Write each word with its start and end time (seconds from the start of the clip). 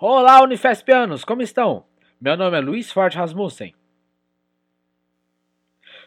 Olá, 0.00 0.40
Unifespianos, 0.44 1.24
como 1.24 1.42
estão? 1.42 1.84
Meu 2.20 2.36
nome 2.36 2.56
é 2.56 2.60
Luiz 2.60 2.92
Forte 2.92 3.16
Rasmussen. 3.16 3.74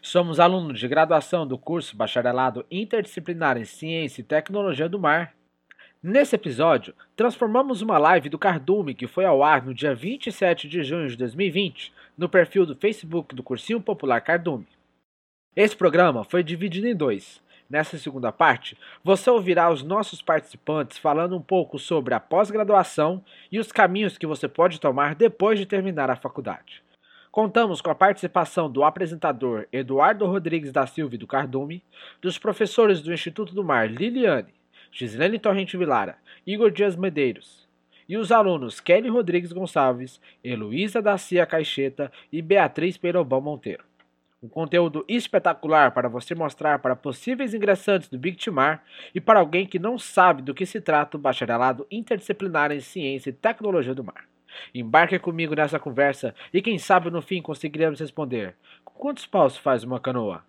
Somos 0.01 0.39
alunos 0.39 0.79
de 0.79 0.87
graduação 0.87 1.45
do 1.45 1.57
curso 1.57 1.97
Bacharelado 1.97 2.65
Interdisciplinar 2.71 3.57
em 3.57 3.65
Ciência 3.65 4.21
e 4.21 4.23
Tecnologia 4.23 4.87
do 4.87 4.97
Mar. 4.97 5.35
Nesse 6.01 6.35
episódio, 6.35 6.95
transformamos 7.17 7.81
uma 7.81 7.97
live 7.97 8.29
do 8.29 8.39
Cardume 8.39 8.95
que 8.95 9.07
foi 9.07 9.25
ao 9.25 9.43
ar 9.43 9.65
no 9.65 9.73
dia 9.73 9.93
27 9.93 10.69
de 10.69 10.83
junho 10.83 11.09
de 11.09 11.17
2020 11.17 11.91
no 12.17 12.29
perfil 12.29 12.65
do 12.65 12.77
Facebook 12.77 13.35
do 13.35 13.43
Cursinho 13.43 13.81
Popular 13.81 14.21
Cardume. 14.21 14.69
Esse 15.53 15.75
programa 15.75 16.23
foi 16.23 16.43
dividido 16.43 16.87
em 16.87 16.95
dois. 16.95 17.43
Nessa 17.71 17.97
segunda 17.97 18.33
parte, 18.33 18.77
você 19.01 19.29
ouvirá 19.29 19.71
os 19.71 19.81
nossos 19.81 20.21
participantes 20.21 20.97
falando 20.97 21.37
um 21.37 21.41
pouco 21.41 21.79
sobre 21.79 22.13
a 22.13 22.19
pós-graduação 22.19 23.23
e 23.49 23.59
os 23.59 23.71
caminhos 23.71 24.17
que 24.17 24.27
você 24.27 24.45
pode 24.45 24.77
tomar 24.77 25.15
depois 25.15 25.57
de 25.57 25.65
terminar 25.65 26.11
a 26.11 26.17
faculdade. 26.17 26.83
Contamos 27.31 27.79
com 27.79 27.89
a 27.89 27.95
participação 27.95 28.69
do 28.69 28.83
apresentador 28.83 29.67
Eduardo 29.71 30.25
Rodrigues 30.25 30.73
da 30.73 30.85
Silva 30.85 31.17
do 31.17 31.25
Cardume, 31.25 31.81
dos 32.21 32.37
professores 32.37 32.99
do 32.99 33.13
Instituto 33.13 33.55
do 33.55 33.63
Mar 33.63 33.89
Liliane, 33.89 34.53
Gislene 34.91 35.39
Torrente 35.39 35.77
Vilara, 35.77 36.17
Igor 36.45 36.71
Dias 36.71 36.97
Medeiros, 36.97 37.65
e 38.05 38.17
os 38.17 38.33
alunos 38.33 38.81
Kelly 38.81 39.07
Rodrigues 39.07 39.53
Gonçalves, 39.53 40.19
Heloísa 40.43 41.01
da 41.01 41.17
Cia 41.17 41.45
Caixeta 41.45 42.11
e 42.33 42.41
Beatriz 42.41 42.97
Peirobão 42.97 43.39
Monteiro. 43.39 43.90
Um 44.43 44.49
conteúdo 44.49 45.05
espetacular 45.07 45.91
para 45.91 46.09
você 46.09 46.33
mostrar 46.33 46.79
para 46.79 46.95
possíveis 46.95 47.53
ingressantes 47.53 48.09
do 48.09 48.17
Big 48.17 48.35
Timar 48.35 48.83
e 49.13 49.21
para 49.21 49.39
alguém 49.39 49.67
que 49.67 49.77
não 49.77 49.99
sabe 49.99 50.41
do 50.41 50.53
que 50.53 50.65
se 50.65 50.81
trata 50.81 51.15
o 51.15 51.19
bacharelado 51.19 51.85
interdisciplinar 51.91 52.71
em 52.71 52.79
ciência 52.79 53.29
e 53.29 53.33
tecnologia 53.33 53.93
do 53.93 54.03
mar. 54.03 54.27
Embarque 54.73 55.19
comigo 55.19 55.53
nessa 55.53 55.79
conversa 55.79 56.33
e 56.51 56.59
quem 56.59 56.79
sabe 56.79 57.11
no 57.11 57.21
fim 57.21 57.39
conseguiremos 57.39 57.99
responder: 57.99 58.55
com 58.83 58.95
quantos 58.95 59.27
paus 59.27 59.55
faz 59.57 59.83
uma 59.83 59.99
canoa? 59.99 60.43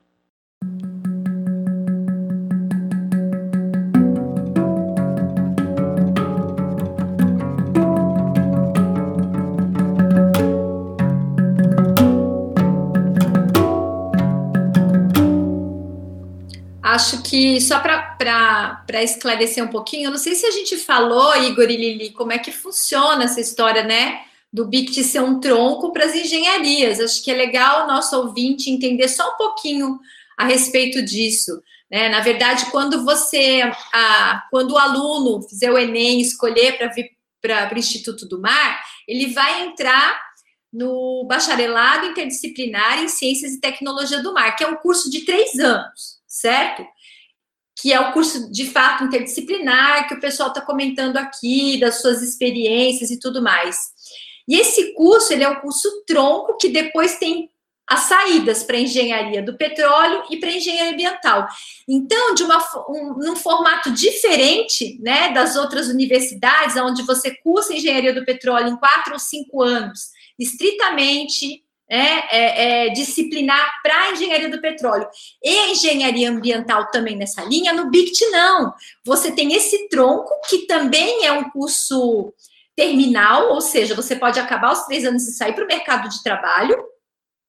Acho 16.93 17.23
que 17.23 17.61
só 17.61 17.81
para 17.81 19.03
esclarecer 19.03 19.65
um 19.65 19.69
pouquinho, 19.69 20.07
eu 20.07 20.11
não 20.11 20.19
sei 20.19 20.35
se 20.35 20.45
a 20.47 20.51
gente 20.51 20.77
falou, 20.77 21.35
Igor 21.37 21.71
e 21.71 21.77
Lili, 21.77 22.11
como 22.11 22.33
é 22.33 22.39
que 22.39 22.53
funciona 22.53 23.25
essa 23.25 23.41
história, 23.41 23.83
né? 23.83 24.23
Do 24.53 24.67
BICT 24.67 25.03
ser 25.03 25.23
um 25.23 25.41
tronco 25.41 25.93
para 25.93 26.05
as 26.05 26.15
engenharias. 26.15 27.01
Acho 27.01 27.25
que 27.25 27.31
é 27.31 27.35
legal 27.35 27.85
o 27.85 27.87
nosso 27.87 28.15
ouvinte 28.17 28.71
entender 28.71 29.09
só 29.09 29.33
um 29.33 29.37
pouquinho 29.37 29.99
a 30.37 30.45
respeito 30.45 31.03
disso. 31.03 31.63
Né? 31.91 32.11
Na 32.11 32.21
verdade, 32.21 32.67
quando 32.71 33.03
você, 33.05 33.63
a, 33.93 34.43
quando 34.51 34.73
o 34.73 34.79
aluno 34.79 35.43
fizer 35.49 35.71
o 35.71 35.79
Enem, 35.79 36.21
escolher 36.21 36.77
para 36.77 36.89
vir 36.89 37.11
para 37.41 37.75
o 37.75 37.79
Instituto 37.79 38.29
do 38.29 38.41
Mar, 38.41 38.83
ele 39.09 39.33
vai 39.33 39.65
entrar 39.65 40.21
no 40.73 41.25
bacharelado 41.27 42.07
interdisciplinar 42.07 43.03
em 43.03 43.09
Ciências 43.09 43.53
e 43.53 43.61
Tecnologia 43.61 44.23
do 44.23 44.33
Mar, 44.33 44.55
que 44.55 44.63
é 44.63 44.69
um 44.69 44.77
curso 44.77 45.11
de 45.11 45.23
três 45.23 45.59
anos 45.59 46.22
certo? 46.33 46.85
Que 47.81 47.93
é 47.93 48.01
o 48.01 48.13
curso 48.13 48.51
de 48.51 48.71
fato 48.71 49.05
interdisciplinar 49.05 50.09
que 50.09 50.15
o 50.15 50.21
pessoal 50.21 50.49
está 50.49 50.63
comentando 50.63 51.19
aqui, 51.19 51.79
das 51.79 52.01
suas 52.01 52.23
experiências 52.23 53.11
e 53.11 53.21
tudo 53.21 53.43
mais. 53.43 53.93
E 54.49 54.59
esse 54.59 54.95
curso, 54.95 55.33
ele 55.33 55.45
é 55.45 55.49
um 55.49 55.61
curso 55.61 55.89
tronco 56.07 56.57
que 56.57 56.69
depois 56.71 57.19
tem 57.19 57.51
as 57.87 58.01
saídas 58.05 58.63
para 58.63 58.79
engenharia 58.79 59.43
do 59.43 59.57
petróleo 59.57 60.23
e 60.31 60.39
para 60.39 60.51
engenharia 60.51 60.93
ambiental. 60.93 61.47
Então, 61.87 62.35
de 62.35 62.43
uma, 62.43 62.59
um, 62.89 63.15
num 63.19 63.37
formato 63.37 63.91
diferente 63.91 64.99
né, 65.01 65.33
das 65.33 65.57
outras 65.57 65.89
universidades, 65.89 66.77
onde 66.77 67.03
você 67.03 67.35
cursa 67.43 67.75
engenharia 67.75 68.15
do 68.15 68.25
petróleo 68.25 68.69
em 68.69 68.77
quatro 68.77 69.13
ou 69.13 69.19
cinco 69.19 69.63
anos, 69.63 70.11
estritamente 70.39 71.63
é, 71.95 71.99
é, 71.99 72.87
é, 72.87 72.89
disciplinar 72.89 73.83
para 73.83 73.95
a 73.95 74.13
engenharia 74.13 74.49
do 74.49 74.63
petróleo 74.63 75.07
e 75.45 75.73
engenharia 75.73 76.31
ambiental 76.31 76.91
também 76.91 77.17
nessa 77.17 77.45
linha, 77.45 77.75
no 77.75 77.91
BICT 77.91 78.31
não. 78.31 78.73
Você 79.05 79.31
tem 79.31 79.53
esse 79.53 79.91
tronco, 79.91 80.31
que 80.49 80.67
também 80.67 81.27
é 81.27 81.33
um 81.33 81.51
curso 81.51 82.33
terminal, 82.75 83.51
ou 83.51 83.61
seja, 83.61 83.95
você 83.95 84.17
pode 84.17 84.41
acabar 84.41 84.73
os 84.73 84.87
três 84.87 85.05
anos 85.05 85.29
e 85.29 85.33
sair 85.33 85.53
para 85.53 85.65
o 85.65 85.67
mercado 85.67 86.09
de 86.09 86.23
trabalho, 86.23 86.83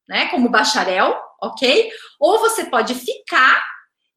né, 0.09 0.25
como 0.27 0.49
bacharel, 0.49 1.17
ok? 1.41 1.89
Ou 2.19 2.37
você 2.39 2.65
pode 2.65 2.95
ficar 2.95 3.65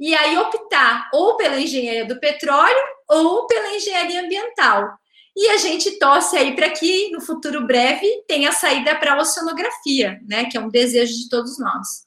e 0.00 0.12
aí 0.12 0.36
optar 0.38 1.08
ou 1.12 1.36
pela 1.36 1.60
engenharia 1.60 2.04
do 2.04 2.18
petróleo 2.18 2.82
ou 3.08 3.46
pela 3.46 3.76
engenharia 3.76 4.22
ambiental. 4.22 4.98
E 5.36 5.48
a 5.48 5.58
gente 5.58 5.98
torce 5.98 6.34
aí 6.34 6.56
para 6.56 6.70
que 6.70 7.10
no 7.10 7.20
futuro 7.20 7.66
breve 7.66 8.24
tenha 8.26 8.52
saída 8.52 8.96
para 8.96 9.12
a 9.12 9.18
oceanografia, 9.18 10.18
né? 10.26 10.46
Que 10.46 10.56
é 10.56 10.60
um 10.60 10.70
desejo 10.70 11.12
de 11.12 11.28
todos 11.28 11.58
nós. 11.58 12.06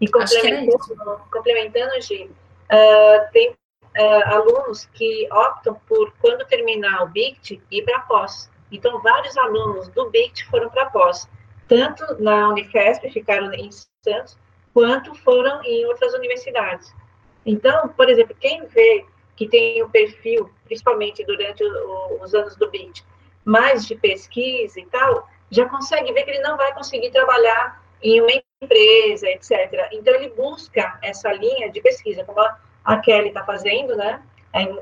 E 0.00 0.08
complementando, 0.08 1.20
complementando 1.32 2.00
Gi, 2.00 2.24
uh, 2.24 3.32
tem 3.32 3.50
uh, 3.50 4.26
alunos 4.26 4.84
que 4.94 5.26
optam 5.32 5.74
por, 5.88 6.12
quando 6.20 6.46
terminar 6.46 7.02
o 7.02 7.08
BICT, 7.08 7.60
ir 7.70 7.82
para 7.82 8.00
pós. 8.00 8.48
Então, 8.70 9.00
vários 9.00 9.36
alunos 9.36 9.88
do 9.88 10.08
BICT 10.10 10.44
foram 10.46 10.68
para 10.70 10.86
pós, 10.86 11.28
tanto 11.66 12.22
na 12.22 12.50
Unifesp, 12.50 13.10
ficaram 13.10 13.52
em 13.54 13.70
Santos, 14.04 14.38
quanto 14.72 15.14
foram 15.16 15.64
em 15.64 15.84
outras 15.86 16.14
universidades. 16.14 16.94
Então, 17.44 17.88
por 17.88 18.08
exemplo, 18.08 18.36
quem 18.38 18.66
vê 18.66 19.04
que 19.36 19.46
tem 19.46 19.82
o 19.82 19.88
perfil, 19.90 20.50
principalmente 20.64 21.24
durante 21.24 21.62
o, 21.62 22.18
os 22.22 22.34
anos 22.34 22.56
do 22.56 22.70
BIT, 22.70 23.04
mais 23.44 23.86
de 23.86 23.94
pesquisa 23.94 24.80
e 24.80 24.86
tal, 24.86 25.28
já 25.50 25.68
consegue 25.68 26.12
ver 26.12 26.24
que 26.24 26.30
ele 26.30 26.40
não 26.40 26.56
vai 26.56 26.72
conseguir 26.74 27.10
trabalhar 27.10 27.80
em 28.02 28.20
uma 28.20 28.30
empresa, 28.60 29.28
etc. 29.28 29.88
Então, 29.92 30.14
ele 30.14 30.30
busca 30.30 30.98
essa 31.02 31.32
linha 31.32 31.70
de 31.70 31.80
pesquisa, 31.80 32.24
como 32.24 32.40
a, 32.84 32.96
Kelly 32.98 33.28
está 33.28 33.44
fazendo, 33.44 33.94
né? 33.96 34.22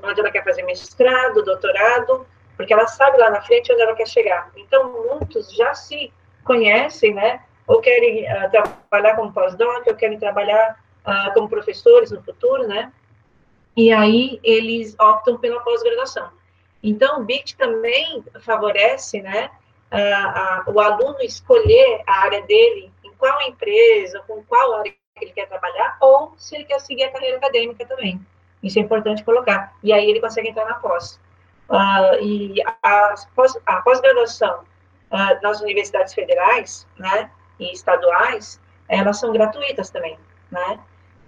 Onde 0.02 0.20
ela 0.20 0.30
quer 0.30 0.44
fazer 0.44 0.62
mestrado, 0.62 1.44
doutorado, 1.44 2.26
porque 2.56 2.72
ela 2.72 2.86
sabe 2.86 3.18
lá 3.18 3.30
na 3.30 3.42
frente 3.42 3.72
onde 3.72 3.82
ela 3.82 3.94
quer 3.94 4.06
chegar. 4.06 4.50
Então, 4.56 5.08
muitos 5.10 5.52
já 5.52 5.74
se 5.74 6.12
conhecem, 6.44 7.12
né? 7.12 7.42
Ou 7.66 7.80
querem 7.80 8.24
uh, 8.24 8.50
trabalhar 8.50 9.16
como 9.16 9.32
pós-doc, 9.32 9.86
ou 9.86 9.94
querem 9.94 10.18
trabalhar 10.18 10.78
uh, 11.04 11.34
como 11.34 11.48
professores 11.48 12.10
no 12.10 12.22
futuro, 12.22 12.66
né? 12.68 12.92
E 13.76 13.92
aí 13.92 14.38
eles 14.42 14.96
optam 14.98 15.38
pela 15.38 15.60
pós-graduação. 15.60 16.30
Então, 16.82 17.20
o 17.20 17.24
BIT 17.24 17.56
também 17.56 18.22
favorece 18.40 19.20
né, 19.22 19.50
a, 19.90 19.98
a, 19.98 20.64
o 20.66 20.78
aluno 20.80 21.20
escolher 21.22 22.02
a 22.06 22.20
área 22.20 22.42
dele, 22.42 22.92
em 23.02 23.12
qual 23.14 23.40
empresa, 23.42 24.22
com 24.26 24.42
qual 24.44 24.74
área 24.74 24.92
que 24.92 25.24
ele 25.24 25.32
quer 25.32 25.48
trabalhar, 25.48 25.96
ou 26.00 26.34
se 26.36 26.56
ele 26.56 26.64
quer 26.64 26.80
seguir 26.80 27.04
a 27.04 27.12
carreira 27.12 27.38
acadêmica 27.38 27.86
também. 27.86 28.20
Isso 28.62 28.78
é 28.78 28.82
importante 28.82 29.24
colocar. 29.24 29.74
E 29.82 29.92
aí 29.92 30.08
ele 30.08 30.20
consegue 30.20 30.48
entrar 30.48 30.66
na 30.66 30.74
pós. 30.74 31.20
Uh, 31.68 32.22
e 32.22 32.62
a, 32.82 33.14
pós-graduação 33.82 34.60
uh, 35.10 35.42
nas 35.42 35.60
universidades 35.60 36.12
federais 36.12 36.86
né, 36.98 37.30
e 37.58 37.72
estaduais, 37.72 38.60
elas 38.88 39.18
são 39.18 39.32
gratuitas 39.32 39.90
também, 39.90 40.18
né? 40.50 40.78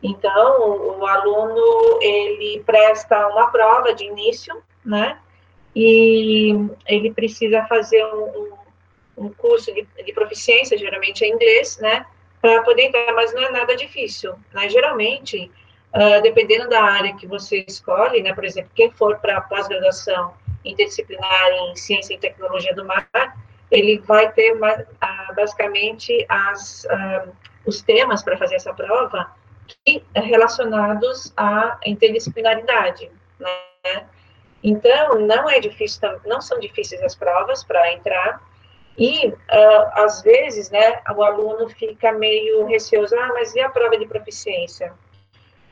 Então, 0.02 0.98
o 0.98 1.06
aluno, 1.06 1.98
ele 2.02 2.62
presta 2.64 3.28
uma 3.28 3.50
prova 3.50 3.94
de 3.94 4.04
início, 4.04 4.62
né? 4.84 5.18
E 5.74 6.54
ele 6.86 7.12
precisa 7.12 7.66
fazer 7.66 8.04
um, 8.06 8.52
um 9.16 9.28
curso 9.30 9.72
de, 9.74 9.86
de, 10.04 10.12
proficiência, 10.12 10.78
geralmente 10.78 11.24
em 11.24 11.32
inglês, 11.32 11.78
né? 11.78 12.06
Para 12.40 12.62
poder 12.62 12.84
entrar, 12.84 13.12
mas 13.14 13.34
não 13.34 13.42
é 13.42 13.50
nada 13.50 13.74
difícil, 13.74 14.34
né? 14.52 14.68
Geralmente, 14.68 15.50
uh, 15.94 16.22
dependendo 16.22 16.68
da 16.68 16.82
área 16.82 17.14
que 17.14 17.26
você 17.26 17.64
escolhe, 17.66 18.22
né? 18.22 18.34
Por 18.34 18.44
exemplo, 18.44 18.70
quem 18.74 18.90
for 18.90 19.18
para 19.18 19.40
pós-graduação 19.42 20.34
interdisciplinar 20.64 21.50
em 21.52 21.76
ciência 21.76 22.14
e 22.14 22.18
tecnologia 22.18 22.74
do 22.74 22.84
mar, 22.84 23.08
ele 23.70 23.98
vai 23.98 24.30
ter 24.32 24.52
uh, 24.54 25.34
basicamente 25.34 26.24
as, 26.28 26.84
uh, 26.84 27.32
os 27.64 27.82
temas 27.82 28.22
para 28.22 28.36
fazer 28.36 28.56
essa 28.56 28.72
prova 28.72 29.30
relacionados 30.14 31.32
à 31.36 31.78
interdisciplinaridade, 31.84 33.10
né? 33.38 34.06
Então, 34.62 35.20
não 35.20 35.48
é 35.48 35.60
difícil, 35.60 36.08
não 36.24 36.40
são 36.40 36.58
difíceis 36.58 37.02
as 37.02 37.14
provas 37.14 37.62
para 37.62 37.92
entrar, 37.92 38.40
e, 38.98 39.28
uh, 39.28 39.34
às 39.92 40.22
vezes, 40.22 40.70
né, 40.70 41.00
o 41.14 41.22
aluno 41.22 41.68
fica 41.68 42.12
meio 42.12 42.66
receoso, 42.66 43.14
ah, 43.14 43.28
mas 43.34 43.54
e 43.54 43.60
a 43.60 43.68
prova 43.68 43.98
de 43.98 44.06
proficiência? 44.06 44.94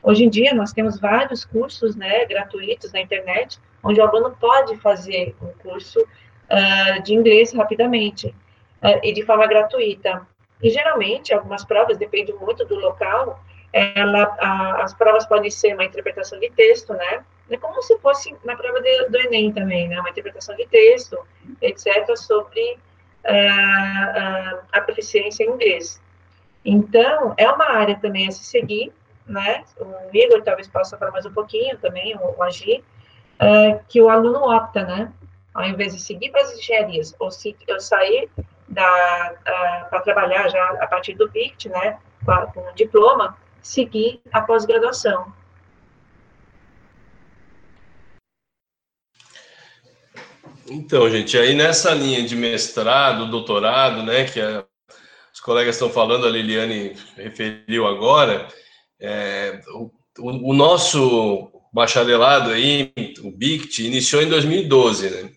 Hoje 0.03 0.23
em 0.23 0.29
dia, 0.29 0.53
nós 0.53 0.71
temos 0.71 0.99
vários 0.99 1.43
cursos, 1.43 1.95
né, 1.95 2.25
gratuitos 2.25 2.93
na 2.93 3.01
internet, 3.01 3.59
onde 3.83 3.99
o 3.99 4.07
aluno 4.07 4.37
pode 4.39 4.77
fazer 4.77 5.35
um 5.41 5.51
curso 5.67 5.99
uh, 6.01 7.01
de 7.01 7.15
inglês 7.15 7.51
rapidamente 7.51 8.27
uh, 8.27 8.99
e 9.01 9.11
de 9.11 9.23
forma 9.23 9.47
gratuita. 9.47 10.25
E 10.61 10.69
geralmente, 10.69 11.33
algumas 11.33 11.65
provas, 11.65 11.97
depende 11.97 12.31
muito 12.33 12.63
do 12.65 12.75
local, 12.75 13.43
ela, 13.75 14.33
a, 14.39 14.83
as 14.83 14.93
provas 14.93 15.25
podem 15.25 15.51
ser 15.51 15.73
uma 15.73 15.83
interpretação 15.83 16.39
de 16.39 16.49
texto, 16.51 16.93
né? 16.93 17.25
É 17.49 17.57
como 17.57 17.81
se 17.81 17.97
fosse 17.99 18.33
na 18.45 18.55
prova 18.55 18.81
de, 18.81 19.09
do 19.09 19.17
Enem 19.17 19.51
também, 19.51 19.89
né? 19.89 19.99
Uma 19.99 20.09
interpretação 20.09 20.55
de 20.55 20.65
texto, 20.67 21.17
etc., 21.61 22.15
sobre 22.15 22.79
uh, 23.25 24.59
a 24.71 24.81
proficiência 24.81 25.43
em 25.43 25.49
inglês. 25.49 26.01
Então, 26.63 27.33
é 27.35 27.51
uma 27.51 27.69
área 27.69 27.99
também 27.99 28.29
a 28.29 28.31
se 28.31 28.45
seguir, 28.45 28.93
né? 29.27 29.65
O 29.77 30.15
Igor 30.15 30.41
talvez 30.41 30.69
possa 30.69 30.97
falar 30.97 31.11
mais 31.11 31.25
um 31.25 31.33
pouquinho 31.33 31.77
também, 31.77 32.15
o, 32.15 32.33
o 32.37 32.43
Agir, 32.43 32.79
uh, 32.79 33.77
que 33.89 34.01
o 34.01 34.07
aluno 34.07 34.49
opta, 34.55 34.85
né? 34.85 35.11
Ao 35.53 35.65
invés 35.65 35.93
de 35.93 35.99
seguir 35.99 36.31
para 36.31 36.43
as 36.43 36.57
engenharias, 36.57 37.13
ou 37.19 37.29
se 37.29 37.53
eu 37.67 37.81
sair 37.81 38.29
uh, 38.37 39.89
para 39.89 39.99
trabalhar 39.99 40.47
já 40.47 40.65
a 40.79 40.87
partir 40.87 41.13
do 41.15 41.29
PICT, 41.29 41.67
né? 41.67 41.99
Com 42.25 42.61
um 42.61 42.73
diploma, 42.73 43.37
seguir 43.65 44.21
a 44.31 44.41
pós-graduação. 44.41 45.33
Então, 50.69 51.09
gente, 51.09 51.35
aí 51.35 51.55
nessa 51.55 51.91
linha 51.91 52.23
de 52.23 52.35
mestrado, 52.35 53.29
doutorado, 53.29 54.03
né, 54.03 54.25
que 54.25 54.39
a, 54.39 54.63
os 55.33 55.39
colegas 55.39 55.75
estão 55.75 55.89
falando, 55.89 56.27
a 56.27 56.29
Liliane 56.29 56.95
referiu 57.17 57.87
agora, 57.87 58.47
é, 58.99 59.59
o, 59.73 59.91
o, 60.19 60.53
nosso 60.53 61.51
bacharelado 61.73 62.51
aí, 62.51 62.93
o 63.23 63.31
BICT, 63.31 63.87
iniciou 63.87 64.21
em 64.21 64.29
2012, 64.29 65.09
né? 65.09 65.31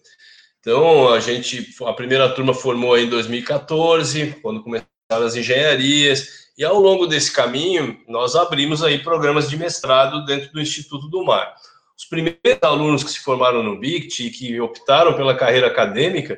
Então, 0.60 1.12
a 1.12 1.18
gente, 1.18 1.66
a 1.86 1.92
primeira 1.94 2.28
turma 2.34 2.52
formou 2.52 2.98
em 2.98 3.08
2014, 3.08 4.36
quando 4.42 4.62
começaram 4.62 5.26
as 5.26 5.34
engenharias, 5.34 6.47
e 6.58 6.64
ao 6.64 6.80
longo 6.80 7.06
desse 7.06 7.30
caminho, 7.30 7.96
nós 8.08 8.34
abrimos 8.34 8.82
aí 8.82 8.98
programas 8.98 9.48
de 9.48 9.56
mestrado 9.56 10.24
dentro 10.24 10.52
do 10.52 10.60
Instituto 10.60 11.08
do 11.08 11.24
Mar. 11.24 11.54
Os 11.96 12.04
primeiros 12.04 12.58
alunos 12.62 13.04
que 13.04 13.12
se 13.12 13.20
formaram 13.20 13.62
no 13.62 13.78
BICT 13.78 14.26
e 14.26 14.30
que 14.30 14.60
optaram 14.60 15.14
pela 15.14 15.36
carreira 15.36 15.68
acadêmica 15.68 16.36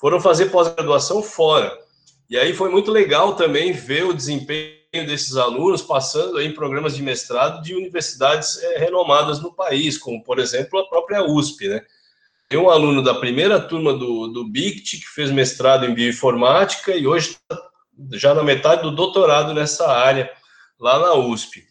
foram 0.00 0.18
fazer 0.20 0.46
pós-graduação 0.46 1.22
fora. 1.22 1.70
E 2.30 2.38
aí 2.38 2.54
foi 2.54 2.70
muito 2.70 2.90
legal 2.90 3.34
também 3.34 3.70
ver 3.72 4.06
o 4.06 4.14
desempenho 4.14 4.78
desses 4.92 5.36
alunos 5.36 5.82
passando 5.82 6.40
em 6.40 6.54
programas 6.54 6.96
de 6.96 7.02
mestrado 7.02 7.62
de 7.62 7.74
universidades 7.74 8.62
é, 8.62 8.78
renomadas 8.78 9.38
no 9.38 9.52
país, 9.52 9.98
como, 9.98 10.24
por 10.24 10.38
exemplo, 10.38 10.78
a 10.78 10.88
própria 10.88 11.22
USP, 11.22 11.68
né? 11.68 11.82
Tem 12.48 12.58
um 12.58 12.70
aluno 12.70 13.02
da 13.02 13.14
primeira 13.14 13.60
turma 13.60 13.92
do, 13.92 14.28
do 14.28 14.48
BICT 14.48 14.96
que 14.96 15.08
fez 15.08 15.30
mestrado 15.30 15.84
em 15.84 15.92
bioinformática 15.92 16.96
e 16.96 17.06
hoje 17.06 17.32
está 17.32 17.67
já 18.12 18.34
na 18.34 18.42
metade 18.42 18.82
do 18.82 18.90
doutorado 18.90 19.54
nessa 19.54 19.90
área, 19.90 20.30
lá 20.78 20.98
na 20.98 21.14
USP. 21.14 21.64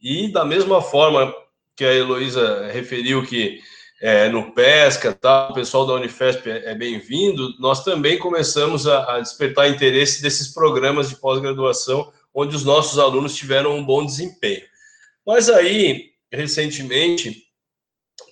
E 0.00 0.30
da 0.32 0.44
mesma 0.44 0.80
forma, 0.80 1.32
que 1.76 1.84
a 1.84 1.94
Heloísa 1.94 2.68
referiu 2.72 3.24
que 3.24 3.60
é, 4.00 4.28
no 4.28 4.52
Pesca, 4.52 5.12
tá, 5.12 5.48
o 5.48 5.54
pessoal 5.54 5.86
da 5.86 5.94
Unifesp 5.94 6.48
é, 6.48 6.70
é 6.70 6.74
bem-vindo, 6.74 7.54
nós 7.58 7.82
também 7.82 8.18
começamos 8.18 8.86
a, 8.86 9.16
a, 9.16 9.20
despertar 9.20 9.68
interesse 9.68 10.22
desses 10.22 10.48
programas 10.48 11.08
de 11.08 11.16
pós-graduação, 11.16 12.12
onde 12.32 12.54
os 12.54 12.64
nossos 12.64 12.98
alunos 12.98 13.34
tiveram 13.34 13.76
um 13.76 13.84
bom 13.84 14.04
desempenho. 14.04 14.62
Mas 15.26 15.48
aí, 15.48 16.10
recentemente, 16.32 17.44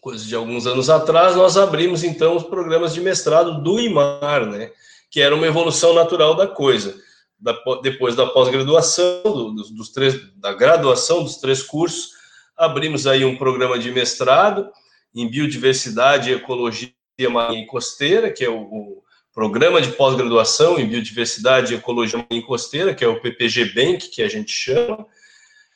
coisa 0.01 0.25
de 0.25 0.35
alguns 0.35 0.67
anos 0.67 0.89
atrás, 0.89 1.35
nós 1.35 1.57
abrimos 1.57 2.05
então 2.05 2.37
os 2.37 2.45
programas 2.45 2.95
de 2.95 3.01
mestrado 3.01 3.61
do 3.61 3.81
IMAR, 3.81 4.47
né, 4.47 4.71
que 5.11 5.21
era 5.21 5.35
uma 5.35 5.47
evolução 5.47 5.95
natural 5.95 6.35
da 6.35 6.47
coisa. 6.47 6.95
Da, 7.39 7.55
depois 7.83 8.17
da 8.17 8.27
pós-graduação, 8.27 9.23
do, 9.25 9.53
dos, 9.53 9.71
dos 9.71 9.91
três, 9.91 10.19
da 10.37 10.55
graduação 10.55 11.23
dos 11.23 11.37
três 11.37 11.63
cursos, 11.63 12.11
abrimos 12.57 13.07
aí 13.07 13.25
um 13.25 13.37
programa 13.37 13.79
de 13.79 13.91
mestrado 13.91 14.71
em 15.15 15.29
biodiversidade 15.29 16.31
e 16.31 16.35
ecologia 16.35 16.91
marinha 17.31 17.63
e 17.63 17.67
costeira, 17.67 18.31
que 18.31 18.45
é 18.45 18.49
o, 18.49 18.61
o 18.61 19.03
programa 19.33 19.83
de 19.83 19.93
pós-graduação 19.93 20.79
em 20.79 20.89
biodiversidade 20.89 21.75
e 21.75 21.77
ecologia 21.77 22.19
marinha 22.19 22.41
e 22.41 22.47
costeira, 22.47 22.95
que 22.95 23.05
é 23.05 23.09
o 23.09 23.21
PPG 23.21 23.67
Bank, 23.75 24.09
que 24.09 24.23
a 24.23 24.29
gente 24.29 24.51
chama. 24.51 25.07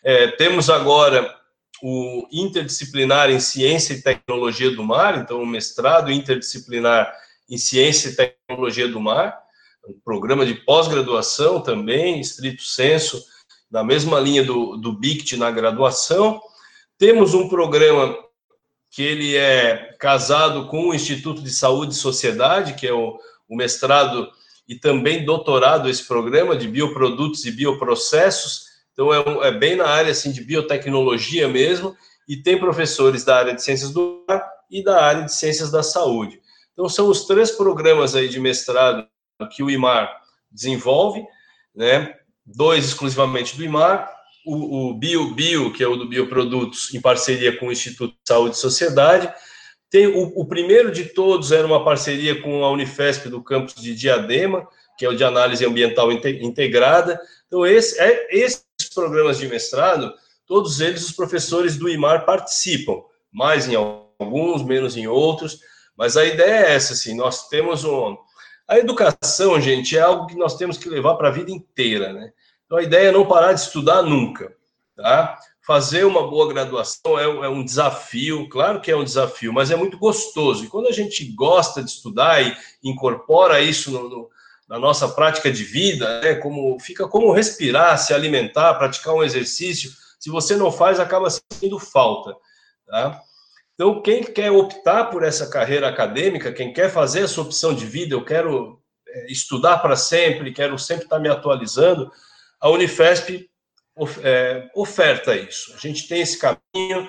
É, 0.02 0.28
temos 0.28 0.70
agora 0.70 1.34
o 1.82 2.26
interdisciplinar 2.32 3.30
em 3.30 3.40
ciência 3.40 3.94
e 3.94 4.02
tecnologia 4.02 4.70
do 4.70 4.82
mar, 4.82 5.18
então 5.18 5.42
o 5.42 5.46
mestrado 5.46 6.10
interdisciplinar 6.10 7.12
em 7.48 7.56
ciência 7.58 8.08
e 8.08 8.16
tecnologia 8.16 8.88
do 8.88 9.00
mar, 9.00 9.38
um 9.90 10.00
programa 10.04 10.46
de 10.46 10.54
pós-graduação 10.54 11.60
também, 11.60 12.20
estrito 12.20 12.62
senso, 12.62 13.22
na 13.70 13.84
mesma 13.84 14.18
linha 14.18 14.44
do, 14.44 14.76
do 14.76 14.92
BICT 14.92 15.36
na 15.36 15.50
graduação, 15.50 16.40
temos 16.98 17.34
um 17.34 17.48
programa 17.48 18.16
que 18.90 19.02
ele 19.02 19.36
é 19.36 19.94
casado 19.98 20.66
com 20.66 20.88
o 20.88 20.94
Instituto 20.94 21.42
de 21.42 21.50
Saúde 21.50 21.92
e 21.92 21.96
Sociedade, 21.96 22.74
que 22.74 22.86
é 22.86 22.92
o, 22.92 23.18
o 23.48 23.56
mestrado 23.56 24.28
e 24.68 24.74
também 24.74 25.24
doutorado 25.24 25.88
esse 25.88 26.06
programa 26.06 26.56
de 26.56 26.68
bioprodutos 26.68 27.44
e 27.44 27.52
bioprocessos. 27.52 28.66
Então 28.92 29.12
é, 29.12 29.20
um, 29.20 29.42
é 29.42 29.52
bem 29.52 29.76
na 29.76 29.86
área 29.86 30.10
assim 30.10 30.32
de 30.32 30.42
biotecnologia 30.42 31.48
mesmo 31.48 31.96
e 32.28 32.36
tem 32.36 32.58
professores 32.58 33.24
da 33.24 33.36
área 33.36 33.54
de 33.54 33.62
ciências 33.62 33.92
do 33.92 34.24
ar 34.28 34.44
e 34.70 34.82
da 34.82 35.02
área 35.02 35.24
de 35.24 35.34
ciências 35.34 35.70
da 35.70 35.82
saúde. 35.82 36.40
Então 36.72 36.88
são 36.88 37.08
os 37.08 37.24
três 37.26 37.50
programas 37.50 38.14
aí 38.14 38.28
de 38.28 38.40
mestrado 38.40 39.06
que 39.48 39.62
o 39.62 39.70
IMAR 39.70 40.10
desenvolve, 40.50 41.24
né? 41.74 42.14
Dois 42.44 42.86
exclusivamente 42.86 43.56
do 43.56 43.64
IMAR 43.64 44.10
o, 44.44 44.90
o 44.90 44.94
Bio 44.94 45.34
Bio, 45.34 45.72
que 45.72 45.82
é 45.82 45.86
o 45.86 45.96
do 45.96 46.08
Bioprodutos, 46.08 46.92
em 46.94 47.00
parceria 47.00 47.56
com 47.56 47.68
o 47.68 47.72
Instituto 47.72 48.12
de 48.12 48.26
Saúde 48.26 48.56
e 48.56 48.58
Sociedade. 48.58 49.32
Tem 49.90 50.06
o, 50.06 50.32
o, 50.36 50.46
primeiro 50.46 50.90
de 50.90 51.04
todos 51.04 51.52
era 51.52 51.66
uma 51.66 51.84
parceria 51.84 52.40
com 52.40 52.64
a 52.64 52.70
Unifesp 52.70 53.28
do 53.28 53.42
campus 53.42 53.74
de 53.74 53.94
Diadema, 53.94 54.66
que 54.96 55.04
é 55.04 55.08
o 55.08 55.16
de 55.16 55.24
análise 55.24 55.64
ambiental 55.64 56.10
integrada. 56.12 57.20
Então, 57.46 57.66
esse, 57.66 58.00
é, 58.00 58.28
esses 58.30 58.64
programas 58.94 59.38
de 59.38 59.48
mestrado, 59.48 60.12
todos 60.46 60.80
eles 60.80 61.04
os 61.04 61.12
professores 61.12 61.76
do 61.76 61.88
IMAR 61.88 62.24
participam, 62.24 63.02
mais 63.32 63.68
em 63.68 63.74
alguns, 63.74 64.62
menos 64.62 64.96
em 64.96 65.06
outros, 65.06 65.60
mas 65.96 66.16
a 66.16 66.24
ideia 66.24 66.66
é 66.66 66.74
essa, 66.74 66.92
assim, 66.94 67.14
nós 67.14 67.48
temos 67.48 67.84
um... 67.84 68.16
A 68.70 68.78
educação, 68.78 69.60
gente, 69.60 69.98
é 69.98 70.00
algo 70.00 70.28
que 70.28 70.36
nós 70.36 70.56
temos 70.56 70.78
que 70.78 70.88
levar 70.88 71.16
para 71.16 71.26
a 71.26 71.32
vida 71.32 71.50
inteira, 71.50 72.12
né? 72.12 72.32
Então, 72.64 72.78
a 72.78 72.82
ideia 72.84 73.08
é 73.08 73.12
não 73.12 73.26
parar 73.26 73.52
de 73.52 73.62
estudar 73.62 74.00
nunca, 74.00 74.56
tá? 74.94 75.36
Fazer 75.66 76.04
uma 76.04 76.30
boa 76.30 76.46
graduação 76.46 77.18
é, 77.18 77.24
é 77.24 77.48
um 77.48 77.64
desafio, 77.64 78.48
claro 78.48 78.80
que 78.80 78.88
é 78.88 78.96
um 78.96 79.02
desafio, 79.02 79.52
mas 79.52 79.72
é 79.72 79.76
muito 79.76 79.98
gostoso. 79.98 80.64
E 80.64 80.68
quando 80.68 80.86
a 80.86 80.92
gente 80.92 81.24
gosta 81.32 81.82
de 81.82 81.90
estudar 81.90 82.46
e 82.46 82.56
incorpora 82.84 83.60
isso 83.60 83.90
no, 83.90 84.08
no, 84.08 84.30
na 84.68 84.78
nossa 84.78 85.08
prática 85.08 85.50
de 85.50 85.64
vida, 85.64 86.20
né, 86.20 86.36
como 86.36 86.78
fica 86.78 87.08
como 87.08 87.32
respirar, 87.32 87.98
se 87.98 88.14
alimentar, 88.14 88.74
praticar 88.74 89.14
um 89.14 89.24
exercício, 89.24 89.90
se 90.16 90.30
você 90.30 90.54
não 90.54 90.70
faz, 90.70 91.00
acaba 91.00 91.26
sendo 91.28 91.80
falta, 91.80 92.36
tá? 92.86 93.20
Então, 93.80 94.02
quem 94.02 94.22
quer 94.22 94.50
optar 94.50 95.06
por 95.06 95.24
essa 95.24 95.48
carreira 95.48 95.88
acadêmica, 95.88 96.52
quem 96.52 96.70
quer 96.70 96.90
fazer 96.90 97.22
essa 97.22 97.40
opção 97.40 97.72
de 97.72 97.86
vida, 97.86 98.14
eu 98.14 98.22
quero 98.22 98.78
é, 99.08 99.32
estudar 99.32 99.78
para 99.78 99.96
sempre, 99.96 100.52
quero 100.52 100.78
sempre 100.78 101.04
estar 101.04 101.18
me 101.18 101.30
atualizando, 101.30 102.12
a 102.60 102.68
Unifesp 102.68 103.48
é, 104.22 104.68
oferta 104.74 105.34
isso. 105.34 105.72
A 105.74 105.78
gente 105.78 106.06
tem 106.06 106.20
esse 106.20 106.38
caminho 106.38 107.08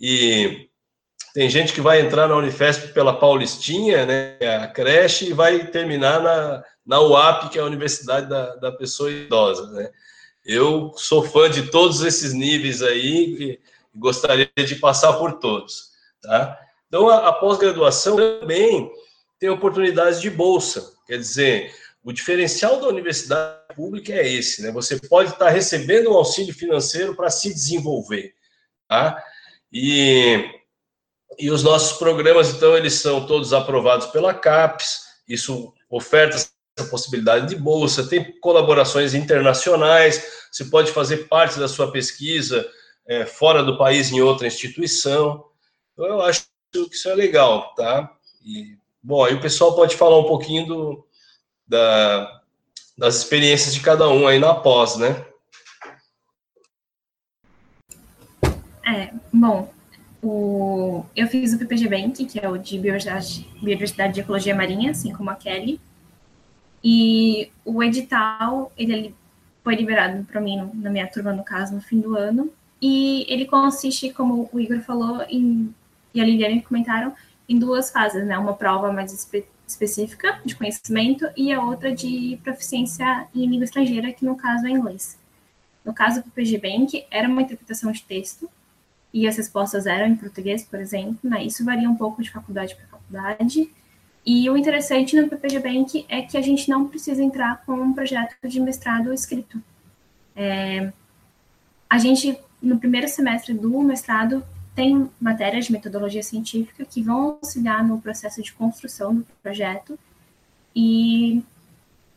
e 0.00 0.68
tem 1.34 1.50
gente 1.50 1.72
que 1.72 1.80
vai 1.80 2.00
entrar 2.00 2.28
na 2.28 2.36
Unifesp 2.36 2.92
pela 2.92 3.18
Paulistinha, 3.18 4.06
né, 4.06 4.38
a 4.62 4.68
creche, 4.68 5.30
e 5.30 5.32
vai 5.32 5.66
terminar 5.66 6.22
na, 6.22 6.62
na 6.86 7.00
UAP, 7.00 7.50
que 7.50 7.58
é 7.58 7.60
a 7.60 7.66
Universidade 7.66 8.28
da, 8.28 8.54
da 8.54 8.70
Pessoa 8.70 9.10
Idosa. 9.10 9.66
Né? 9.72 9.90
Eu 10.46 10.92
sou 10.94 11.24
fã 11.24 11.50
de 11.50 11.72
todos 11.72 12.02
esses 12.02 12.32
níveis 12.32 12.82
aí 12.82 13.34
e 13.40 13.60
gostaria 13.92 14.48
de 14.56 14.76
passar 14.76 15.14
por 15.14 15.40
todos. 15.40 15.92
Tá? 16.24 16.58
Então, 16.88 17.08
a, 17.08 17.28
a 17.28 17.32
pós-graduação 17.32 18.16
também 18.16 18.90
tem 19.38 19.48
oportunidades 19.48 20.20
de 20.20 20.30
bolsa, 20.30 20.92
quer 21.06 21.18
dizer, 21.18 21.74
o 22.02 22.12
diferencial 22.12 22.80
da 22.80 22.88
universidade 22.88 23.74
pública 23.74 24.12
é 24.12 24.26
esse, 24.26 24.62
né? 24.62 24.70
Você 24.72 24.98
pode 25.00 25.30
estar 25.30 25.50
recebendo 25.50 26.10
um 26.10 26.14
auxílio 26.14 26.54
financeiro 26.54 27.14
para 27.14 27.30
se 27.30 27.52
desenvolver, 27.52 28.32
tá? 28.88 29.22
E, 29.72 30.48
e 31.38 31.50
os 31.50 31.62
nossos 31.62 31.98
programas, 31.98 32.50
então, 32.50 32.76
eles 32.76 32.94
são 32.94 33.26
todos 33.26 33.52
aprovados 33.52 34.06
pela 34.06 34.32
CAPES, 34.32 35.00
isso 35.28 35.72
oferta 35.90 36.36
essa 36.36 36.90
possibilidade 36.90 37.48
de 37.48 37.56
bolsa, 37.56 38.06
tem 38.06 38.38
colaborações 38.40 39.14
internacionais, 39.14 40.46
você 40.50 40.64
pode 40.66 40.92
fazer 40.92 41.28
parte 41.28 41.58
da 41.58 41.68
sua 41.68 41.90
pesquisa 41.90 42.64
é, 43.06 43.26
fora 43.26 43.62
do 43.62 43.76
país 43.76 44.10
em 44.10 44.20
outra 44.20 44.46
instituição. 44.46 45.44
Então, 45.94 46.06
eu 46.06 46.20
acho 46.20 46.46
que 46.70 46.78
isso 46.92 47.08
é 47.08 47.14
legal, 47.14 47.74
tá? 47.74 48.14
E 48.44 48.76
Bom, 49.06 49.22
aí 49.22 49.34
o 49.34 49.40
pessoal 49.40 49.76
pode 49.76 49.96
falar 49.96 50.18
um 50.18 50.24
pouquinho 50.24 50.64
do, 50.64 51.06
da, 51.68 52.40
das 52.96 53.16
experiências 53.16 53.74
de 53.74 53.80
cada 53.80 54.08
um 54.08 54.26
aí 54.26 54.38
na 54.38 54.54
pós, 54.54 54.96
né? 54.96 55.26
É, 58.82 59.12
bom, 59.30 59.70
o, 60.22 61.04
eu 61.14 61.28
fiz 61.28 61.52
o 61.52 61.58
PPG 61.58 61.88
Bank, 61.88 62.24
que 62.24 62.40
é 62.40 62.48
o 62.48 62.56
de 62.56 62.78
Biodiversidade, 62.78 64.14
de 64.14 64.20
Ecologia 64.20 64.54
Marinha, 64.54 64.92
assim 64.92 65.12
como 65.12 65.28
a 65.28 65.34
Kelly, 65.34 65.78
e 66.82 67.52
o 67.62 67.82
edital, 67.82 68.72
ele 68.74 69.14
foi 69.62 69.74
liberado 69.74 70.24
para 70.24 70.40
mim, 70.40 70.70
na 70.72 70.88
minha 70.88 71.06
turma, 71.06 71.34
no 71.34 71.44
caso, 71.44 71.74
no 71.74 71.82
fim 71.82 72.00
do 72.00 72.16
ano, 72.16 72.50
e 72.80 73.26
ele 73.28 73.44
consiste, 73.44 74.14
como 74.14 74.48
o 74.50 74.58
Igor 74.58 74.80
falou, 74.80 75.22
em, 75.28 75.74
e 76.14 76.20
a 76.20 76.24
Liliane 76.24 76.62
comentaram, 76.62 77.12
em 77.48 77.58
duas 77.58 77.90
fases, 77.90 78.24
né? 78.24 78.38
Uma 78.38 78.54
prova 78.54 78.92
mais 78.92 79.12
espe 79.12 79.44
específica 79.66 80.40
de 80.44 80.54
conhecimento 80.54 81.26
e 81.34 81.50
a 81.50 81.62
outra 81.62 81.94
de 81.94 82.38
proficiência 82.42 83.26
em 83.34 83.46
língua 83.46 83.64
estrangeira, 83.64 84.12
que 84.12 84.24
no 84.24 84.36
caso 84.36 84.66
é 84.66 84.70
inglês. 84.70 85.18
No 85.82 85.94
caso 85.94 86.22
do 86.22 86.30
PG 86.30 86.58
Bank, 86.58 87.06
era 87.10 87.26
uma 87.26 87.42
interpretação 87.42 87.90
de 87.90 88.02
texto 88.02 88.48
e 89.12 89.26
as 89.26 89.36
respostas 89.36 89.86
eram 89.86 90.06
em 90.06 90.16
português, 90.16 90.64
por 90.64 90.78
exemplo, 90.78 91.18
né? 91.22 91.44
Isso 91.44 91.64
varia 91.64 91.88
um 91.88 91.96
pouco 91.96 92.22
de 92.22 92.30
faculdade 92.30 92.74
para 92.74 92.86
faculdade. 92.86 93.70
E 94.26 94.48
o 94.48 94.56
interessante 94.56 95.14
no 95.14 95.28
PPG 95.28 95.58
Bank 95.60 96.06
é 96.08 96.22
que 96.22 96.36
a 96.36 96.42
gente 96.42 96.68
não 96.68 96.88
precisa 96.88 97.22
entrar 97.22 97.62
com 97.64 97.74
um 97.74 97.92
projeto 97.92 98.36
de 98.46 98.58
mestrado 98.58 99.12
escrito. 99.12 99.62
É, 100.34 100.92
a 101.88 101.98
gente, 101.98 102.38
no 102.60 102.78
primeiro 102.78 103.06
semestre 103.06 103.54
do 103.54 103.80
mestrado, 103.82 104.44
tem 104.74 105.08
matérias 105.20 105.66
de 105.66 105.72
metodologia 105.72 106.22
científica 106.22 106.84
que 106.84 107.02
vão 107.02 107.38
auxiliar 107.42 107.86
no 107.86 108.00
processo 108.00 108.42
de 108.42 108.52
construção 108.52 109.14
do 109.14 109.26
projeto 109.42 109.98
e 110.74 111.42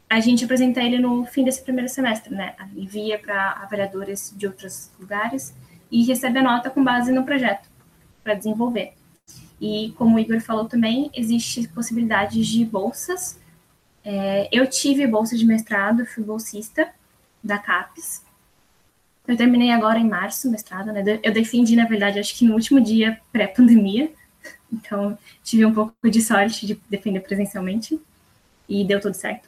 a 0.09 0.19
gente 0.19 0.43
apresenta 0.45 0.81
ele 0.81 0.99
no 0.99 1.25
fim 1.25 1.43
desse 1.43 1.61
primeiro 1.61 1.89
semestre, 1.89 2.33
né? 2.33 2.55
Envia 2.75 3.19
para 3.19 3.51
avaliadores 3.51 4.33
de 4.35 4.47
outros 4.47 4.89
lugares 4.99 5.53
e 5.91 6.03
recebe 6.03 6.39
a 6.39 6.43
nota 6.43 6.69
com 6.69 6.83
base 6.83 7.11
no 7.11 7.23
projeto 7.23 7.69
para 8.23 8.33
desenvolver. 8.33 8.93
E 9.59 9.93
como 9.97 10.15
o 10.15 10.19
Igor 10.19 10.39
falou 10.39 10.65
também, 10.65 11.11
existe 11.13 11.67
possibilidade 11.69 12.41
de 12.43 12.65
bolsas. 12.65 13.39
É, 14.03 14.47
eu 14.51 14.67
tive 14.67 15.05
bolsa 15.05 15.37
de 15.37 15.45
mestrado, 15.45 16.05
fui 16.05 16.23
bolsista 16.23 16.89
da 17.43 17.57
CAPES, 17.57 18.23
eu 19.27 19.35
terminei 19.35 19.71
agora 19.71 19.99
em 19.99 20.07
março 20.07 20.47
o 20.47 20.51
mestrado, 20.51 20.91
né? 20.91 21.03
Eu 21.21 21.33
defendi, 21.33 21.75
na 21.75 21.85
verdade, 21.85 22.19
acho 22.19 22.35
que 22.35 22.45
no 22.45 22.53
último 22.53 22.79
dia 22.81 23.19
pré-pandemia. 23.31 24.11
Então, 24.69 25.17
tive 25.45 25.65
um 25.65 25.73
pouco 25.73 25.93
de 26.09 26.21
sorte 26.21 26.67
de 26.67 26.77
defender 26.89 27.21
presencialmente 27.21 27.97
e 28.67 28.83
deu 28.83 28.99
tudo 28.99 29.13
certo. 29.13 29.47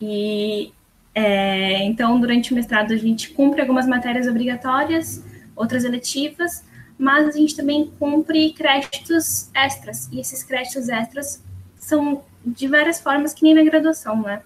E 0.00 0.72
é, 1.14 1.84
então, 1.84 2.18
durante 2.18 2.52
o 2.52 2.54
mestrado, 2.54 2.92
a 2.92 2.96
gente 2.96 3.30
cumpre 3.30 3.60
algumas 3.60 3.86
matérias 3.86 4.26
obrigatórias, 4.26 5.22
outras 5.54 5.84
eletivas, 5.84 6.64
mas 6.98 7.28
a 7.28 7.32
gente 7.32 7.54
também 7.54 7.92
cumpre 7.98 8.50
créditos 8.52 9.50
extras. 9.52 10.08
E 10.10 10.20
esses 10.20 10.42
créditos 10.42 10.88
extras 10.88 11.42
são 11.76 12.24
de 12.46 12.66
várias 12.66 13.00
formas 13.00 13.34
que 13.34 13.42
nem 13.42 13.54
na 13.54 13.62
graduação, 13.62 14.22
né? 14.22 14.40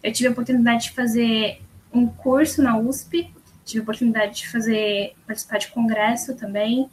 Eu 0.00 0.12
tive 0.12 0.28
a 0.28 0.32
oportunidade 0.32 0.84
de 0.84 0.90
fazer 0.92 1.60
um 1.92 2.06
curso 2.06 2.62
na 2.62 2.78
USP 2.78 3.30
Tive 3.68 3.80
a 3.80 3.82
oportunidade 3.82 4.36
de 4.36 4.48
fazer, 4.48 5.14
participar 5.26 5.58
de 5.58 5.68
congresso 5.68 6.34
também 6.34 6.88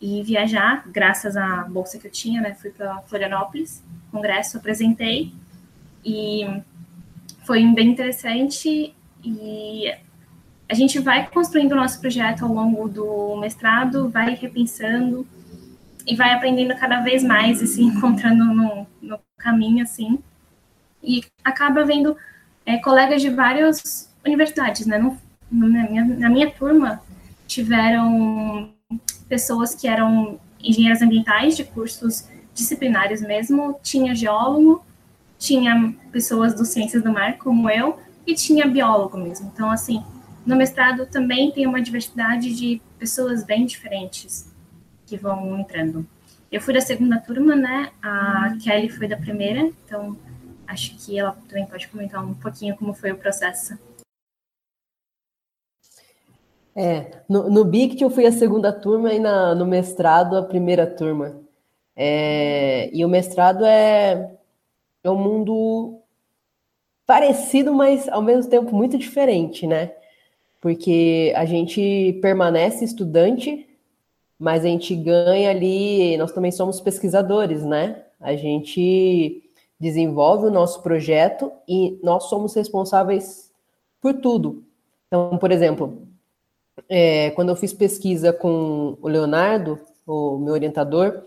e 0.00 0.22
viajar, 0.22 0.88
graças 0.88 1.36
à 1.36 1.64
bolsa 1.64 1.98
que 1.98 2.06
eu 2.06 2.10
tinha, 2.10 2.40
né? 2.40 2.54
Fui 2.54 2.70
para 2.70 3.02
Florianópolis, 3.02 3.82
congresso, 4.12 4.56
apresentei 4.56 5.34
e 6.04 6.46
foi 7.44 7.66
bem 7.74 7.88
interessante 7.88 8.94
e 9.24 9.92
a 10.68 10.74
gente 10.74 11.00
vai 11.00 11.28
construindo 11.28 11.72
o 11.72 11.76
nosso 11.76 12.00
projeto 12.00 12.44
ao 12.44 12.52
longo 12.52 12.88
do 12.88 13.36
mestrado, 13.40 14.08
vai 14.08 14.36
repensando 14.36 15.26
e 16.06 16.14
vai 16.14 16.32
aprendendo 16.32 16.76
cada 16.76 17.00
vez 17.00 17.24
mais 17.24 17.60
e 17.60 17.66
se 17.66 17.82
encontrando 17.82 18.44
no, 18.44 18.86
no 19.02 19.18
caminho, 19.36 19.82
assim. 19.82 20.20
E 21.02 21.24
acaba 21.42 21.84
vendo 21.84 22.16
é, 22.64 22.78
colegas 22.78 23.20
de 23.20 23.30
várias 23.30 24.08
universidades, 24.24 24.86
né? 24.86 24.96
Não, 24.96 25.18
na 25.50 25.88
minha, 25.88 26.04
na 26.04 26.28
minha 26.28 26.50
turma, 26.50 27.02
tiveram 27.46 28.72
pessoas 29.28 29.74
que 29.74 29.88
eram 29.88 30.38
engenheiras 30.62 31.02
ambientais 31.02 31.56
de 31.56 31.64
cursos 31.64 32.28
disciplinares 32.54 33.20
mesmo, 33.22 33.78
tinha 33.82 34.14
geólogo, 34.14 34.84
tinha 35.38 35.94
pessoas 36.12 36.54
do 36.54 36.64
ciências 36.64 37.02
do 37.02 37.12
mar, 37.12 37.38
como 37.38 37.70
eu, 37.70 37.98
e 38.26 38.34
tinha 38.34 38.66
biólogo 38.66 39.16
mesmo. 39.16 39.50
Então, 39.52 39.70
assim, 39.70 40.02
no 40.44 40.56
mestrado 40.56 41.06
também 41.06 41.50
tem 41.50 41.66
uma 41.66 41.80
diversidade 41.80 42.54
de 42.54 42.80
pessoas 42.98 43.42
bem 43.42 43.64
diferentes 43.64 44.52
que 45.06 45.16
vão 45.16 45.58
entrando. 45.58 46.06
Eu 46.52 46.60
fui 46.60 46.74
da 46.74 46.80
segunda 46.80 47.18
turma, 47.18 47.54
né? 47.54 47.90
A 48.02 48.56
Kelly 48.62 48.88
foi 48.88 49.08
da 49.08 49.16
primeira, 49.16 49.60
então 49.60 50.16
acho 50.66 50.96
que 50.96 51.18
ela 51.18 51.36
também 51.48 51.66
pode 51.66 51.88
comentar 51.88 52.24
um 52.24 52.34
pouquinho 52.34 52.76
como 52.76 52.92
foi 52.92 53.12
o 53.12 53.16
processo. 53.16 53.78
É, 56.74 57.22
no, 57.28 57.50
no 57.50 57.64
BICT 57.64 58.02
eu 58.02 58.10
fui 58.10 58.26
a 58.26 58.32
segunda 58.32 58.72
turma 58.72 59.12
e 59.12 59.18
na, 59.18 59.54
no 59.54 59.66
mestrado 59.66 60.36
a 60.36 60.42
primeira 60.42 60.86
turma. 60.86 61.40
É, 61.96 62.90
e 62.94 63.04
o 63.04 63.08
mestrado 63.08 63.64
é, 63.64 64.30
é 65.02 65.10
um 65.10 65.16
mundo 65.16 65.98
parecido, 67.06 67.74
mas 67.74 68.08
ao 68.08 68.22
mesmo 68.22 68.50
tempo 68.50 68.74
muito 68.74 68.96
diferente, 68.96 69.66
né? 69.66 69.92
Porque 70.60 71.32
a 71.36 71.44
gente 71.44 72.18
permanece 72.22 72.84
estudante, 72.84 73.66
mas 74.38 74.64
a 74.64 74.68
gente 74.68 74.94
ganha 74.94 75.50
ali, 75.50 76.16
nós 76.16 76.32
também 76.32 76.52
somos 76.52 76.80
pesquisadores, 76.80 77.64
né? 77.64 78.04
A 78.20 78.36
gente 78.36 79.42
desenvolve 79.78 80.46
o 80.46 80.50
nosso 80.50 80.82
projeto 80.82 81.50
e 81.66 81.98
nós 82.02 82.24
somos 82.24 82.54
responsáveis 82.54 83.50
por 84.00 84.14
tudo. 84.14 84.62
Então, 85.08 85.36
por 85.38 85.50
exemplo, 85.50 86.06
é, 86.88 87.30
quando 87.30 87.50
eu 87.50 87.56
fiz 87.56 87.72
pesquisa 87.72 88.32
com 88.32 88.96
o 89.00 89.08
Leonardo, 89.08 89.78
o 90.06 90.38
meu 90.38 90.54
orientador, 90.54 91.22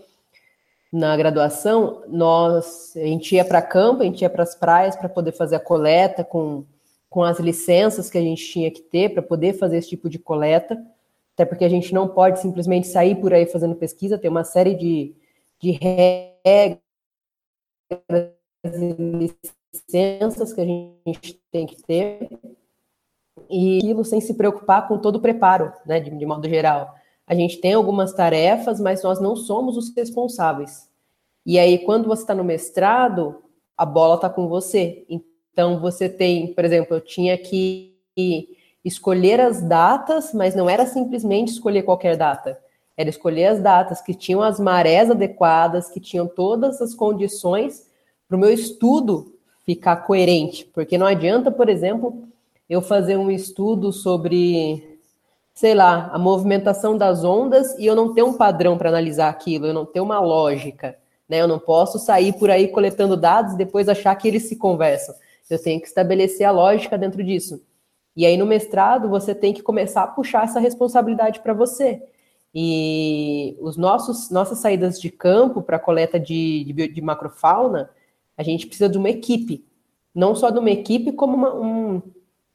na 0.92 1.16
graduação, 1.16 2.04
nós, 2.06 2.96
a 2.96 3.00
gente 3.00 3.34
ia 3.34 3.44
para 3.44 3.60
campo, 3.60 4.02
a 4.02 4.04
gente 4.04 4.22
ia 4.22 4.30
para 4.30 4.44
as 4.44 4.54
praias 4.54 4.94
para 4.94 5.08
poder 5.08 5.32
fazer 5.32 5.56
a 5.56 5.60
coleta 5.60 6.22
com, 6.22 6.64
com 7.10 7.24
as 7.24 7.40
licenças 7.40 8.08
que 8.08 8.16
a 8.16 8.20
gente 8.20 8.46
tinha 8.46 8.70
que 8.70 8.80
ter 8.80 9.12
para 9.12 9.22
poder 9.22 9.54
fazer 9.54 9.78
esse 9.78 9.88
tipo 9.88 10.08
de 10.08 10.18
coleta, 10.18 10.80
até 11.34 11.44
porque 11.44 11.64
a 11.64 11.68
gente 11.68 11.92
não 11.92 12.06
pode 12.06 12.40
simplesmente 12.40 12.86
sair 12.86 13.16
por 13.16 13.34
aí 13.34 13.44
fazendo 13.44 13.74
pesquisa, 13.74 14.18
tem 14.18 14.30
uma 14.30 14.44
série 14.44 14.74
de, 14.74 15.14
de 15.60 15.72
regras 15.72 16.78
e 18.64 19.28
licenças 19.72 20.52
que 20.52 20.60
a 20.60 20.64
gente 20.64 21.40
tem 21.50 21.66
que 21.66 21.82
ter 21.82 22.28
e 23.54 23.78
aquilo 23.78 24.04
sem 24.04 24.20
se 24.20 24.34
preocupar 24.34 24.88
com 24.88 24.98
todo 24.98 25.16
o 25.16 25.20
preparo, 25.20 25.72
né, 25.86 26.00
de, 26.00 26.10
de 26.10 26.26
modo 26.26 26.48
geral. 26.48 26.92
A 27.24 27.34
gente 27.34 27.58
tem 27.58 27.72
algumas 27.72 28.12
tarefas, 28.12 28.80
mas 28.80 29.02
nós 29.02 29.20
não 29.20 29.36
somos 29.36 29.76
os 29.76 29.94
responsáveis. 29.94 30.88
E 31.46 31.58
aí, 31.58 31.78
quando 31.78 32.08
você 32.08 32.22
está 32.22 32.34
no 32.34 32.42
mestrado, 32.42 33.42
a 33.76 33.86
bola 33.86 34.16
está 34.16 34.28
com 34.28 34.48
você. 34.48 35.04
Então, 35.08 35.78
você 35.78 36.08
tem, 36.08 36.52
por 36.52 36.64
exemplo, 36.64 36.96
eu 36.96 37.00
tinha 37.00 37.38
que 37.38 37.94
escolher 38.84 39.40
as 39.40 39.62
datas, 39.62 40.34
mas 40.34 40.54
não 40.56 40.68
era 40.68 40.84
simplesmente 40.84 41.52
escolher 41.52 41.82
qualquer 41.82 42.16
data. 42.16 42.58
Era 42.96 43.08
escolher 43.08 43.46
as 43.46 43.60
datas 43.60 44.00
que 44.00 44.14
tinham 44.14 44.42
as 44.42 44.58
marés 44.58 45.10
adequadas, 45.10 45.88
que 45.88 46.00
tinham 46.00 46.26
todas 46.26 46.80
as 46.82 46.94
condições 46.94 47.88
para 48.26 48.36
o 48.36 48.40
meu 48.40 48.50
estudo 48.50 49.32
ficar 49.64 49.96
coerente. 49.96 50.64
Porque 50.74 50.98
não 50.98 51.06
adianta, 51.06 51.50
por 51.50 51.68
exemplo, 51.68 52.24
eu 52.68 52.80
fazer 52.80 53.16
um 53.16 53.30
estudo 53.30 53.92
sobre, 53.92 55.00
sei 55.52 55.74
lá, 55.74 56.10
a 56.12 56.18
movimentação 56.18 56.96
das 56.96 57.24
ondas 57.24 57.78
e 57.78 57.86
eu 57.86 57.94
não 57.94 58.14
ter 58.14 58.22
um 58.22 58.34
padrão 58.34 58.78
para 58.78 58.88
analisar 58.88 59.28
aquilo, 59.28 59.66
eu 59.66 59.74
não 59.74 59.84
ter 59.84 60.00
uma 60.00 60.20
lógica, 60.20 60.96
né? 61.28 61.40
Eu 61.40 61.48
não 61.48 61.58
posso 61.58 61.98
sair 61.98 62.32
por 62.34 62.50
aí 62.50 62.68
coletando 62.68 63.16
dados 63.16 63.54
e 63.54 63.58
depois 63.58 63.88
achar 63.88 64.14
que 64.16 64.28
eles 64.28 64.44
se 64.44 64.56
conversam. 64.56 65.14
Eu 65.48 65.62
tenho 65.62 65.80
que 65.80 65.86
estabelecer 65.86 66.46
a 66.46 66.50
lógica 66.50 66.96
dentro 66.96 67.22
disso. 67.22 67.62
E 68.16 68.24
aí 68.24 68.36
no 68.36 68.46
mestrado 68.46 69.08
você 69.08 69.34
tem 69.34 69.52
que 69.52 69.62
começar 69.62 70.04
a 70.04 70.08
puxar 70.08 70.44
essa 70.44 70.60
responsabilidade 70.60 71.40
para 71.40 71.52
você. 71.52 72.02
E 72.54 73.56
os 73.60 73.76
nossos 73.76 74.30
nossas 74.30 74.58
saídas 74.58 75.00
de 75.00 75.10
campo 75.10 75.60
para 75.60 75.78
coleta 75.78 76.20
de, 76.20 76.64
de, 76.64 76.88
de, 76.88 77.02
macrofauna, 77.02 77.90
a 78.36 78.44
gente 78.44 78.66
precisa 78.66 78.88
de 78.88 78.96
uma 78.96 79.10
equipe, 79.10 79.66
não 80.14 80.36
só 80.36 80.50
de 80.50 80.60
uma 80.60 80.70
equipe 80.70 81.10
como 81.10 81.34
uma, 81.34 81.52
um, 81.52 82.02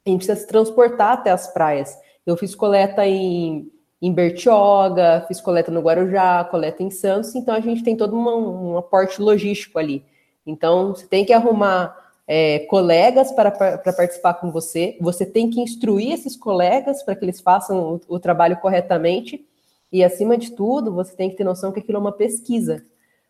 a 0.10 0.12
gente 0.14 0.26
precisa 0.26 0.40
se 0.40 0.48
transportar 0.48 1.14
até 1.14 1.32
as 1.32 1.52
praias. 1.52 1.98
Eu 2.26 2.38
fiz 2.38 2.56
coleta 2.56 3.06
em, 3.06 3.72
em 4.02 4.14
Bertioga, 4.14 5.26
fiz 5.28 5.42
coleta 5.42 5.72
no 5.72 5.82
Guarujá, 5.82 6.44
coleta 6.46 6.84
em 6.84 6.92
Santos, 6.92 7.36
então 7.36 7.54
a 7.54 7.60
gente 7.60 7.84
tem 7.84 7.96
todo 7.96 8.14
uma, 8.14 8.36
um 8.36 8.78
aporte 8.78 9.22
logístico 9.22 9.80
ali. 9.80 10.04
Então, 10.46 10.96
você 10.96 11.06
tem 11.06 11.26
que 11.26 11.34
arrumar 11.34 11.96
é, 12.28 12.60
colegas 12.60 13.32
para, 13.32 13.52
para 13.52 13.94
participar 13.94 14.36
com 14.36 14.52
você, 14.52 14.98
você 15.02 15.26
tem 15.26 15.50
que 15.50 15.62
instruir 15.62 16.14
esses 16.14 16.38
colegas 16.38 17.02
para 17.04 17.16
que 17.16 17.26
eles 17.26 17.42
façam 17.42 17.96
o, 18.08 18.16
o 18.16 18.20
trabalho 18.20 18.58
corretamente, 18.58 19.46
e 19.92 20.04
acima 20.04 20.38
de 20.38 20.52
tudo, 20.52 20.94
você 20.94 21.16
tem 21.16 21.30
que 21.30 21.36
ter 21.36 21.44
noção 21.44 21.72
que 21.72 21.80
aquilo 21.80 21.98
é 21.98 22.02
uma 22.02 22.12
pesquisa. 22.12 22.86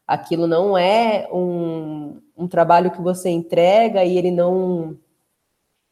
Aquilo 0.05 0.47
não 0.47 0.77
é 0.77 1.29
um, 1.31 2.19
um 2.35 2.47
trabalho 2.47 2.91
que 2.91 3.01
você 3.01 3.29
entrega 3.29 4.03
e 4.03 4.17
ele 4.17 4.31
não 4.31 4.97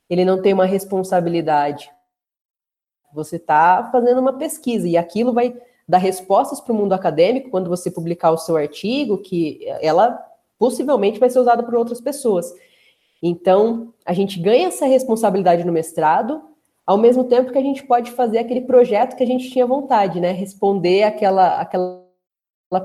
ele 0.10 0.26
não 0.26 0.42
tem 0.42 0.54
uma 0.54 0.66
responsabilidade. 0.66 1.92
Você 3.14 3.38
está 3.38 3.90
fazendo 3.92 4.20
uma 4.20 4.34
pesquisa 4.34 4.88
e 4.88 4.98
aquilo 4.98 5.34
vai 5.34 5.56
dar 5.88 5.98
respostas 5.98 6.60
para 6.60 6.74
o 6.74 6.76
mundo 6.76 6.94
acadêmico 6.94 7.50
quando 7.50 7.70
você 7.70 7.90
publicar 7.90 8.32
o 8.32 8.38
seu 8.38 8.58
artigo, 8.58 9.18
que 9.18 9.66
ela 9.82 10.24
possivelmente 10.60 11.20
vai 11.20 11.30
ser 11.30 11.40
usada 11.40 11.64
por 11.64 11.76
outras 11.76 12.02
pessoas. 12.02 12.54
Então, 13.22 13.94
a 14.06 14.14
gente 14.14 14.40
ganha 14.40 14.68
essa 14.68 14.86
responsabilidade 14.86 15.64
no 15.64 15.72
mestrado, 15.72 16.42
ao 16.86 16.98
mesmo 16.98 17.24
tempo 17.24 17.52
que 17.52 17.58
a 17.58 17.64
gente 17.64 17.84
pode 17.84 18.12
fazer 18.12 18.40
aquele 18.40 18.62
projeto 18.62 19.16
que 19.16 19.24
a 19.24 19.28
gente 19.28 19.50
tinha 19.50 19.66
vontade, 19.66 20.20
né? 20.20 20.32
Responder 20.32 21.04
aquela, 21.04 21.60
aquela 21.60 22.06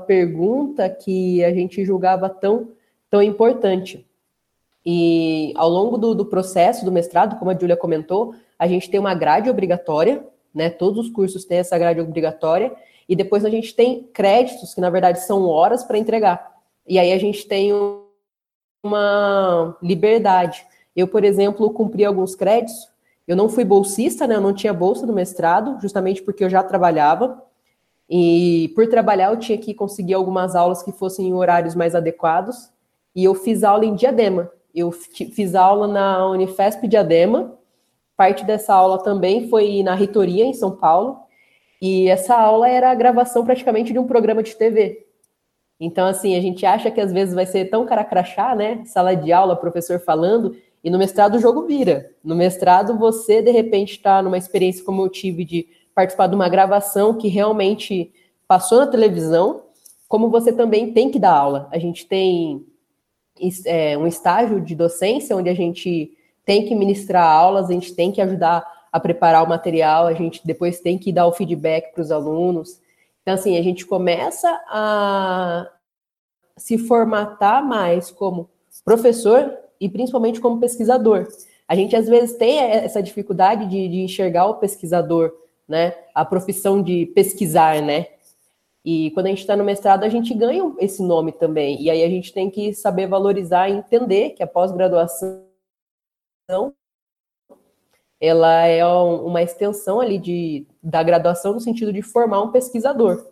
pergunta 0.07 0.89
que 0.89 1.43
a 1.43 1.53
gente 1.53 1.85
julgava 1.85 2.29
tão, 2.29 2.71
tão 3.09 3.21
importante. 3.21 4.05
E 4.85 5.53
ao 5.55 5.69
longo 5.69 5.97
do, 5.97 6.13
do 6.13 6.25
processo 6.25 6.83
do 6.83 6.91
mestrado, 6.91 7.37
como 7.39 7.51
a 7.51 7.57
Júlia 7.57 7.77
comentou, 7.77 8.35
a 8.59 8.67
gente 8.67 8.89
tem 8.89 8.99
uma 8.99 9.13
grade 9.13 9.49
obrigatória, 9.49 10.25
né? 10.53 10.69
Todos 10.69 11.05
os 11.05 11.11
cursos 11.11 11.45
têm 11.45 11.59
essa 11.59 11.77
grade 11.77 12.01
obrigatória, 12.01 12.73
e 13.07 13.15
depois 13.15 13.43
a 13.45 13.49
gente 13.49 13.75
tem 13.75 14.03
créditos, 14.13 14.73
que 14.73 14.81
na 14.81 14.89
verdade 14.89 15.21
são 15.21 15.45
horas 15.47 15.83
para 15.83 15.97
entregar. 15.97 16.53
E 16.87 16.99
aí 16.99 17.11
a 17.11 17.17
gente 17.17 17.47
tem 17.47 17.71
uma 18.83 19.77
liberdade. 19.81 20.65
Eu, 20.95 21.07
por 21.07 21.23
exemplo, 21.23 21.69
cumpri 21.71 22.05
alguns 22.05 22.35
créditos. 22.35 22.89
Eu 23.27 23.35
não 23.35 23.47
fui 23.47 23.63
bolsista, 23.63 24.27
né? 24.27 24.35
Eu 24.35 24.41
não 24.41 24.53
tinha 24.53 24.73
bolsa 24.73 25.07
do 25.07 25.13
mestrado, 25.13 25.79
justamente 25.81 26.21
porque 26.21 26.43
eu 26.43 26.49
já 26.49 26.61
trabalhava. 26.61 27.41
E 28.09 28.71
por 28.75 28.87
trabalhar, 28.87 29.31
eu 29.31 29.39
tinha 29.39 29.57
que 29.57 29.73
conseguir 29.73 30.13
algumas 30.13 30.55
aulas 30.55 30.83
que 30.83 30.91
fossem 30.91 31.29
em 31.29 31.33
horários 31.33 31.73
mais 31.73 31.95
adequados. 31.95 32.69
E 33.15 33.23
eu 33.23 33.33
fiz 33.33 33.63
aula 33.63 33.85
em 33.85 33.95
Diadema. 33.95 34.51
Eu 34.73 34.91
fiz 34.91 35.53
aula 35.53 35.87
na 35.87 36.27
Unifesp 36.29 36.87
Diadema. 36.87 37.57
Parte 38.17 38.43
dessa 38.43 38.73
aula 38.73 39.01
também 39.03 39.49
foi 39.49 39.83
na 39.83 39.93
reitoria 39.93 40.45
em 40.45 40.53
São 40.53 40.75
Paulo. 40.75 41.19
E 41.81 42.07
essa 42.07 42.35
aula 42.35 42.67
era 42.67 42.89
a 42.89 42.95
gravação 42.95 43.43
praticamente 43.43 43.91
de 43.91 43.99
um 43.99 44.07
programa 44.07 44.41
de 44.41 44.55
TV. 44.55 45.05
Então, 45.79 46.07
assim, 46.07 46.35
a 46.35 46.41
gente 46.41 46.65
acha 46.65 46.89
que 46.89 47.01
às 47.01 47.11
vezes 47.11 47.35
vai 47.35 47.45
ser 47.45 47.65
tão 47.65 47.85
cara 47.85 48.05
crachá, 48.05 48.55
né? 48.55 48.83
Sala 48.85 49.15
de 49.15 49.33
aula, 49.33 49.55
professor 49.55 49.99
falando, 49.99 50.55
e 50.83 50.89
no 50.89 50.97
mestrado 50.97 51.35
o 51.35 51.39
jogo 51.39 51.67
vira. 51.67 52.11
No 52.23 52.35
mestrado, 52.35 52.97
você, 52.97 53.41
de 53.41 53.51
repente, 53.51 53.91
está 53.91 54.21
numa 54.21 54.37
experiência 54.37 54.83
como 54.83 55.01
eu 55.01 55.09
tive 55.09 55.43
de 55.43 55.67
participar 55.93 56.27
de 56.27 56.35
uma 56.35 56.49
gravação 56.49 57.17
que 57.17 57.27
realmente 57.27 58.11
passou 58.47 58.79
na 58.79 58.87
televisão, 58.87 59.63
como 60.07 60.29
você 60.29 60.53
também 60.53 60.93
tem 60.93 61.11
que 61.11 61.19
dar 61.19 61.33
aula. 61.33 61.67
A 61.71 61.77
gente 61.77 62.05
tem 62.07 62.65
é, 63.65 63.97
um 63.97 64.07
estágio 64.07 64.61
de 64.61 64.75
docência 64.75 65.35
onde 65.35 65.49
a 65.49 65.53
gente 65.53 66.11
tem 66.45 66.65
que 66.65 66.75
ministrar 66.75 67.25
aulas, 67.25 67.69
a 67.69 67.73
gente 67.73 67.93
tem 67.93 68.11
que 68.11 68.21
ajudar 68.21 68.65
a 68.91 68.99
preparar 68.99 69.43
o 69.43 69.49
material, 69.49 70.05
a 70.05 70.13
gente 70.13 70.45
depois 70.45 70.79
tem 70.79 70.97
que 70.97 71.11
dar 71.11 71.25
o 71.25 71.33
feedback 71.33 71.93
para 71.93 72.01
os 72.01 72.11
alunos. 72.11 72.79
Então, 73.21 73.33
assim, 73.33 73.57
a 73.57 73.61
gente 73.61 73.85
começa 73.85 74.47
a 74.67 75.67
se 76.57 76.77
formatar 76.77 77.65
mais 77.65 78.11
como 78.11 78.49
professor 78.85 79.51
e 79.79 79.89
principalmente 79.89 80.39
como 80.39 80.59
pesquisador. 80.59 81.27
A 81.67 81.75
gente 81.75 81.95
às 81.95 82.07
vezes 82.07 82.37
tem 82.37 82.59
essa 82.59 83.01
dificuldade 83.01 83.65
de, 83.67 83.87
de 83.87 84.01
enxergar 84.01 84.45
o 84.45 84.55
pesquisador, 84.55 85.33
né? 85.67 85.95
A 86.13 86.23
profissão 86.23 86.81
de 86.81 87.07
pesquisar, 87.07 87.81
né? 87.81 88.07
E 88.85 89.11
quando 89.11 89.27
a 89.27 89.29
gente 89.29 89.39
está 89.39 89.55
no 89.55 89.63
mestrado, 89.63 90.03
a 90.03 90.09
gente 90.09 90.33
ganha 90.33 90.73
esse 90.79 91.01
nome 91.01 91.31
também. 91.31 91.81
E 91.81 91.89
aí 91.89 92.03
a 92.03 92.09
gente 92.09 92.33
tem 92.33 92.49
que 92.49 92.73
saber 92.73 93.07
valorizar 93.07 93.69
e 93.69 93.73
entender 93.73 94.31
que 94.31 94.43
a 94.43 94.47
pós-graduação 94.47 95.43
ela 98.19 98.65
é 98.65 98.85
uma 98.85 99.41
extensão 99.41 99.99
ali 99.99 100.17
de, 100.17 100.67
da 100.81 101.01
graduação 101.01 101.53
no 101.53 101.59
sentido 101.59 101.91
de 101.93 102.01
formar 102.01 102.41
um 102.41 102.51
pesquisador. 102.51 103.25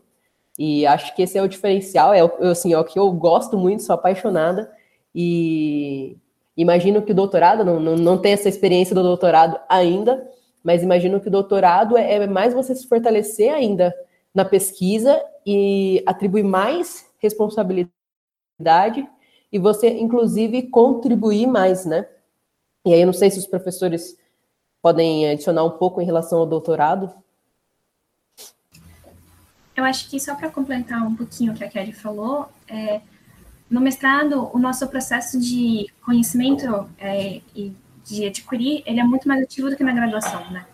E 0.58 0.86
acho 0.86 1.16
que 1.16 1.22
esse 1.22 1.38
é 1.38 1.42
o 1.42 1.48
diferencial, 1.48 2.14
é, 2.14 2.22
assim, 2.50 2.74
é 2.74 2.80
o 2.80 2.84
que 2.84 3.00
eu 3.00 3.12
gosto 3.12 3.58
muito, 3.58 3.84
sou 3.84 3.94
apaixonada. 3.94 4.72
E 5.14 6.18
imagino 6.56 7.02
que 7.02 7.12
o 7.12 7.16
doutorado, 7.16 7.64
não, 7.64 7.80
não, 7.80 7.96
não 7.96 8.18
tem 8.18 8.34
essa 8.34 8.50
experiência 8.50 8.96
do 8.96 9.04
doutorado 9.04 9.60
ainda, 9.68 10.30
mas 10.64 10.84
imagino 10.84 11.20
que 11.20 11.28
o 11.28 11.32
doutorado 11.32 11.98
é, 11.98 12.16
é 12.16 12.28
mais 12.28 12.54
você 12.54 12.76
se 12.76 12.88
fortalecer 12.88 13.54
ainda 13.54 13.94
na 14.34 14.46
pesquisa 14.46 15.22
e 15.46 16.04
atribuir 16.06 16.44
mais 16.44 17.10
responsabilidade 17.20 17.92
e 19.52 19.60
você, 19.60 19.90
inclusive, 19.90 20.64
contribuir 20.64 21.48
mais, 21.48 21.86
né? 21.86 22.08
E 22.86 22.94
aí, 22.94 23.02
eu 23.02 23.06
não 23.06 23.14
sei 23.14 23.30
se 23.30 23.38
os 23.38 23.46
professores 23.46 24.18
podem 24.82 25.30
adicionar 25.30 25.64
um 25.64 25.72
pouco 25.72 26.02
em 26.02 26.06
relação 26.06 26.40
ao 26.40 26.46
doutorado? 26.46 27.12
Eu 29.76 29.84
acho 29.84 30.10
que 30.10 30.20
só 30.20 30.36
para 30.36 30.50
complementar 30.50 31.06
um 31.06 31.16
pouquinho 31.16 31.54
o 31.54 31.56
que 31.56 31.64
a 31.64 31.70
Kelly 31.70 31.94
falou, 31.94 32.50
é, 32.68 33.02
no 33.70 33.80
mestrado, 33.80 34.50
o 34.54 34.60
nosso 34.60 34.88
processo 34.88 35.40
de 35.40 35.88
conhecimento 36.04 36.90
é, 36.98 37.42
e 37.56 37.74
de 38.04 38.26
adquirir, 38.26 38.84
ele 38.86 39.00
é 39.00 39.04
muito 39.04 39.28
mais 39.28 39.42
ativo 39.44 39.70
do 39.70 39.78
que 39.78 39.84
na 39.84 39.94
graduação, 39.94 40.50
né? 40.52 40.66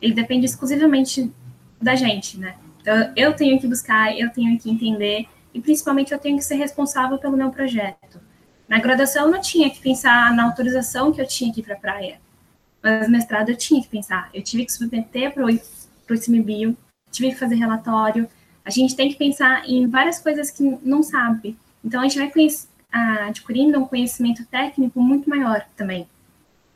Ele 0.00 0.14
depende 0.14 0.44
exclusivamente 0.44 1.32
da 1.80 1.96
gente, 1.96 2.38
né? 2.38 2.56
Então, 2.84 3.10
eu 3.16 3.32
tenho 3.32 3.58
que 3.58 3.66
buscar, 3.66 4.14
eu 4.14 4.28
tenho 4.28 4.58
que 4.58 4.70
entender, 4.70 5.26
e 5.54 5.60
principalmente 5.60 6.12
eu 6.12 6.18
tenho 6.18 6.36
que 6.36 6.44
ser 6.44 6.56
responsável 6.56 7.16
pelo 7.16 7.34
meu 7.34 7.50
projeto. 7.50 8.20
Na 8.68 8.78
graduação, 8.78 9.24
eu 9.24 9.30
não 9.30 9.40
tinha 9.40 9.70
que 9.70 9.80
pensar 9.80 10.34
na 10.34 10.44
autorização 10.44 11.10
que 11.10 11.18
eu 11.18 11.26
tinha 11.26 11.50
que 11.50 11.60
ir 11.60 11.62
para 11.62 11.76
a 11.76 11.78
praia. 11.78 12.20
Mas 12.82 13.08
mestrado 13.08 13.48
eu 13.48 13.56
tinha 13.56 13.80
que 13.80 13.88
pensar, 13.88 14.28
eu 14.34 14.42
tive 14.42 14.66
que 14.66 14.72
submeter 14.72 15.32
para 15.32 15.46
o 15.46 15.50
ICMBio, 15.50 16.76
tive 17.10 17.30
que 17.30 17.38
fazer 17.38 17.54
relatório. 17.54 18.28
A 18.62 18.68
gente 18.68 18.94
tem 18.94 19.08
que 19.08 19.16
pensar 19.16 19.66
em 19.66 19.88
várias 19.88 20.18
coisas 20.18 20.50
que 20.50 20.62
não 20.82 21.02
sabe. 21.02 21.56
Então, 21.82 22.02
a 22.02 22.04
gente 22.06 22.18
vai 22.18 22.30
adquirindo 23.26 23.80
um 23.80 23.86
conhecimento 23.86 24.44
técnico 24.44 25.00
muito 25.00 25.30
maior 25.30 25.64
também 25.74 26.06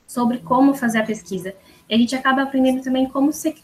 sobre 0.07 0.39
como 0.39 0.73
fazer 0.73 1.01
a 1.01 1.05
pesquisa. 1.05 1.55
E 1.87 1.95
a 1.95 1.99
gente 1.99 2.17
acaba 2.17 2.45
aprendendo 2.45 2.83
também 2.83 3.07
como 3.07 3.31
ser 3.31 3.55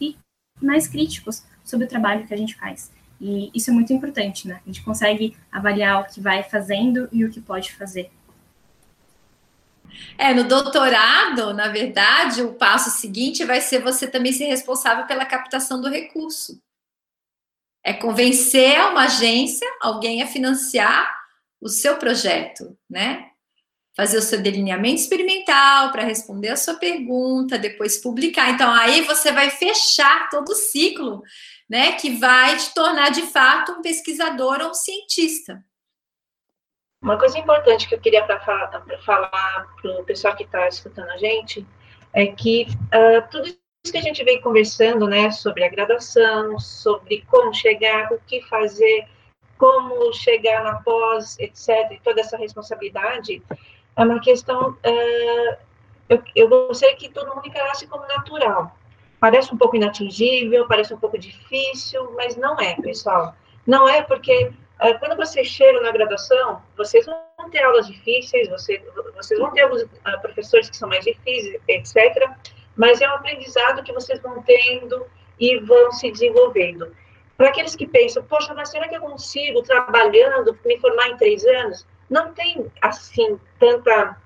mais 0.61 0.87
críticos 0.87 1.43
sobre 1.65 1.85
o 1.85 1.89
trabalho 1.89 2.25
que 2.25 2.33
a 2.33 2.37
gente 2.37 2.55
faz. 2.55 2.91
E 3.19 3.49
isso 3.53 3.69
é 3.69 3.73
muito 3.73 3.91
importante, 3.91 4.47
né? 4.47 4.61
A 4.63 4.67
gente 4.67 4.83
consegue 4.83 5.35
avaliar 5.51 6.01
o 6.01 6.05
que 6.05 6.21
vai 6.21 6.43
fazendo 6.43 7.09
e 7.11 7.25
o 7.25 7.31
que 7.31 7.41
pode 7.41 7.73
fazer. 7.73 8.11
É, 10.17 10.33
no 10.33 10.43
doutorado, 10.43 11.53
na 11.53 11.69
verdade, 11.69 12.41
o 12.41 12.53
passo 12.53 12.89
seguinte 12.89 13.45
vai 13.45 13.61
ser 13.61 13.81
você 13.81 14.07
também 14.07 14.33
ser 14.33 14.45
responsável 14.45 15.05
pela 15.05 15.25
captação 15.25 15.81
do 15.81 15.89
recurso. 15.89 16.59
É 17.83 17.93
convencer 17.93 18.79
uma 18.89 19.05
agência, 19.05 19.67
alguém 19.81 20.21
a 20.21 20.27
financiar 20.27 21.13
o 21.61 21.69
seu 21.69 21.97
projeto, 21.97 22.77
né? 22.89 23.31
Fazer 23.95 24.17
o 24.17 24.21
seu 24.21 24.41
delineamento 24.41 25.01
experimental 25.01 25.91
para 25.91 26.03
responder 26.03 26.49
a 26.49 26.57
sua 26.57 26.75
pergunta, 26.75 27.57
depois 27.57 27.97
publicar. 27.97 28.49
Então, 28.49 28.71
aí 28.73 29.01
você 29.01 29.31
vai 29.31 29.49
fechar 29.49 30.29
todo 30.29 30.49
o 30.49 30.55
ciclo, 30.55 31.21
né? 31.69 31.93
Que 31.93 32.17
vai 32.17 32.57
te 32.57 32.73
tornar 32.73 33.09
de 33.09 33.21
fato 33.23 33.71
um 33.71 33.81
pesquisador 33.81 34.61
ou 34.61 34.71
um 34.71 34.73
cientista. 34.73 35.63
Uma 37.01 37.19
coisa 37.19 37.37
importante 37.37 37.87
que 37.87 37.95
eu 37.95 38.01
queria 38.01 38.25
pra, 38.25 38.39
falar 38.39 39.67
para 39.79 40.01
o 40.01 40.03
pessoal 40.03 40.35
que 40.35 40.43
está 40.43 40.67
escutando 40.67 41.09
a 41.11 41.17
gente 41.17 41.65
é 42.11 42.25
que 42.25 42.65
uh, 42.69 43.29
tudo 43.29 43.47
isso 43.47 43.91
que 43.91 43.97
a 43.97 44.01
gente 44.01 44.23
vem 44.23 44.41
conversando, 44.41 45.07
né, 45.07 45.29
sobre 45.29 45.63
a 45.63 45.69
graduação, 45.69 46.57
sobre 46.59 47.23
como 47.29 47.53
chegar, 47.53 48.11
o 48.11 48.19
que 48.25 48.41
fazer, 48.47 49.07
como 49.57 50.11
chegar 50.13 50.63
na 50.63 50.81
pós, 50.81 51.37
etc., 51.37 51.91
e 51.91 51.99
toda 51.99 52.21
essa 52.21 52.37
responsabilidade, 52.37 53.43
é 53.95 54.03
uma 54.03 54.19
questão. 54.19 54.71
Uh, 54.71 55.57
eu, 56.07 56.21
eu 56.35 56.47
gostaria 56.47 56.95
que 56.95 57.09
todo 57.09 57.33
mundo 57.33 57.47
encarasse 57.47 57.87
como 57.87 58.05
natural. 58.07 58.75
Parece 59.19 59.53
um 59.53 59.57
pouco 59.57 59.75
inatingível, 59.75 60.67
parece 60.67 60.93
um 60.93 60.99
pouco 60.99 61.17
difícil, 61.17 62.11
mas 62.15 62.35
não 62.35 62.59
é, 62.59 62.75
pessoal. 62.75 63.33
Não 63.65 63.87
é 63.89 64.01
porque 64.03 64.53
ah, 64.79 64.93
quando 64.95 65.15
vocês 65.15 65.47
chegam 65.47 65.81
na 65.81 65.91
graduação, 65.91 66.61
vocês 66.77 67.05
vão 67.05 67.49
ter 67.49 67.63
aulas 67.63 67.87
difíceis, 67.87 68.49
vocês, 68.49 68.81
vocês 69.15 69.39
vão 69.39 69.51
ter 69.51 69.61
alguns 69.61 69.83
uh, 69.83 70.21
professores 70.21 70.69
que 70.69 70.75
são 70.75 70.89
mais 70.89 71.03
difíceis, 71.05 71.59
etc. 71.67 72.29
Mas 72.75 72.99
é 72.99 73.09
um 73.09 73.13
aprendizado 73.13 73.83
que 73.83 73.93
vocês 73.93 74.19
vão 74.21 74.43
tendo 74.43 75.05
e 75.39 75.57
vão 75.59 75.91
se 75.91 76.11
desenvolvendo. 76.11 76.93
Para 77.37 77.49
aqueles 77.49 77.75
que 77.75 77.87
pensam, 77.87 78.23
poxa, 78.23 78.53
mas 78.53 78.69
será 78.69 78.87
que 78.87 78.95
eu 78.95 79.01
consigo, 79.01 79.61
trabalhando, 79.61 80.57
me 80.65 80.77
formar 80.79 81.09
em 81.09 81.17
três 81.17 81.45
anos? 81.45 81.85
Não 82.09 82.33
tem, 82.33 82.71
assim, 82.81 83.39
tanta, 83.59 84.17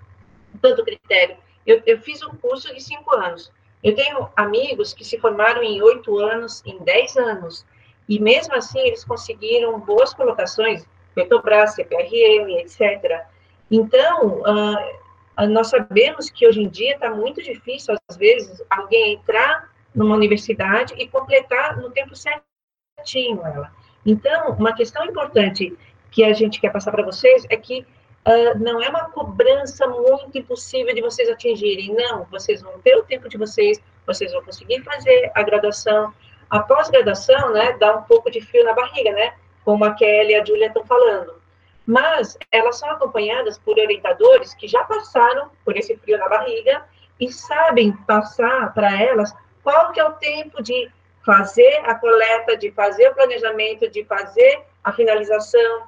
tanto 0.62 0.84
critério. 0.84 1.38
Eu, 1.66 1.82
eu 1.86 2.00
fiz 2.00 2.22
um 2.24 2.36
curso 2.36 2.74
de 2.74 2.82
cinco 2.82 3.16
anos. 3.16 3.52
Eu 3.84 3.96
tenho 3.96 4.30
amigos 4.36 4.94
que 4.94 5.06
se 5.06 5.18
formaram 5.18 5.64
em 5.64 5.82
oito 5.82 6.18
anos, 6.18 6.62
em 6.66 6.78
dez 6.84 7.16
anos, 7.16 7.66
e 8.08 8.20
mesmo 8.20 8.54
assim 8.56 8.80
eles 8.80 9.06
conseguiram 9.06 9.80
boas 9.80 10.14
colocações, 10.14 10.86
Petrobras, 11.16 11.76
CPRM, 11.76 12.58
etc. 12.60 13.26
Então, 13.72 14.42
uh, 14.42 15.48
nós 15.48 15.68
sabemos 15.68 16.30
que 16.30 16.48
hoje 16.48 16.62
em 16.62 16.70
dia 16.70 16.96
está 16.96 17.10
muito 17.10 17.42
difícil, 17.42 17.96
às 18.10 18.18
vezes, 18.18 18.62
alguém 18.70 19.14
entrar 19.14 19.70
numa 19.94 20.16
universidade 20.16 20.94
e 20.98 21.08
completar 21.08 21.78
no 21.78 21.90
tempo 21.92 22.14
certinho 22.16 23.46
ela. 23.46 23.72
Então, 24.06 24.54
uma 24.54 24.74
questão 24.74 25.06
importante 25.06 25.78
que 26.12 26.24
a 26.24 26.34
gente 26.34 26.60
quer 26.60 26.72
passar 26.72 26.92
para 26.92 27.04
vocês 27.04 27.46
é 27.50 27.58
que 27.58 27.86
uh, 28.28 28.58
não 28.60 28.82
é 28.82 28.90
uma 28.90 29.10
cobrança 29.10 29.88
muito 29.88 30.38
impossível 30.38 30.94
de 30.94 31.02
vocês 31.02 31.30
atingirem, 31.30 31.94
não, 31.94 32.26
vocês 32.26 32.62
vão 32.62 32.80
ter 32.80 32.96
o 32.96 33.04
tempo 33.04 33.30
de 33.30 33.38
vocês, 33.38 33.82
vocês 34.06 34.32
vão 34.32 34.44
conseguir 34.44 34.82
fazer 34.84 35.32
a 35.36 35.44
graduação. 35.44 36.14
A 36.50 36.60
pós-graduação, 36.62 37.54
né, 37.54 37.78
dá 37.80 37.96
um 37.98 38.04
pouco 38.04 38.32
de 38.32 38.42
frio 38.42 38.64
na 38.64 38.74
barriga, 38.74 39.12
né, 39.12 39.34
como 39.64 39.86
a 39.86 39.94
Kelly 39.94 40.32
e 40.32 40.36
a 40.36 40.46
Julia 40.46 40.68
estão 40.68 40.84
falando. 40.86 41.36
Mas 41.86 42.38
elas 42.52 42.78
são 42.78 42.90
acompanhadas 42.90 43.58
por 43.58 43.78
orientadores 43.78 44.54
que 44.54 44.68
já 44.68 44.84
passaram 44.84 45.50
por 45.64 45.76
esse 45.78 45.96
frio 45.98 46.18
na 46.18 46.28
barriga 46.28 46.84
e 47.20 47.32
sabem 47.32 47.92
passar 48.08 48.74
para 48.74 49.02
elas 49.02 49.34
qual 49.64 49.92
que 49.92 50.00
é 50.00 50.06
o 50.06 50.14
tempo 50.14 50.62
de 50.62 50.90
fazer 51.26 51.82
a 51.86 51.96
coleta, 51.96 52.56
de 52.58 52.72
fazer 52.72 53.10
o 53.10 53.16
planejamento, 53.16 53.90
de 53.90 54.04
fazer 54.06 54.64
a 54.84 54.92
finalização, 54.92 55.84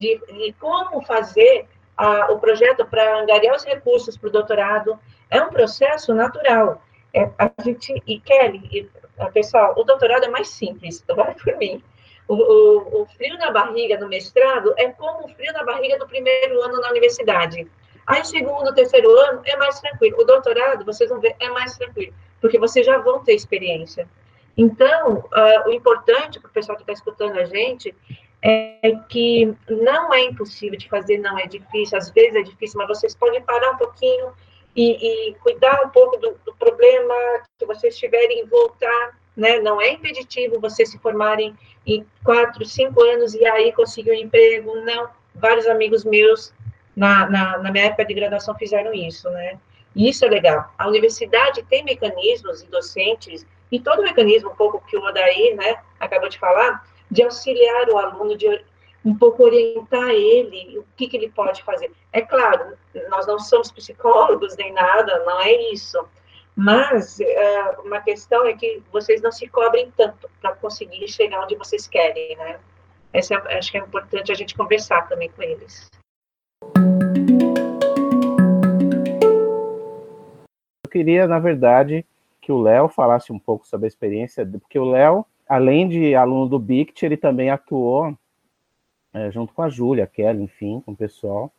de, 0.00 0.18
de 0.18 0.52
como 0.60 1.02
fazer 1.02 1.66
a, 1.96 2.32
o 2.32 2.38
projeto 2.38 2.84
para 2.86 3.20
angariar 3.20 3.54
os 3.54 3.64
recursos 3.64 4.16
para 4.16 4.28
o 4.28 4.32
doutorado. 4.32 4.98
É 5.30 5.40
um 5.42 5.50
processo 5.50 6.14
natural. 6.14 6.82
É, 7.12 7.30
a 7.38 7.50
gente, 7.62 8.02
e 8.06 8.20
Kelly, 8.20 8.68
e, 8.72 8.90
a, 9.18 9.30
pessoal, 9.30 9.74
o 9.76 9.84
doutorado 9.84 10.24
é 10.24 10.28
mais 10.28 10.48
simples, 10.48 11.04
vai 11.14 11.34
por 11.34 11.56
mim. 11.56 11.82
O, 12.26 12.34
o, 12.34 13.02
o, 13.02 13.06
frio 13.06 13.36
na 13.38 13.50
barriga 13.50 13.98
no 13.98 14.08
mestrado 14.08 14.72
é 14.78 14.88
como 14.88 15.26
o 15.26 15.28
frio 15.28 15.52
na 15.52 15.62
barriga 15.62 15.98
do 15.98 16.06
primeiro 16.06 16.60
ano 16.62 16.80
na 16.80 16.90
universidade. 16.90 17.70
Aí, 18.06 18.24
segundo, 18.24 18.74
terceiro 18.74 19.10
ano 19.10 19.42
é 19.44 19.56
mais 19.56 19.78
tranquilo. 19.80 20.18
O 20.20 20.24
doutorado, 20.24 20.84
vocês 20.84 21.10
vão 21.10 21.20
ver, 21.20 21.36
é 21.38 21.48
mais 21.50 21.76
tranquilo, 21.76 22.14
porque 22.40 22.58
vocês 22.58 22.84
já 22.84 22.98
vão 22.98 23.22
ter 23.22 23.34
experiência. 23.34 24.08
Então, 24.56 25.18
uh, 25.18 25.68
o 25.68 25.72
importante 25.72 26.38
para 26.38 26.48
o 26.48 26.52
pessoal 26.52 26.76
que 26.76 26.82
está 26.82 26.92
escutando 26.92 27.38
a 27.38 27.44
gente 27.44 27.94
é 28.44 28.92
que 29.08 29.54
não 29.70 30.12
é 30.12 30.20
impossível 30.20 30.78
de 30.78 30.86
fazer, 30.86 31.16
não 31.16 31.38
é 31.38 31.46
difícil, 31.46 31.96
às 31.96 32.10
vezes 32.10 32.36
é 32.36 32.42
difícil, 32.42 32.78
mas 32.78 32.88
vocês 32.88 33.14
podem 33.16 33.40
parar 33.42 33.70
um 33.70 33.78
pouquinho 33.78 34.32
e, 34.76 35.30
e 35.30 35.34
cuidar 35.36 35.80
um 35.82 35.88
pouco 35.88 36.18
do, 36.18 36.38
do, 36.44 36.54
problema 36.56 37.14
que 37.58 37.64
vocês 37.64 37.96
tiverem 37.96 38.44
voltar, 38.46 39.18
né? 39.34 39.60
Não 39.60 39.80
é 39.80 39.92
impeditivo 39.92 40.60
vocês 40.60 40.90
se 40.90 40.98
formarem 40.98 41.56
em 41.86 42.04
quatro, 42.22 42.66
cinco 42.66 43.02
anos 43.02 43.34
e 43.34 43.46
aí 43.46 43.72
conseguir 43.72 44.10
um 44.10 44.14
emprego, 44.14 44.74
não. 44.80 45.08
Vários 45.34 45.66
amigos 45.66 46.04
meus, 46.04 46.52
na, 46.94 47.28
na, 47.30 47.58
na 47.58 47.72
minha 47.72 47.86
época 47.86 48.04
de 48.04 48.12
graduação, 48.12 48.54
fizeram 48.56 48.92
isso, 48.92 49.30
né? 49.30 49.58
E 49.96 50.08
isso 50.08 50.24
é 50.24 50.28
legal. 50.28 50.70
A 50.76 50.86
universidade 50.86 51.62
tem 51.62 51.82
mecanismos 51.82 52.62
e 52.62 52.66
docentes, 52.66 53.46
e 53.72 53.80
todo 53.80 54.00
o 54.00 54.02
mecanismo, 54.02 54.50
um 54.50 54.56
pouco 54.56 54.84
que 54.86 54.96
o 54.96 55.02
Odair, 55.02 55.56
né, 55.56 55.76
acabou 55.98 56.28
de 56.28 56.38
falar, 56.38 56.84
de 57.14 57.22
auxiliar 57.22 57.88
o 57.90 57.96
aluno, 57.96 58.36
de 58.36 58.64
um 59.04 59.16
pouco 59.16 59.44
orientar 59.44 60.10
ele, 60.10 60.78
o 60.78 60.84
que, 60.96 61.06
que 61.06 61.16
ele 61.16 61.30
pode 61.30 61.62
fazer. 61.62 61.92
É 62.12 62.20
claro, 62.20 62.76
nós 63.08 63.24
não 63.26 63.38
somos 63.38 63.70
psicólogos 63.70 64.56
nem 64.56 64.72
nada, 64.72 65.22
não 65.24 65.40
é 65.40 65.52
isso. 65.70 66.04
Mas 66.56 67.20
uh, 67.20 67.82
uma 67.84 68.00
questão 68.00 68.44
é 68.46 68.54
que 68.54 68.82
vocês 68.92 69.22
não 69.22 69.30
se 69.30 69.46
cobrem 69.48 69.92
tanto 69.96 70.28
para 70.40 70.56
conseguir 70.56 71.06
chegar 71.06 71.44
onde 71.44 71.54
vocês 71.54 71.86
querem, 71.86 72.36
né? 72.36 72.58
Essa 73.12 73.34
é, 73.34 73.58
acho 73.58 73.70
que 73.70 73.78
é 73.78 73.80
importante 73.80 74.32
a 74.32 74.34
gente 74.34 74.56
conversar 74.56 75.08
também 75.08 75.30
com 75.30 75.42
eles. 75.42 75.88
Eu 80.84 80.90
queria, 80.90 81.28
na 81.28 81.38
verdade, 81.38 82.04
que 82.40 82.50
o 82.50 82.60
Léo 82.60 82.88
falasse 82.88 83.32
um 83.32 83.38
pouco 83.38 83.66
sobre 83.66 83.86
a 83.86 83.88
experiência, 83.88 84.44
porque 84.46 84.78
o 84.78 84.90
Léo 84.90 85.24
além 85.48 85.88
de 85.88 86.14
aluno 86.14 86.48
do 86.48 86.58
BICT, 86.58 87.04
ele 87.04 87.16
também 87.16 87.50
atuou 87.50 88.16
é, 89.12 89.30
junto 89.30 89.52
com 89.52 89.62
a 89.62 89.68
Júlia, 89.68 90.06
Kelly, 90.06 90.42
enfim, 90.42 90.80
com 90.80 90.92
o 90.92 90.96
pessoal. 90.96 91.52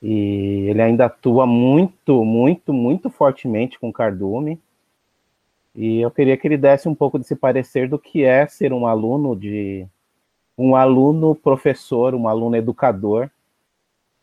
E 0.00 0.66
ele 0.68 0.82
ainda 0.82 1.06
atua 1.06 1.46
muito, 1.46 2.24
muito, 2.24 2.72
muito 2.72 3.10
fortemente 3.10 3.78
com 3.78 3.88
o 3.88 3.92
Cardume. 3.92 4.60
E 5.74 6.00
eu 6.00 6.10
queria 6.10 6.36
que 6.36 6.46
ele 6.46 6.56
desse 6.56 6.88
um 6.88 6.94
pouco 6.94 7.18
desse 7.18 7.34
parecer 7.34 7.88
do 7.88 7.98
que 7.98 8.22
é 8.22 8.46
ser 8.46 8.72
um 8.72 8.86
aluno 8.86 9.34
de 9.34 9.86
um 10.56 10.76
aluno 10.76 11.34
professor, 11.34 12.14
um 12.14 12.28
aluno 12.28 12.54
educador, 12.54 13.28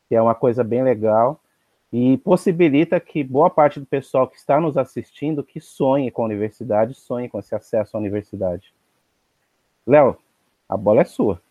que 0.07 0.15
é 0.15 0.21
uma 0.21 0.33
coisa 0.33 0.63
bem 0.63 0.81
legal 0.81 1.40
e 1.91 2.17
possibilita 2.19 2.99
que 2.99 3.23
boa 3.23 3.49
parte 3.49 3.79
do 3.79 3.85
pessoal 3.85 4.27
que 4.27 4.37
está 4.37 4.59
nos 4.59 4.77
assistindo 4.77 5.43
que 5.43 5.59
sonhe 5.59 6.09
com 6.09 6.21
a 6.21 6.25
universidade, 6.25 6.93
sonhe 6.93 7.27
com 7.27 7.39
esse 7.39 7.53
acesso 7.53 7.97
à 7.97 7.99
universidade. 7.99 8.73
Léo, 9.85 10.17
a 10.69 10.77
bola 10.77 11.01
é 11.01 11.05
sua. 11.05 11.41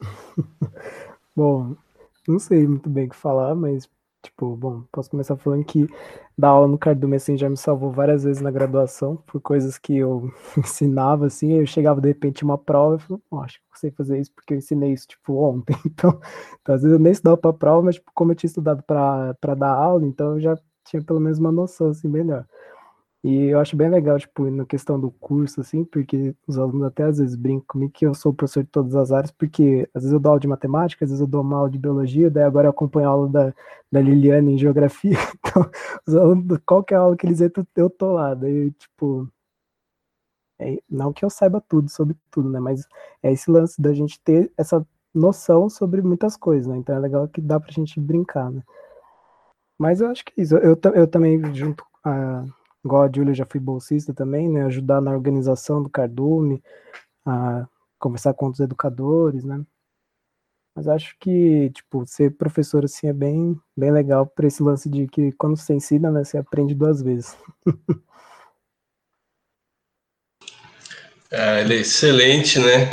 Bom, 1.34 1.74
não 2.28 2.38
sei 2.38 2.66
muito 2.66 2.88
bem 2.88 3.06
o 3.06 3.10
que 3.10 3.16
falar, 3.16 3.54
mas 3.54 3.88
Tipo, 4.26 4.56
bom, 4.56 4.82
posso 4.92 5.10
começar 5.10 5.36
falando 5.36 5.64
que 5.64 5.86
dar 6.36 6.48
aula 6.50 6.68
no 6.68 6.78
Cardume, 6.78 7.16
assim, 7.16 7.36
já 7.36 7.48
me 7.48 7.56
salvou 7.56 7.90
várias 7.92 8.24
vezes 8.24 8.42
na 8.42 8.50
graduação, 8.50 9.16
por 9.26 9.40
coisas 9.40 9.78
que 9.78 9.96
eu 9.96 10.30
ensinava, 10.58 11.26
assim, 11.26 11.54
eu 11.54 11.66
chegava 11.66 12.00
de 12.00 12.08
repente 12.08 12.44
uma 12.44 12.58
prova 12.58 12.96
e 12.96 12.98
falava, 13.00 13.46
acho 13.46 13.58
que 13.58 13.64
eu 13.72 13.78
sei 13.78 13.90
fazer 13.92 14.18
isso 14.20 14.32
porque 14.34 14.54
eu 14.54 14.58
ensinei 14.58 14.92
isso, 14.92 15.06
tipo, 15.08 15.34
ontem. 15.34 15.76
Então, 15.86 16.20
então 16.60 16.74
às 16.74 16.82
vezes 16.82 16.96
eu 16.96 17.02
nem 17.02 17.12
estudava 17.12 17.36
para 17.38 17.52
prova, 17.52 17.82
mas, 17.82 17.94
tipo, 17.96 18.10
como 18.14 18.32
eu 18.32 18.36
tinha 18.36 18.48
estudado 18.48 18.82
para 18.82 19.54
dar 19.56 19.70
aula, 19.72 20.04
então 20.06 20.34
eu 20.34 20.40
já 20.40 20.58
tinha 20.84 21.02
pelo 21.02 21.20
menos 21.20 21.38
uma 21.38 21.52
noção, 21.52 21.88
assim, 21.90 22.08
melhor. 22.08 22.46
E 23.26 23.46
eu 23.46 23.58
acho 23.58 23.76
bem 23.76 23.88
legal, 23.90 24.16
tipo, 24.20 24.48
na 24.48 24.64
questão 24.64 25.00
do 25.00 25.10
curso, 25.10 25.60
assim, 25.60 25.84
porque 25.84 26.32
os 26.46 26.56
alunos 26.56 26.84
até 26.84 27.02
às 27.02 27.18
vezes 27.18 27.34
brincam 27.34 27.64
comigo 27.66 27.92
que 27.92 28.06
eu 28.06 28.14
sou 28.14 28.32
professor 28.32 28.62
de 28.62 28.70
todas 28.70 28.94
as 28.94 29.10
áreas, 29.10 29.32
porque 29.32 29.88
às 29.92 30.04
vezes 30.04 30.12
eu 30.12 30.20
dou 30.20 30.30
aula 30.30 30.40
de 30.40 30.46
matemática, 30.46 31.04
às 31.04 31.10
vezes 31.10 31.20
eu 31.20 31.26
dou 31.26 31.40
uma 31.40 31.56
aula 31.56 31.68
de 31.68 31.76
biologia, 31.76 32.30
daí 32.30 32.44
agora 32.44 32.68
eu 32.68 32.70
acompanho 32.70 33.08
a 33.08 33.10
aula 33.10 33.28
da, 33.28 33.54
da 33.90 34.00
Liliane 34.00 34.52
em 34.52 34.58
geografia, 34.58 35.18
então, 35.40 35.68
os 36.06 36.14
alunos, 36.14 36.58
qualquer 36.64 36.94
aula 36.94 37.16
que 37.16 37.26
eles 37.26 37.40
entram, 37.40 37.66
eu 37.74 37.90
tô 37.90 38.12
lá, 38.12 38.32
daí, 38.32 38.70
tipo, 38.70 39.28
é, 40.60 40.80
não 40.88 41.12
que 41.12 41.24
eu 41.24 41.30
saiba 41.30 41.60
tudo 41.60 41.90
sobre 41.90 42.16
tudo, 42.30 42.48
né, 42.48 42.60
mas 42.60 42.86
é 43.24 43.32
esse 43.32 43.50
lance 43.50 43.82
da 43.82 43.92
gente 43.92 44.20
ter 44.20 44.52
essa 44.56 44.86
noção 45.12 45.68
sobre 45.68 46.00
muitas 46.00 46.36
coisas, 46.36 46.68
né, 46.68 46.76
então 46.76 46.94
é 46.94 47.00
legal 47.00 47.26
que 47.26 47.40
dá 47.40 47.58
pra 47.58 47.72
gente 47.72 47.98
brincar, 47.98 48.52
né. 48.52 48.62
Mas 49.76 50.00
eu 50.00 50.08
acho 50.10 50.24
que 50.24 50.32
é 50.40 50.44
isso, 50.44 50.56
eu, 50.58 50.78
eu 50.94 51.08
também, 51.08 51.42
junto 51.52 51.84
a 52.04 52.44
igual 52.86 53.02
a 53.02 53.10
Júlia 53.14 53.34
já 53.34 53.44
fui 53.44 53.60
bolsista 53.60 54.14
também, 54.14 54.48
né, 54.48 54.64
ajudar 54.64 55.00
na 55.00 55.12
organização 55.12 55.82
do 55.82 55.90
Cardume, 55.90 56.62
a 57.26 57.66
conversar 57.98 58.34
com 58.34 58.46
outros 58.46 58.60
educadores, 58.60 59.44
né, 59.44 59.64
mas 60.76 60.86
acho 60.88 61.16
que, 61.18 61.70
tipo, 61.70 62.04
ser 62.06 62.36
professor, 62.36 62.84
assim, 62.84 63.08
é 63.08 63.12
bem, 63.12 63.58
bem 63.74 63.90
legal 63.90 64.26
para 64.26 64.46
esse 64.46 64.62
lance 64.62 64.90
de 64.90 65.08
que 65.08 65.32
quando 65.32 65.56
você 65.56 65.72
ensina, 65.72 66.10
né, 66.10 66.22
você 66.22 66.36
aprende 66.36 66.74
duas 66.74 67.00
vezes. 67.00 67.34
é, 71.30 71.62
ele 71.64 71.76
é 71.76 71.80
excelente, 71.80 72.58
né? 72.58 72.90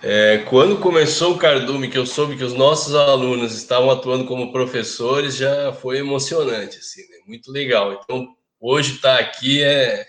É, 0.00 0.38
quando 0.48 0.78
começou 0.78 1.34
o 1.34 1.38
Cardume, 1.38 1.88
que 1.88 1.98
eu 1.98 2.06
soube 2.06 2.36
que 2.36 2.44
os 2.44 2.52
nossos 2.52 2.94
alunos 2.94 3.52
estavam 3.52 3.90
atuando 3.90 4.26
como 4.26 4.52
professores, 4.52 5.34
já 5.34 5.72
foi 5.72 5.98
emocionante, 5.98 6.78
assim, 6.78 7.00
né? 7.00 7.16
muito 7.26 7.50
legal. 7.50 7.94
Então, 7.94 8.28
hoje 8.64 8.94
estar 8.94 9.18
tá 9.18 9.20
aqui 9.20 9.62
é, 9.62 10.00
é, 10.00 10.06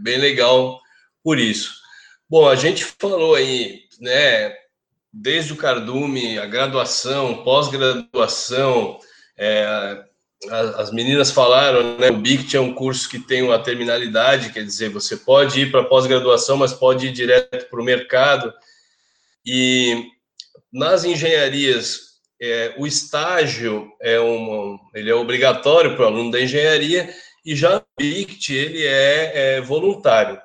bem 0.00 0.16
legal 0.16 0.80
por 1.24 1.40
isso. 1.40 1.74
Bom, 2.28 2.48
a 2.48 2.54
gente 2.54 2.84
falou 2.84 3.34
aí, 3.34 3.80
né, 4.00 4.54
desde 5.12 5.52
o 5.52 5.56
cardume, 5.56 6.38
a 6.38 6.46
graduação, 6.46 7.42
pós-graduação, 7.42 9.00
é, 9.36 10.04
as 10.76 10.92
meninas 10.92 11.32
falaram, 11.32 11.98
né, 11.98 12.10
o 12.10 12.16
BICT 12.16 12.56
é 12.56 12.60
um 12.60 12.72
curso 12.72 13.08
que 13.08 13.18
tem 13.18 13.42
uma 13.42 13.58
terminalidade, 13.58 14.52
quer 14.52 14.64
dizer, 14.64 14.88
você 14.88 15.16
pode 15.16 15.60
ir 15.60 15.72
para 15.72 15.84
pós-graduação, 15.84 16.56
mas 16.56 16.72
pode 16.72 17.08
ir 17.08 17.12
direto 17.12 17.68
para 17.68 17.80
o 17.80 17.84
mercado. 17.84 18.54
E 19.44 20.06
nas 20.72 21.04
engenharias, 21.04 22.10
é, 22.40 22.72
o 22.78 22.86
estágio 22.86 23.90
é 24.00 24.18
um, 24.20 24.78
ele 24.94 25.10
é 25.10 25.14
obrigatório 25.14 25.96
para 25.96 26.04
o 26.04 26.06
aluno 26.06 26.30
da 26.30 26.40
engenharia 26.40 27.12
e 27.44 27.56
já 27.56 27.78
o 27.78 27.82
BICT, 27.98 28.54
ele 28.54 28.86
é, 28.86 29.56
é 29.56 29.60
voluntário. 29.60 30.40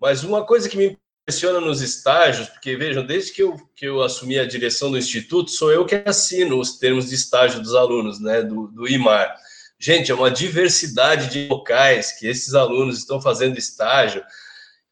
Mas 0.00 0.24
uma 0.24 0.44
coisa 0.44 0.68
que 0.68 0.76
me 0.76 0.98
impressiona 1.26 1.60
nos 1.60 1.80
estágios, 1.80 2.48
porque 2.48 2.76
vejam, 2.76 3.04
desde 3.04 3.32
que 3.32 3.42
eu, 3.42 3.56
que 3.74 3.86
eu 3.86 4.00
assumi 4.00 4.38
a 4.38 4.46
direção 4.46 4.90
do 4.90 4.98
instituto, 4.98 5.50
sou 5.50 5.72
eu 5.72 5.84
que 5.84 5.96
assino 6.06 6.60
os 6.60 6.78
termos 6.78 7.08
de 7.08 7.16
estágio 7.16 7.60
dos 7.60 7.74
alunos, 7.74 8.20
né, 8.20 8.42
do, 8.42 8.68
do 8.68 8.88
IMAR. 8.88 9.36
Gente, 9.78 10.10
é 10.10 10.14
uma 10.14 10.30
diversidade 10.30 11.28
de 11.30 11.48
locais 11.48 12.12
que 12.12 12.26
esses 12.26 12.54
alunos 12.54 12.98
estão 12.98 13.20
fazendo 13.20 13.58
estágio, 13.58 14.22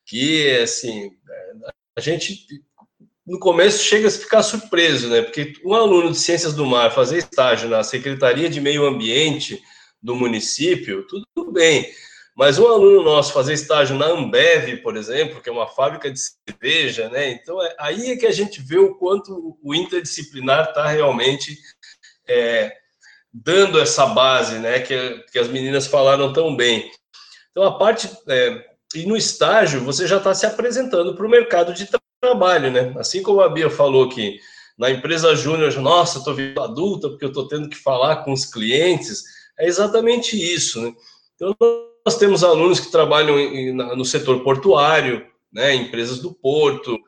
que, 0.04 0.56
assim, 0.58 1.12
a 1.96 2.00
gente, 2.00 2.46
no 3.24 3.38
começo, 3.38 3.84
chega 3.84 4.08
a 4.08 4.10
ficar 4.10 4.42
surpreso, 4.42 5.08
né, 5.08 5.22
porque 5.22 5.52
um 5.64 5.72
aluno 5.72 6.10
de 6.10 6.18
Ciências 6.18 6.52
do 6.52 6.66
Mar 6.66 6.92
fazer 6.92 7.18
estágio 7.18 7.68
na 7.68 7.84
Secretaria 7.84 8.50
de 8.50 8.60
Meio 8.60 8.84
Ambiente 8.84 9.62
do 10.04 10.14
município, 10.14 11.06
tudo 11.06 11.50
bem, 11.50 11.90
mas 12.36 12.58
um 12.58 12.66
aluno 12.66 13.02
nosso 13.02 13.32
fazer 13.32 13.54
estágio 13.54 13.96
na 13.96 14.06
Ambev, 14.06 14.76
por 14.82 14.96
exemplo, 14.96 15.40
que 15.40 15.48
é 15.48 15.52
uma 15.52 15.66
fábrica 15.66 16.10
de 16.10 16.20
cerveja, 16.20 17.08
né? 17.08 17.30
Então, 17.30 17.62
é, 17.64 17.74
aí 17.78 18.10
é 18.10 18.16
que 18.16 18.26
a 18.26 18.32
gente 18.32 18.60
vê 18.60 18.76
o 18.76 18.96
quanto 18.96 19.56
o 19.62 19.74
interdisciplinar 19.74 20.68
está 20.68 20.86
realmente 20.88 21.56
é, 22.28 22.76
dando 23.32 23.80
essa 23.80 24.04
base, 24.06 24.58
né? 24.58 24.80
Que, 24.80 25.24
que 25.32 25.38
as 25.38 25.48
meninas 25.48 25.86
falaram 25.86 26.32
tão 26.32 26.54
bem. 26.54 26.90
Então, 27.50 27.62
a 27.62 27.78
parte. 27.78 28.10
É, 28.28 28.62
e 28.94 29.06
no 29.06 29.16
estágio, 29.16 29.80
você 29.80 30.06
já 30.06 30.18
está 30.18 30.34
se 30.34 30.44
apresentando 30.44 31.14
para 31.14 31.26
o 31.26 31.30
mercado 31.30 31.72
de 31.72 31.88
trabalho, 32.20 32.70
né? 32.70 32.92
Assim 32.98 33.22
como 33.22 33.40
a 33.40 33.48
Bia 33.48 33.70
falou 33.70 34.08
que 34.08 34.38
na 34.76 34.90
empresa 34.90 35.36
júnior, 35.36 35.72
nossa, 35.80 36.18
estou 36.18 36.34
vindo 36.34 36.60
adulta 36.60 37.08
porque 37.08 37.24
eu 37.24 37.28
estou 37.28 37.46
tendo 37.46 37.68
que 37.68 37.76
falar 37.76 38.24
com 38.24 38.32
os 38.32 38.44
clientes, 38.44 39.22
é 39.58 39.66
exatamente 39.66 40.36
isso, 40.36 40.80
né? 40.80 40.92
Então, 41.34 41.54
nós 42.04 42.18
temos 42.18 42.44
alunos 42.44 42.80
que 42.80 42.90
trabalham 42.90 43.38
em, 43.38 43.72
no 43.72 44.04
setor 44.04 44.42
portuário, 44.42 45.26
né, 45.52 45.74
empresas 45.74 46.18
do 46.18 46.32
porto, 46.32 46.98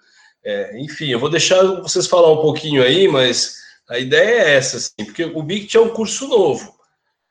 é, 0.44 0.78
enfim, 0.78 1.08
eu 1.08 1.18
vou 1.18 1.28
deixar 1.28 1.60
vocês 1.82 2.06
falar 2.06 2.30
um 2.30 2.40
pouquinho 2.40 2.82
aí, 2.82 3.08
mas 3.08 3.56
a 3.88 3.98
ideia 3.98 4.42
é 4.42 4.54
essa, 4.54 4.76
assim, 4.76 5.04
porque 5.04 5.24
o 5.24 5.42
BICT 5.42 5.76
é 5.76 5.80
um 5.80 5.88
curso 5.88 6.28
novo. 6.28 6.72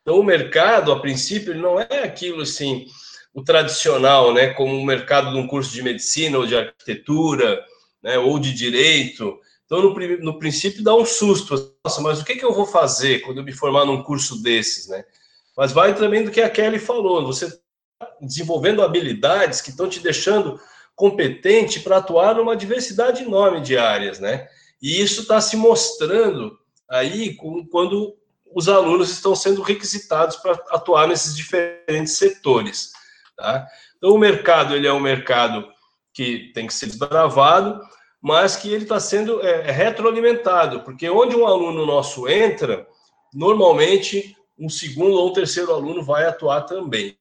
Então, 0.02 0.20
o 0.20 0.24
mercado, 0.24 0.92
a 0.92 1.00
princípio, 1.00 1.54
ele 1.54 1.62
não 1.62 1.80
é 1.80 2.04
aquilo 2.04 2.42
assim, 2.42 2.86
o 3.34 3.42
tradicional, 3.42 4.34
né, 4.34 4.54
como 4.54 4.78
o 4.78 4.86
mercado 4.86 5.32
de 5.32 5.38
um 5.38 5.48
curso 5.48 5.72
de 5.72 5.82
medicina 5.82 6.38
ou 6.38 6.46
de 6.46 6.56
arquitetura, 6.56 7.64
né, 8.04 8.18
ou 8.18 8.38
de 8.38 8.54
direito. 8.54 9.40
Então, 9.66 9.82
no, 9.82 10.18
no 10.20 10.40
princípio, 10.40 10.84
dá 10.84 10.96
um 10.96 11.06
susto. 11.06 11.76
Nossa, 11.84 12.02
mas 12.02 12.22
o 12.22 12.26
que, 12.26 12.36
que 12.36 12.46
eu 12.46 12.54
vou 12.54 12.66
fazer 12.66 13.20
quando 13.22 13.40
eu 13.40 13.44
me 13.44 13.52
formar 13.52 13.86
num 13.86 14.04
curso 14.04 14.42
desses, 14.42 14.88
né? 14.88 15.04
Mas 15.58 15.72
vai 15.72 15.96
também 15.96 16.24
do 16.24 16.32
que 16.32 16.42
a 16.42 16.50
Kelly 16.50 16.80
falou, 16.80 17.26
você 17.26 17.50
tá 17.98 18.12
desenvolvendo 18.22 18.84
habilidades 18.84 19.62
que 19.62 19.70
estão 19.70 19.90
te 19.90 20.00
deixando 20.00 20.60
competente 20.96 21.80
para 21.80 21.98
atuar 21.98 22.36
numa 22.36 22.56
diversidade 22.56 23.24
enorme 23.24 23.62
de 23.62 23.78
áreas, 23.78 24.20
né? 24.20 24.48
E 24.82 25.02
isso 25.02 25.22
está 25.22 25.42
se 25.42 25.58
mostrando 25.58 26.58
aí 26.90 27.36
quando 27.72 28.16
os 28.54 28.70
alunos 28.70 29.10
estão 29.10 29.36
sendo 29.36 29.62
requisitados 29.62 30.38
para 30.38 30.54
atuar 30.70 31.08
nesses 31.08 31.36
diferentes 31.36 32.18
setores, 32.18 32.92
tá? 33.36 33.68
Então, 33.98 34.12
o 34.12 34.18
mercado, 34.18 34.76
ele 34.76 34.88
é 34.88 34.94
um 34.94 35.00
mercado 35.00 35.68
que 36.14 36.52
tem 36.54 36.68
que 36.68 36.74
ser 36.74 36.86
desbravado, 36.86 37.82
mas 38.26 38.56
que 38.56 38.74
ele 38.74 38.86
está 38.86 39.00
sendo 39.00 39.40
é, 39.46 39.70
retroalimentado, 39.70 40.80
porque 40.80 41.08
onde 41.08 41.36
um 41.36 41.46
aluno 41.46 41.86
nosso 41.86 42.28
entra, 42.28 42.88
normalmente 43.32 44.36
um 44.58 44.68
segundo 44.68 45.16
ou 45.16 45.30
um 45.30 45.34
terceiro 45.34 45.72
aluno 45.72 46.04
vai 46.04 46.26
atuar 46.26 46.62
também. 46.64 47.16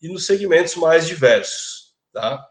E 0.00 0.08
nos 0.08 0.24
segmentos 0.24 0.74
mais 0.76 1.06
diversos, 1.06 1.92
tá? 2.14 2.48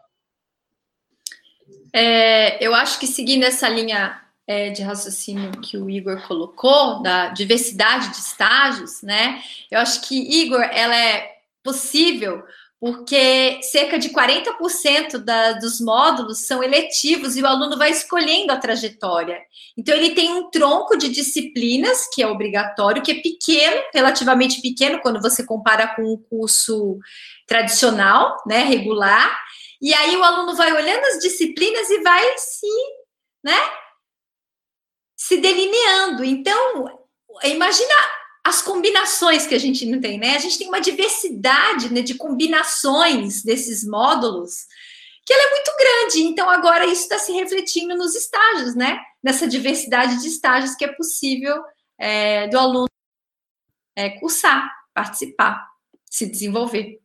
É, 1.92 2.64
eu 2.64 2.72
acho 2.72 3.00
que 3.00 3.06
seguindo 3.08 3.42
essa 3.42 3.68
linha 3.68 4.22
é, 4.46 4.70
de 4.70 4.80
raciocínio 4.82 5.50
que 5.60 5.76
o 5.76 5.90
Igor 5.90 6.24
colocou, 6.28 7.02
da 7.02 7.30
diversidade 7.30 8.10
de 8.10 8.18
estágios, 8.18 9.02
né? 9.02 9.42
Eu 9.68 9.80
acho 9.80 10.06
que, 10.06 10.14
Igor, 10.40 10.62
ela 10.62 10.94
é 10.94 11.38
possível 11.64 12.44
porque 12.80 13.60
cerca 13.62 13.98
de 13.98 14.10
40% 14.10 15.18
da, 15.18 15.52
dos 15.52 15.80
módulos 15.80 16.46
são 16.46 16.62
eletivos 16.62 17.36
e 17.36 17.42
o 17.42 17.46
aluno 17.46 17.76
vai 17.76 17.90
escolhendo 17.90 18.52
a 18.52 18.56
trajetória. 18.56 19.40
Então, 19.76 19.94
ele 19.94 20.14
tem 20.14 20.32
um 20.32 20.48
tronco 20.48 20.96
de 20.96 21.08
disciplinas, 21.08 22.08
que 22.12 22.22
é 22.22 22.26
obrigatório, 22.28 23.02
que 23.02 23.10
é 23.10 23.20
pequeno, 23.20 23.82
relativamente 23.92 24.62
pequeno, 24.62 25.00
quando 25.00 25.20
você 25.20 25.44
compara 25.44 25.88
com 25.88 26.02
o 26.02 26.18
curso 26.18 26.98
tradicional, 27.48 28.36
né, 28.46 28.62
regular, 28.62 29.36
e 29.80 29.92
aí 29.92 30.16
o 30.16 30.22
aluno 30.22 30.54
vai 30.54 30.72
olhando 30.72 31.04
as 31.04 31.18
disciplinas 31.18 31.90
e 31.90 32.00
vai 32.02 32.38
se, 32.38 32.66
né, 33.42 33.58
se 35.16 35.36
delineando. 35.38 36.24
Então, 36.24 37.00
imagina 37.42 37.94
as 38.48 38.62
combinações 38.62 39.46
que 39.46 39.54
a 39.54 39.58
gente 39.58 39.84
não 39.86 40.00
tem, 40.00 40.18
né? 40.18 40.34
A 40.34 40.38
gente 40.38 40.58
tem 40.58 40.68
uma 40.68 40.80
diversidade 40.80 41.92
né, 41.92 42.00
de 42.00 42.14
combinações 42.14 43.42
desses 43.42 43.86
módulos 43.86 44.66
que 45.24 45.32
ela 45.34 45.42
é 45.42 45.50
muito 45.50 45.70
grande. 45.76 46.22
Então, 46.22 46.48
agora 46.48 46.86
isso 46.86 47.02
está 47.02 47.18
se 47.18 47.30
refletindo 47.32 47.94
nos 47.94 48.14
estágios, 48.14 48.74
né? 48.74 48.98
Nessa 49.22 49.46
diversidade 49.46 50.22
de 50.22 50.28
estágios 50.28 50.74
que 50.74 50.84
é 50.84 50.88
possível 50.88 51.62
é, 51.98 52.48
do 52.48 52.58
aluno 52.58 52.86
é, 53.94 54.08
cursar, 54.18 54.72
participar, 54.94 55.68
se 56.10 56.24
desenvolver. 56.24 56.98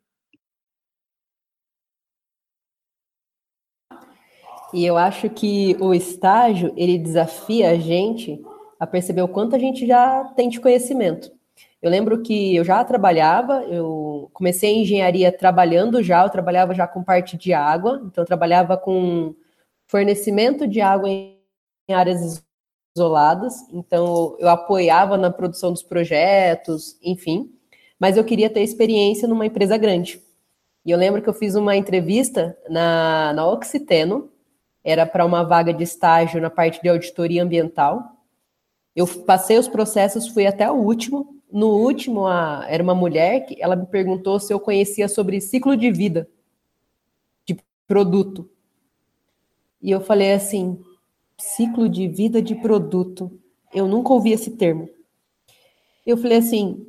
E 4.73 4.85
eu 4.85 4.97
acho 4.97 5.29
que 5.29 5.75
o 5.79 5.93
estágio, 5.93 6.73
ele 6.77 6.97
desafia 6.97 7.71
a 7.71 7.75
gente 7.75 8.41
a 8.79 8.87
perceber 8.87 9.21
o 9.21 9.27
quanto 9.27 9.55
a 9.55 9.59
gente 9.59 9.85
já 9.85 10.23
tem 10.35 10.49
de 10.49 10.59
conhecimento. 10.59 11.31
Eu 11.83 11.89
lembro 11.89 12.21
que 12.21 12.55
eu 12.55 12.63
já 12.63 12.81
trabalhava, 12.85 13.61
eu 13.65 14.29
comecei 14.31 14.73
a 14.73 14.77
engenharia 14.77 15.37
trabalhando 15.37 16.01
já, 16.01 16.23
eu 16.23 16.29
trabalhava 16.29 16.73
já 16.73 16.87
com 16.87 17.03
parte 17.03 17.35
de 17.35 17.51
água, 17.51 18.01
então 18.05 18.21
eu 18.21 18.25
trabalhava 18.25 18.77
com 18.77 19.35
fornecimento 19.85 20.65
de 20.65 20.79
água 20.79 21.09
em 21.09 21.37
áreas 21.91 22.41
isoladas, 22.95 23.67
então 23.69 24.37
eu 24.39 24.47
apoiava 24.47 25.17
na 25.17 25.29
produção 25.29 25.73
dos 25.73 25.83
projetos, 25.83 26.97
enfim, 27.03 27.51
mas 27.99 28.15
eu 28.15 28.23
queria 28.23 28.49
ter 28.49 28.61
experiência 28.61 29.27
numa 29.27 29.45
empresa 29.45 29.75
grande. 29.75 30.21
E 30.85 30.91
eu 30.91 30.97
lembro 30.97 31.21
que 31.21 31.27
eu 31.27 31.33
fiz 31.33 31.53
uma 31.53 31.75
entrevista 31.75 32.57
na, 32.69 33.33
na 33.33 33.45
Oxiteno, 33.45 34.31
era 34.85 35.05
para 35.05 35.25
uma 35.25 35.43
vaga 35.43 35.73
de 35.73 35.83
estágio 35.83 36.39
na 36.39 36.49
parte 36.49 36.81
de 36.81 36.87
auditoria 36.87 37.43
ambiental, 37.43 38.13
eu 38.95 39.07
passei 39.25 39.57
os 39.57 39.67
processos, 39.67 40.27
fui 40.27 40.45
até 40.45 40.69
o 40.71 40.75
último. 40.75 41.41
No 41.53 41.67
último, 41.67 42.25
a, 42.25 42.65
era 42.67 42.81
uma 42.81 42.95
mulher 42.95 43.45
que 43.45 43.61
ela 43.61 43.75
me 43.75 43.85
perguntou 43.85 44.39
se 44.39 44.51
eu 44.51 44.59
conhecia 44.59 45.07
sobre 45.07 45.39
ciclo 45.39 45.77
de 45.77 45.91
vida 45.91 46.27
de 47.45 47.55
produto. 47.85 48.49
E 49.79 49.91
eu 49.91 50.01
falei 50.01 50.33
assim: 50.33 50.83
ciclo 51.37 51.87
de 51.87 52.07
vida 52.07 52.41
de 52.41 52.55
produto. 52.55 53.39
Eu 53.71 53.87
nunca 53.87 54.11
ouvi 54.11 54.31
esse 54.31 54.49
termo. 54.49 54.89
Eu 56.03 56.17
falei 56.17 56.39
assim: 56.39 56.87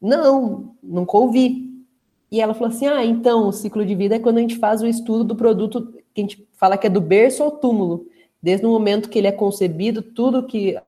não, 0.00 0.76
nunca 0.80 1.16
ouvi. 1.16 1.84
E 2.30 2.40
ela 2.40 2.54
falou 2.54 2.68
assim: 2.68 2.86
ah, 2.86 3.04
então 3.04 3.48
o 3.48 3.52
ciclo 3.52 3.84
de 3.84 3.96
vida 3.96 4.14
é 4.14 4.20
quando 4.20 4.38
a 4.38 4.42
gente 4.42 4.58
faz 4.58 4.82
o 4.82 4.86
estudo 4.86 5.24
do 5.24 5.34
produto 5.34 5.92
que 6.14 6.20
a 6.20 6.22
gente 6.22 6.48
fala 6.52 6.78
que 6.78 6.86
é 6.86 6.90
do 6.90 7.00
berço 7.00 7.42
ao 7.42 7.50
túmulo. 7.50 8.06
Desde 8.40 8.64
o 8.64 8.70
momento 8.70 9.08
que 9.10 9.18
ele 9.18 9.26
é 9.26 9.32
concebido, 9.32 10.00
tudo 10.00 10.46
que 10.46 10.80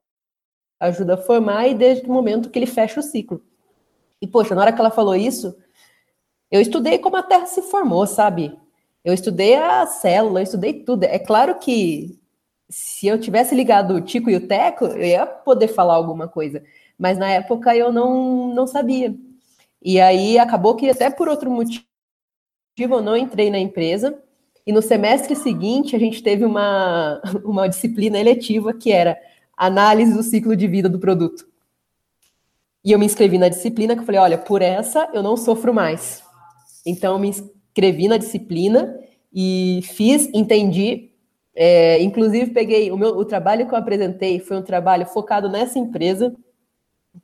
ajuda 0.82 1.14
a 1.14 1.16
formar 1.16 1.68
e 1.68 1.74
desde 1.74 2.04
o 2.08 2.12
momento 2.12 2.50
que 2.50 2.58
ele 2.58 2.66
fecha 2.66 2.98
o 2.98 3.02
ciclo. 3.02 3.40
E, 4.20 4.26
poxa, 4.26 4.54
na 4.54 4.62
hora 4.62 4.72
que 4.72 4.80
ela 4.80 4.90
falou 4.90 5.14
isso, 5.14 5.56
eu 6.50 6.60
estudei 6.60 6.98
como 6.98 7.16
a 7.16 7.22
Terra 7.22 7.46
se 7.46 7.62
formou, 7.62 8.06
sabe? 8.06 8.56
Eu 9.04 9.14
estudei 9.14 9.54
a 9.56 9.86
célula, 9.86 10.40
eu 10.40 10.44
estudei 10.44 10.74
tudo. 10.74 11.04
É 11.04 11.18
claro 11.18 11.58
que 11.58 12.18
se 12.68 13.06
eu 13.06 13.18
tivesse 13.18 13.54
ligado 13.54 13.94
o 13.94 14.00
Tico 14.00 14.30
e 14.30 14.36
o 14.36 14.46
Teco, 14.46 14.86
eu 14.86 15.04
ia 15.04 15.26
poder 15.26 15.68
falar 15.68 15.94
alguma 15.94 16.28
coisa. 16.28 16.62
Mas 16.98 17.18
na 17.18 17.30
época 17.30 17.74
eu 17.76 17.92
não, 17.92 18.52
não 18.54 18.66
sabia. 18.66 19.14
E 19.80 20.00
aí 20.00 20.38
acabou 20.38 20.76
que 20.76 20.88
até 20.88 21.10
por 21.10 21.28
outro 21.28 21.50
motivo 21.50 21.84
eu 22.78 23.02
não 23.02 23.16
entrei 23.16 23.50
na 23.50 23.58
empresa. 23.58 24.18
E 24.64 24.72
no 24.72 24.82
semestre 24.82 25.34
seguinte 25.34 25.96
a 25.96 25.98
gente 25.98 26.22
teve 26.22 26.44
uma, 26.44 27.20
uma 27.44 27.68
disciplina 27.68 28.18
eletiva 28.18 28.72
que 28.72 28.92
era 28.92 29.18
análise 29.56 30.12
do 30.12 30.22
ciclo 30.22 30.56
de 30.56 30.66
vida 30.66 30.88
do 30.88 30.98
produto. 30.98 31.46
E 32.84 32.90
eu 32.90 32.98
me 32.98 33.06
inscrevi 33.06 33.38
na 33.38 33.48
disciplina, 33.48 33.94
que 33.94 34.00
eu 34.00 34.06
falei, 34.06 34.20
olha, 34.20 34.38
por 34.38 34.60
essa 34.60 35.08
eu 35.12 35.22
não 35.22 35.36
sofro 35.36 35.72
mais. 35.72 36.22
Então, 36.84 37.14
eu 37.14 37.18
me 37.18 37.28
inscrevi 37.28 38.08
na 38.08 38.16
disciplina 38.16 38.98
e 39.32 39.80
fiz, 39.84 40.28
entendi. 40.34 41.10
É, 41.54 42.02
inclusive, 42.02 42.50
peguei 42.50 42.90
o, 42.90 42.96
meu, 42.96 43.10
o 43.10 43.24
trabalho 43.24 43.68
que 43.68 43.74
eu 43.74 43.78
apresentei 43.78 44.40
foi 44.40 44.56
um 44.56 44.62
trabalho 44.62 45.06
focado 45.06 45.48
nessa 45.48 45.78
empresa. 45.78 46.34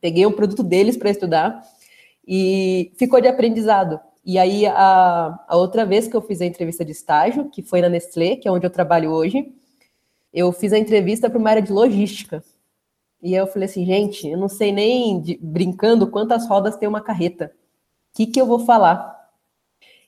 Peguei 0.00 0.24
um 0.26 0.32
produto 0.32 0.62
deles 0.62 0.96
para 0.96 1.10
estudar 1.10 1.62
e 2.26 2.92
ficou 2.96 3.20
de 3.20 3.26
aprendizado. 3.26 3.98
E 4.24 4.38
aí, 4.38 4.66
a, 4.66 5.44
a 5.48 5.56
outra 5.56 5.84
vez 5.84 6.06
que 6.06 6.14
eu 6.14 6.20
fiz 6.20 6.40
a 6.40 6.46
entrevista 6.46 6.84
de 6.84 6.92
estágio, 6.92 7.48
que 7.50 7.62
foi 7.62 7.80
na 7.80 7.88
Nestlé, 7.88 8.36
que 8.36 8.46
é 8.46 8.52
onde 8.52 8.66
eu 8.66 8.70
trabalho 8.70 9.10
hoje, 9.10 9.52
eu 10.32 10.52
fiz 10.52 10.72
a 10.72 10.78
entrevista 10.78 11.28
para 11.28 11.38
uma 11.38 11.50
área 11.50 11.62
de 11.62 11.72
logística. 11.72 12.42
E 13.22 13.34
eu 13.34 13.46
falei 13.46 13.68
assim, 13.68 13.84
gente, 13.84 14.28
eu 14.28 14.38
não 14.38 14.48
sei 14.48 14.70
nem, 14.72 15.20
de, 15.20 15.38
brincando, 15.42 16.06
quantas 16.06 16.46
rodas 16.46 16.76
tem 16.76 16.88
uma 16.88 17.00
carreta. 17.00 17.52
O 18.12 18.16
que, 18.16 18.26
que 18.26 18.40
eu 18.40 18.46
vou 18.46 18.60
falar? 18.60 19.18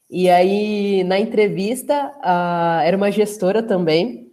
E 0.08 0.28
aí, 0.28 1.04
na 1.04 1.18
entrevista, 1.18 2.12
a, 2.22 2.82
era 2.84 2.96
uma 2.96 3.10
gestora 3.10 3.62
também, 3.62 4.30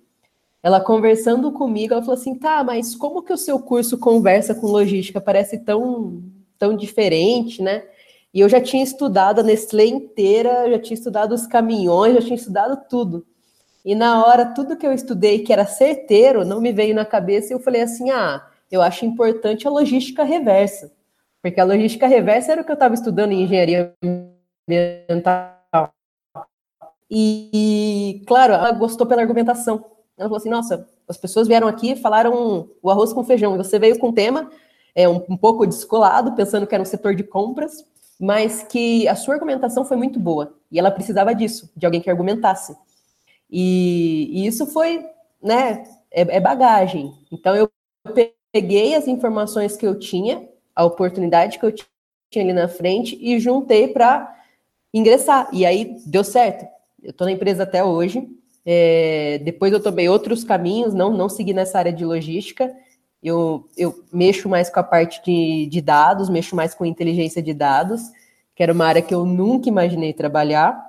ela 0.61 0.81
conversando 0.81 1.51
comigo, 1.51 1.93
ela 1.93 2.01
falou 2.01 2.19
assim, 2.19 2.35
tá, 2.35 2.63
mas 2.63 2.95
como 2.95 3.21
que 3.21 3.31
o 3.31 3.37
seu 3.37 3.59
curso 3.59 3.97
conversa 3.97 4.55
com 4.55 4.67
logística? 4.67 5.21
Parece 5.21 5.59
tão, 5.59 6.23
tão 6.57 6.75
diferente, 6.75 7.61
né? 7.61 7.83
E 8.33 8.39
eu 8.39 8.49
já 8.49 8.59
tinha 8.59 8.83
estudado 8.83 9.39
a 9.39 9.43
Nestlé 9.43 9.85
inteira, 9.85 10.69
já 10.69 10.79
tinha 10.79 10.95
estudado 10.95 11.33
os 11.33 11.47
caminhões, 11.47 12.15
já 12.15 12.21
tinha 12.21 12.35
estudado 12.35 12.81
tudo. 12.89 13.25
E 13.87 13.95
na 13.95 14.21
hora, 14.21 14.47
tudo 14.47 14.75
que 14.75 14.85
eu 14.85 14.91
estudei 14.91 15.39
que 15.39 15.53
era 15.53 15.65
certeiro, 15.65 16.43
não 16.43 16.59
me 16.59 16.73
veio 16.73 16.93
na 16.93 17.05
cabeça, 17.05 17.53
e 17.53 17.55
eu 17.55 17.59
falei 17.61 17.81
assim, 17.81 18.11
ah, 18.11 18.45
eu 18.69 18.81
acho 18.81 19.05
importante 19.05 19.65
a 19.65 19.71
logística 19.71 20.25
reversa. 20.25 20.91
Porque 21.41 21.57
a 21.57 21.63
logística 21.63 22.05
reversa 22.05 22.51
era 22.51 22.61
o 22.61 22.65
que 22.65 22.71
eu 22.71 22.73
estava 22.73 22.93
estudando 22.93 23.31
em 23.31 23.43
engenharia 23.43 23.93
ambiental. 24.67 25.93
E, 27.09 28.21
claro, 28.27 28.55
ela 28.55 28.73
gostou 28.73 29.07
pela 29.07 29.21
argumentação. 29.21 29.85
Ela 30.17 30.27
falou 30.27 30.35
assim: 30.35 30.49
nossa, 30.49 30.85
as 31.07 31.15
pessoas 31.15 31.47
vieram 31.47 31.69
aqui 31.69 31.93
e 31.93 31.95
falaram 31.95 32.67
o 32.83 32.89
arroz 32.91 33.13
com 33.13 33.23
feijão, 33.23 33.55
e 33.55 33.57
você 33.57 33.79
veio 33.79 33.97
com 33.97 34.09
um 34.09 34.13
tema 34.13 34.51
é, 34.93 35.07
um, 35.07 35.23
um 35.29 35.37
pouco 35.37 35.65
descolado, 35.65 36.35
pensando 36.35 36.67
que 36.67 36.75
era 36.75 36.81
um 36.81 36.85
setor 36.85 37.15
de 37.15 37.23
compras, 37.23 37.85
mas 38.19 38.63
que 38.63 39.07
a 39.07 39.15
sua 39.15 39.35
argumentação 39.35 39.85
foi 39.85 39.95
muito 39.95 40.19
boa. 40.19 40.57
E 40.69 40.77
ela 40.77 40.91
precisava 40.91 41.33
disso, 41.33 41.71
de 41.73 41.85
alguém 41.85 42.01
que 42.01 42.09
argumentasse. 42.09 42.75
E, 43.49 44.29
e 44.31 44.47
isso 44.47 44.65
foi, 44.67 45.05
né, 45.41 45.83
é, 46.11 46.21
é 46.21 46.39
bagagem. 46.39 47.13
Então 47.31 47.55
eu 47.55 47.69
peguei 48.51 48.95
as 48.95 49.07
informações 49.07 49.75
que 49.75 49.85
eu 49.85 49.97
tinha, 49.97 50.47
a 50.75 50.83
oportunidade 50.83 51.59
que 51.59 51.65
eu 51.65 51.71
tinha 51.71 52.43
ali 52.43 52.53
na 52.53 52.67
frente 52.67 53.17
e 53.21 53.39
juntei 53.39 53.87
para 53.87 54.35
ingressar. 54.93 55.49
E 55.53 55.65
aí 55.65 55.97
deu 56.05 56.23
certo. 56.23 56.65
Eu 57.01 57.11
estou 57.11 57.25
na 57.25 57.31
empresa 57.31 57.63
até 57.63 57.83
hoje. 57.83 58.27
É, 58.65 59.39
depois 59.43 59.71
eu 59.71 59.81
tomei 59.81 60.09
outros 60.09 60.43
caminhos, 60.43 60.93
não, 60.93 61.09
não 61.11 61.29
segui 61.29 61.53
nessa 61.53 61.77
área 61.77 61.93
de 61.93 62.03
logística. 62.03 62.75
Eu, 63.23 63.67
eu 63.77 64.03
mexo 64.11 64.49
mais 64.49 64.69
com 64.69 64.79
a 64.79 64.83
parte 64.83 65.23
de, 65.23 65.67
de 65.67 65.81
dados, 65.81 66.29
mexo 66.29 66.55
mais 66.55 66.73
com 66.73 66.85
inteligência 66.85 67.41
de 67.41 67.53
dados, 67.53 68.01
que 68.55 68.61
era 68.61 68.73
uma 68.73 68.85
área 68.85 69.01
que 69.01 69.13
eu 69.13 69.25
nunca 69.25 69.69
imaginei 69.69 70.13
trabalhar. 70.13 70.83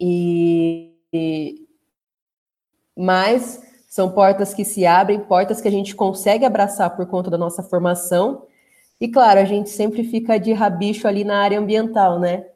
E, 0.00 0.89
e 1.12 1.66
mas 2.96 3.62
são 3.88 4.10
portas 4.10 4.54
que 4.54 4.64
se 4.64 4.86
abrem, 4.86 5.20
portas 5.20 5.60
que 5.60 5.66
a 5.66 5.70
gente 5.70 5.94
consegue 5.94 6.44
abraçar 6.44 6.94
por 6.94 7.06
conta 7.06 7.30
da 7.30 7.38
nossa 7.38 7.62
formação. 7.62 8.42
E 9.00 9.08
claro, 9.08 9.40
a 9.40 9.44
gente 9.44 9.70
sempre 9.70 10.04
fica 10.04 10.38
de 10.38 10.52
rabicho 10.52 11.08
ali 11.08 11.24
na 11.24 11.38
área 11.38 11.58
ambiental, 11.58 12.20
né? 12.20 12.46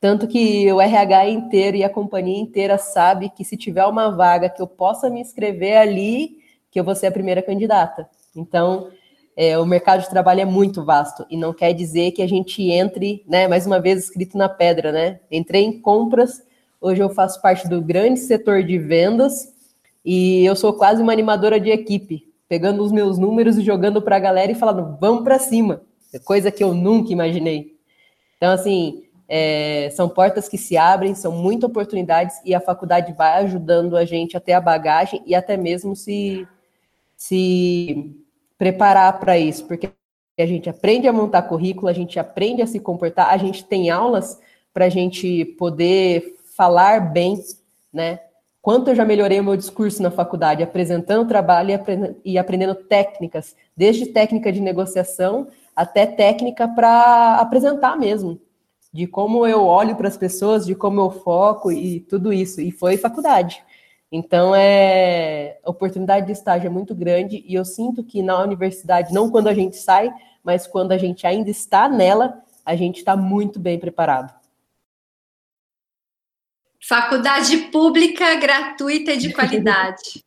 Tanto 0.00 0.28
que 0.28 0.70
o 0.70 0.80
RH 0.80 1.30
inteiro 1.30 1.78
e 1.78 1.84
a 1.84 1.88
companhia 1.88 2.38
inteira 2.38 2.76
sabe 2.76 3.30
que 3.30 3.44
se 3.44 3.56
tiver 3.56 3.86
uma 3.86 4.10
vaga 4.10 4.50
que 4.50 4.60
eu 4.60 4.66
possa 4.66 5.08
me 5.08 5.20
inscrever 5.20 5.78
ali, 5.78 6.36
que 6.70 6.78
eu 6.78 6.84
vou 6.84 6.94
ser 6.94 7.06
a 7.06 7.12
primeira 7.12 7.40
candidata. 7.40 8.06
Então, 8.36 8.90
é, 9.36 9.58
o 9.58 9.64
mercado 9.64 10.02
de 10.02 10.10
trabalho 10.10 10.40
é 10.40 10.44
muito 10.44 10.84
vasto 10.84 11.24
e 11.30 11.36
não 11.36 11.54
quer 11.54 11.72
dizer 11.72 12.12
que 12.12 12.20
a 12.20 12.28
gente 12.28 12.70
entre, 12.70 13.24
né, 13.26 13.48
mais 13.48 13.66
uma 13.66 13.80
vez 13.80 14.04
escrito 14.04 14.36
na 14.36 14.48
pedra, 14.48 14.92
né? 14.92 15.20
Entrei 15.30 15.64
em 15.64 15.80
compras, 15.80 16.42
hoje 16.80 17.02
eu 17.02 17.08
faço 17.10 17.40
parte 17.40 17.68
do 17.68 17.80
grande 17.80 18.20
setor 18.20 18.62
de 18.62 18.78
vendas 18.78 19.52
e 20.04 20.44
eu 20.44 20.54
sou 20.54 20.72
quase 20.72 21.02
uma 21.02 21.12
animadora 21.12 21.58
de 21.58 21.70
equipe, 21.70 22.32
pegando 22.48 22.82
os 22.82 22.92
meus 22.92 23.18
números 23.18 23.56
e 23.56 23.62
jogando 23.62 24.02
para 24.02 24.16
a 24.16 24.20
galera 24.20 24.52
e 24.52 24.54
falando, 24.54 24.98
vamos 25.00 25.24
para 25.24 25.38
cima, 25.38 25.82
é 26.12 26.18
coisa 26.18 26.50
que 26.50 26.62
eu 26.62 26.74
nunca 26.74 27.12
imaginei. 27.12 27.74
Então, 28.36 28.52
assim, 28.52 29.04
é, 29.28 29.90
são 29.90 30.08
portas 30.08 30.48
que 30.48 30.58
se 30.58 30.76
abrem, 30.76 31.14
são 31.14 31.32
muitas 31.32 31.70
oportunidades 31.70 32.36
e 32.44 32.54
a 32.54 32.60
faculdade 32.60 33.12
vai 33.14 33.44
ajudando 33.44 33.96
a 33.96 34.04
gente 34.04 34.36
a 34.36 34.40
ter 34.40 34.52
a 34.52 34.60
bagagem 34.60 35.22
e 35.26 35.34
até 35.34 35.56
mesmo 35.56 35.96
se, 35.96 36.46
se 37.16 38.14
preparar 38.58 39.18
para 39.18 39.38
isso, 39.38 39.64
porque 39.66 39.90
a 40.38 40.46
gente 40.46 40.68
aprende 40.68 41.06
a 41.06 41.12
montar 41.12 41.42
currículo, 41.42 41.88
a 41.88 41.92
gente 41.92 42.18
aprende 42.18 42.60
a 42.60 42.66
se 42.66 42.80
comportar, 42.80 43.32
a 43.32 43.36
gente 43.36 43.64
tem 43.64 43.88
aulas 43.88 44.38
para 44.72 44.86
a 44.86 44.88
gente 44.88 45.44
poder 45.56 46.33
falar 46.56 47.12
bem, 47.12 47.38
né? 47.92 48.20
Quanto 48.60 48.88
eu 48.88 48.94
já 48.94 49.04
melhorei 49.04 49.40
o 49.40 49.44
meu 49.44 49.56
discurso 49.56 50.02
na 50.02 50.10
faculdade, 50.10 50.62
apresentando 50.62 51.28
trabalho 51.28 51.70
e, 51.70 51.74
aprendendo, 51.74 52.16
e 52.24 52.38
aprendendo 52.38 52.74
técnicas, 52.74 53.54
desde 53.76 54.06
técnica 54.06 54.50
de 54.50 54.60
negociação 54.60 55.48
até 55.76 56.06
técnica 56.06 56.66
para 56.66 57.36
apresentar 57.36 57.96
mesmo 57.98 58.40
de 58.94 59.08
como 59.08 59.44
eu 59.44 59.66
olho 59.66 59.96
para 59.96 60.06
as 60.06 60.16
pessoas, 60.16 60.64
de 60.64 60.72
como 60.76 61.00
eu 61.00 61.10
foco 61.10 61.72
e 61.72 61.98
tudo 61.98 62.32
isso. 62.32 62.60
E 62.60 62.70
foi 62.70 62.96
faculdade. 62.96 63.60
Então, 64.10 64.54
é, 64.54 65.58
a 65.64 65.68
oportunidade 65.68 66.26
de 66.26 66.32
estágio 66.32 66.68
é 66.68 66.70
muito 66.70 66.94
grande 66.94 67.44
e 67.44 67.54
eu 67.54 67.64
sinto 67.64 68.04
que 68.04 68.22
na 68.22 68.40
universidade, 68.40 69.12
não 69.12 69.28
quando 69.28 69.48
a 69.48 69.52
gente 69.52 69.76
sai, 69.76 70.14
mas 70.44 70.68
quando 70.68 70.92
a 70.92 70.96
gente 70.96 71.26
ainda 71.26 71.50
está 71.50 71.88
nela, 71.88 72.40
a 72.64 72.76
gente 72.76 72.98
está 72.98 73.16
muito 73.16 73.58
bem 73.58 73.80
preparado. 73.80 74.32
Faculdade 76.86 77.56
pública, 77.72 78.34
gratuita 78.34 79.12
e 79.12 79.16
de 79.16 79.32
qualidade. 79.32 80.20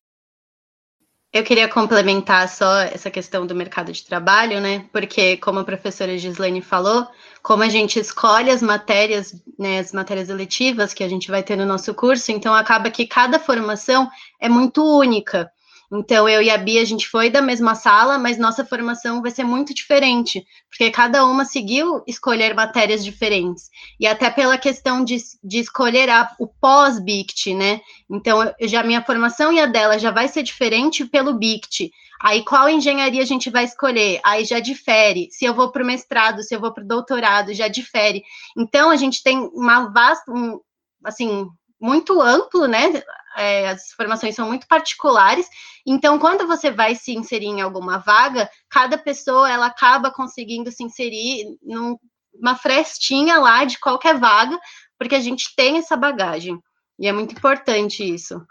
Eu 1.32 1.44
queria 1.44 1.68
complementar 1.68 2.50
só 2.50 2.80
essa 2.80 3.12
questão 3.12 3.46
do 3.46 3.54
mercado 3.54 3.92
de 3.92 4.04
trabalho, 4.04 4.60
né? 4.60 4.88
Porque, 4.92 5.38
como 5.38 5.60
a 5.60 5.64
professora 5.64 6.18
Gislaine 6.18 6.62
falou, 6.62 7.06
como 7.44 7.62
a 7.62 7.70
gente 7.70 8.00
escolhe 8.00 8.50
as 8.50 8.62
matérias, 8.62 9.36
né, 9.60 9.78
as 9.78 9.92
matérias 9.92 10.30
eletivas 10.30 10.96
que 10.96 11.04
a 11.04 11.10
gente 11.10 11.30
vai 11.30 11.44
ter 11.44 11.56
no 11.56 11.66
nosso 11.66 11.94
curso, 11.94 12.32
então 12.32 12.56
acaba 12.56 12.90
que 12.90 13.06
cada 13.06 13.38
formação 13.38 14.10
é 14.40 14.50
muito 14.50 14.82
única. 14.84 15.52
Então, 15.92 16.28
eu 16.28 16.42
e 16.42 16.50
a 16.50 16.58
Bia, 16.58 16.82
a 16.82 16.86
gente 16.86 17.08
foi 17.08 17.30
da 17.30 17.42
mesma 17.42 17.74
sala, 17.74 18.18
mas 18.18 18.38
nossa 18.38 18.66
formação 18.66 19.22
vai 19.22 19.32
ser 19.32 19.46
muito 19.46 19.74
diferente, 19.74 20.46
porque 20.70 20.92
cada 20.92 21.26
uma 21.26 21.46
seguiu 21.46 22.04
escolher 22.06 22.54
matérias 22.54 23.04
diferentes. 23.04 23.70
E 23.98 24.06
até 24.06 24.30
pela 24.30 24.58
questão 24.58 25.04
de, 25.04 25.18
de 25.42 25.60
escolher 25.60 26.10
a, 26.10 26.30
o 26.40 26.46
pós-BICT, 26.46 27.54
né? 27.54 27.80
Então, 28.10 28.54
já 28.62 28.84
minha 28.84 29.02
formação 29.02 29.54
e 29.54 29.62
a 29.62 29.66
dela 29.66 29.98
já 29.98 30.12
vai 30.12 30.28
ser 30.28 30.44
diferente 30.44 31.06
pelo 31.06 31.34
BICT. 31.34 31.90
Aí, 32.22 32.44
qual 32.44 32.68
engenharia 32.68 33.22
a 33.22 33.26
gente 33.26 33.50
vai 33.50 33.64
escolher? 33.64 34.20
Aí 34.26 34.44
já 34.44 34.60
difere. 34.60 35.30
Se 35.32 35.46
eu 35.46 35.54
vou 35.54 35.72
para 35.72 35.84
o 35.84 35.86
mestrado, 35.86 36.44
se 36.44 36.54
eu 36.54 36.60
vou 36.60 36.74
para 36.74 36.84
o 36.84 36.88
doutorado, 36.88 37.54
já 37.54 37.70
difere. 37.70 38.24
Então, 38.58 38.90
a 38.90 38.98
gente 38.98 39.24
tem 39.24 39.38
uma 39.54 39.88
vasta, 39.90 40.30
um, 40.32 40.60
assim, 41.06 41.48
muito 41.80 42.20
amplo, 42.20 42.68
né? 42.68 43.02
É, 43.38 43.70
as 43.70 43.92
formações 43.92 44.36
são 44.36 44.48
muito 44.48 44.68
particulares. 44.68 45.48
Então, 45.86 46.18
quando 46.18 46.48
você 46.48 46.72
vai 46.72 46.96
se 46.96 47.14
inserir 47.14 47.48
em 47.48 47.62
alguma 47.62 48.00
vaga, 48.00 48.50
cada 48.70 48.98
pessoa 48.98 49.50
ela 49.50 49.68
acaba 49.68 50.12
conseguindo 50.12 50.72
se 50.72 50.84
inserir 50.84 51.58
numa 51.62 52.56
frestinha 52.56 53.38
lá 53.38 53.64
de 53.64 53.80
qualquer 53.80 54.18
vaga, 54.18 54.60
porque 54.98 55.16
a 55.16 55.20
gente 55.20 55.56
tem 55.56 55.78
essa 55.78 55.96
bagagem. 55.96 56.60
E 57.00 57.08
é 57.08 57.14
muito 57.14 57.34
importante 57.34 58.04
isso. 58.04 58.44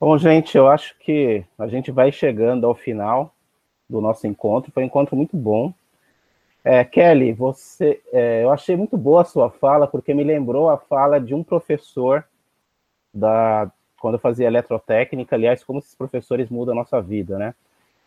Bom, 0.00 0.18
gente, 0.18 0.58
eu 0.58 0.66
acho 0.66 0.98
que 0.98 1.44
a 1.56 1.68
gente 1.68 1.92
vai 1.92 2.10
chegando 2.10 2.66
ao 2.66 2.74
final 2.74 3.32
do 3.88 4.00
nosso 4.00 4.26
encontro. 4.26 4.72
Foi 4.72 4.82
um 4.82 4.86
encontro 4.86 5.14
muito 5.14 5.36
bom. 5.36 5.72
É, 6.64 6.84
Kelly, 6.84 7.32
você, 7.32 8.00
é, 8.12 8.44
eu 8.44 8.50
achei 8.50 8.76
muito 8.76 8.96
boa 8.96 9.22
a 9.22 9.24
sua 9.24 9.50
fala, 9.50 9.86
porque 9.86 10.14
me 10.14 10.22
lembrou 10.22 10.70
a 10.70 10.78
fala 10.78 11.20
de 11.20 11.34
um 11.34 11.42
professor 11.42 12.24
da 13.12 13.70
quando 13.98 14.14
eu 14.14 14.20
fazia 14.20 14.48
eletrotécnica, 14.48 15.36
aliás, 15.36 15.62
como 15.62 15.78
esses 15.78 15.94
professores 15.94 16.50
mudam 16.50 16.72
a 16.72 16.78
nossa 16.78 17.00
vida, 17.00 17.38
né? 17.38 17.54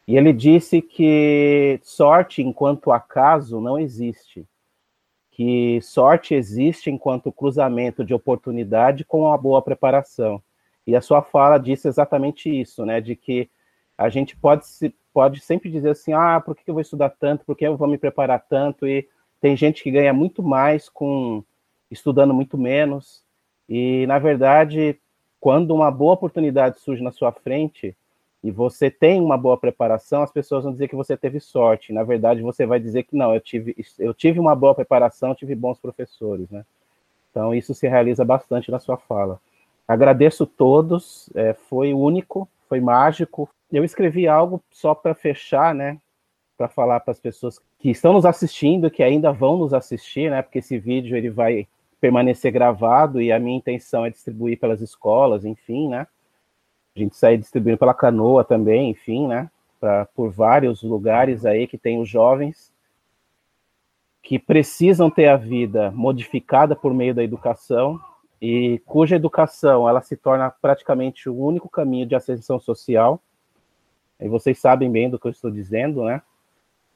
E 0.06 0.18
ele 0.18 0.34
disse 0.34 0.82
que 0.82 1.80
sorte 1.84 2.42
enquanto 2.42 2.92
acaso 2.92 3.62
não 3.62 3.80
existe, 3.80 4.46
que 5.32 5.80
sorte 5.82 6.36
existe 6.36 6.92
enquanto 6.92 7.32
cruzamento 7.32 8.04
de 8.04 8.14
oportunidade 8.14 9.06
com 9.06 9.22
uma 9.22 9.38
boa 9.38 9.62
preparação. 9.62 10.44
E 10.86 10.98
a 10.98 11.02
sua 11.02 11.22
fala 11.22 11.58
disse 11.58 11.88
exatamente 11.88 12.50
isso, 12.50 12.86
né? 12.86 13.00
De 13.00 13.16
que 13.16 13.50
a 13.98 14.10
gente 14.10 14.36
pode 14.36 14.68
se 14.68 14.94
pode 15.16 15.40
sempre 15.40 15.72
dizer 15.72 15.92
assim, 15.92 16.12
ah, 16.12 16.42
por 16.46 16.54
que 16.54 16.70
eu 16.70 16.74
vou 16.74 16.82
estudar 16.82 17.10
tanto, 17.10 17.46
por 17.46 17.56
que 17.56 17.66
eu 17.66 17.78
vou 17.78 17.88
me 17.88 17.98
preparar 17.98 18.44
tanto, 18.50 18.86
e 18.86 19.08
tem 19.40 19.56
gente 19.56 19.82
que 19.82 19.90
ganha 19.90 20.12
muito 20.12 20.44
mais 20.44 20.90
com 20.90 21.42
estudando 21.90 22.34
muito 22.34 22.58
menos, 22.58 23.24
e 23.70 24.06
na 24.08 24.20
verdade, 24.20 25.00
quando 25.40 25.74
uma 25.74 25.90
boa 25.90 26.16
oportunidade 26.16 26.82
surge 26.82 27.02
na 27.02 27.14
sua 27.14 27.32
frente, 27.32 27.96
e 28.44 28.52
você 28.52 28.92
tem 28.92 29.22
uma 29.22 29.38
boa 29.38 29.58
preparação, 29.58 30.22
as 30.22 30.34
pessoas 30.34 30.66
vão 30.66 30.74
dizer 30.74 30.90
que 30.90 30.98
você 30.98 31.16
teve 31.16 31.40
sorte. 31.40 31.92
Na 31.92 32.04
verdade, 32.04 32.44
você 32.44 32.64
vai 32.64 32.80
dizer 32.80 33.02
que 33.02 33.16
não, 33.16 33.34
eu 33.34 33.40
tive, 33.40 33.76
eu 33.98 34.14
tive 34.14 34.40
uma 34.40 34.54
boa 34.54 34.76
preparação, 34.76 35.34
tive 35.34 35.56
bons 35.56 35.80
professores, 35.80 36.48
né? 36.52 36.64
Então, 37.32 37.56
isso 37.56 37.74
se 37.74 37.88
realiza 37.88 38.24
bastante 38.24 38.70
na 38.70 38.78
sua 38.78 38.98
fala. 38.98 39.40
Agradeço 39.88 40.46
todos, 40.46 41.28
é, 41.34 41.56
foi 41.56 41.92
único, 41.92 42.48
foi 42.70 42.80
mágico. 42.80 43.50
Eu 43.72 43.84
escrevi 43.84 44.28
algo 44.28 44.64
só 44.70 44.94
para 44.94 45.14
fechar, 45.14 45.74
né? 45.74 46.00
Para 46.58 46.68
falar 46.68 47.00
para 47.00 47.12
as 47.12 47.20
pessoas 47.20 47.60
que 47.80 47.90
estão 47.90 48.14
nos 48.14 48.26
assistindo, 48.26 48.90
que 48.90 49.04
ainda 49.04 49.32
vão 49.32 49.58
nos 49.58 49.74
assistir, 49.74 50.30
né? 50.30 50.42
Porque 50.42 50.60
esse 50.60 50.78
vídeo 50.78 51.18
ele 51.18 51.30
vai 51.30 51.68
permanecer 52.00 52.52
gravado 52.52 53.22
e 53.22 53.32
a 53.32 53.40
minha 53.40 53.58
intenção 53.58 54.06
é 54.06 54.10
distribuir 54.10 54.60
pelas 54.60 54.82
escolas, 54.82 55.44
enfim, 55.44 55.90
né? 55.90 56.08
A 56.96 57.00
gente 57.00 57.16
sai 57.16 57.38
distribuindo 57.38 57.78
pela 57.78 57.94
canoa 57.94 58.44
também, 58.44 58.92
enfim, 58.92 59.28
né? 59.28 59.50
Pra, 59.80 60.06
por 60.06 60.30
vários 60.32 60.82
lugares 60.82 61.46
aí 61.46 61.68
que 61.68 61.78
tem 61.78 62.00
os 62.00 62.08
jovens 62.08 62.74
que 64.26 64.40
precisam 64.40 65.08
ter 65.08 65.28
a 65.28 65.38
vida 65.38 65.92
modificada 65.92 66.76
por 66.76 66.92
meio 66.96 67.14
da 67.14 67.24
educação 67.24 68.00
e 68.42 68.82
cuja 68.84 69.16
educação 69.16 69.88
ela 69.88 70.02
se 70.02 70.18
torna 70.18 70.50
praticamente 70.50 71.30
o 71.30 71.38
único 71.38 71.70
caminho 71.70 72.08
de 72.08 72.16
ascensão 72.16 72.60
social. 72.60 73.22
E 74.20 74.28
vocês 74.28 74.58
sabem 74.60 74.92
bem 74.92 75.10
do 75.10 75.20
que 75.20 75.28
eu 75.28 75.32
estou 75.32 75.52
dizendo, 75.52 76.04
né? 76.04 76.22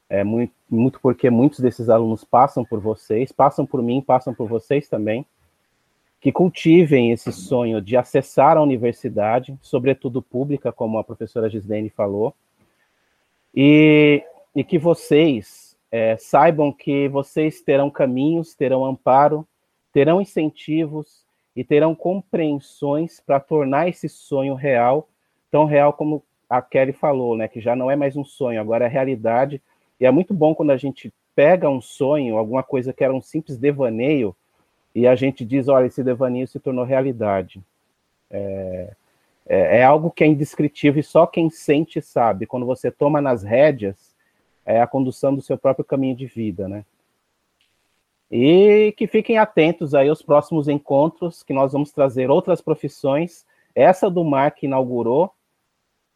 É 0.09 0.24
muito, 0.24 0.53
muito 0.70 0.99
porque 0.99 1.30
muitos 1.30 1.59
desses 1.59 1.89
alunos 1.89 2.24
passam 2.24 2.65
por 2.65 2.80
vocês, 2.80 3.32
passam 3.32 3.65
por 3.65 3.82
mim, 3.82 4.01
passam 4.01 4.34
por 4.34 4.47
vocês 4.47 4.88
também 4.88 5.26
que 6.20 6.32
cultivem 6.32 7.11
esse 7.11 7.32
sonho 7.32 7.82
de 7.82 7.95
acessar 7.95 8.57
a 8.57 8.61
universidade, 8.61 9.57
sobretudo 9.61 10.22
pública, 10.22 10.72
como 10.72 10.97
a 10.97 11.03
professora 11.03 11.49
Gislene 11.49 11.89
falou, 11.89 12.36
e, 13.55 14.24
e 14.53 14.63
que 14.63 14.78
vocês 14.78 15.78
é, 15.91 16.17
saibam 16.17 16.72
que 16.72 17.07
vocês 17.07 17.61
terão 17.61 17.89
caminhos, 17.89 18.53
terão 18.53 18.86
amparo, 18.86 19.47
terão 19.93 20.22
incentivos 20.22 21.26
e 21.55 21.63
terão 21.63 21.95
compreensões 21.95 23.22
para 23.22 23.39
tornar 23.39 23.88
esse 23.88 24.09
sonho 24.09 24.55
real, 24.55 25.07
tão 25.49 25.65
real 25.65 25.93
como 25.93 26.24
a 26.50 26.62
Kelly 26.62 26.93
falou, 26.93 27.38
né, 27.38 27.47
que 27.47 27.62
já 27.62 27.76
não 27.76 27.91
é 27.91 27.95
mais 27.95 28.18
um 28.18 28.26
sonho, 28.26 28.60
agora 28.60 28.86
é 28.86 28.88
realidade, 28.88 29.62
e 30.00 30.06
é 30.06 30.12
muito 30.12 30.34
bom 30.34 30.56
quando 30.56 30.72
a 30.72 30.78
gente 30.78 31.14
pega 31.36 31.70
um 31.70 31.80
sonho, 31.80 32.38
alguma 32.38 32.64
coisa 32.64 32.91
que 32.91 33.04
era 33.04 33.14
um 33.14 33.22
simples 33.22 33.58
devaneio, 33.58 34.36
e 34.95 35.08
a 35.08 35.16
gente 35.16 35.45
diz, 35.45 35.68
olha, 35.68 35.86
esse 35.86 36.04
devaneio 36.04 36.47
se 36.47 36.60
tornou 36.60 36.84
realidade. 36.84 37.62
É, 38.32 38.93
é, 39.47 39.80
é, 39.80 39.84
algo 39.84 40.12
que 40.12 40.24
é 40.24 40.28
indescritível 40.28 41.00
e 41.00 41.04
só 41.04 41.26
quem 41.28 41.50
sente 41.50 42.02
sabe. 42.02 42.45
Quando 42.45 42.66
você 42.66 42.91
toma 42.91 43.22
nas 43.22 43.43
rédeas, 43.43 44.16
é 44.66 44.82
a 44.82 44.88
condução 44.88 45.34
do 45.34 45.41
seu 45.41 45.58
próprio 45.58 45.86
caminho 45.86 46.16
de 46.16 46.26
vida, 46.26 46.68
né? 46.68 46.84
E 48.32 48.93
que 48.95 49.08
fiquem 49.08 49.39
atentos 49.39 49.95
aí 49.95 50.08
aos 50.08 50.22
próximos 50.22 50.68
encontros, 50.68 51.41
que 51.41 51.54
nós 51.54 51.74
vamos 51.74 51.91
trazer 51.91 52.30
outras 52.30 52.62
profissões. 52.62 53.43
Essa 53.74 54.10
do 54.10 54.24
Mar 54.24 54.52
que 54.52 54.68
inaugurou 54.68 55.32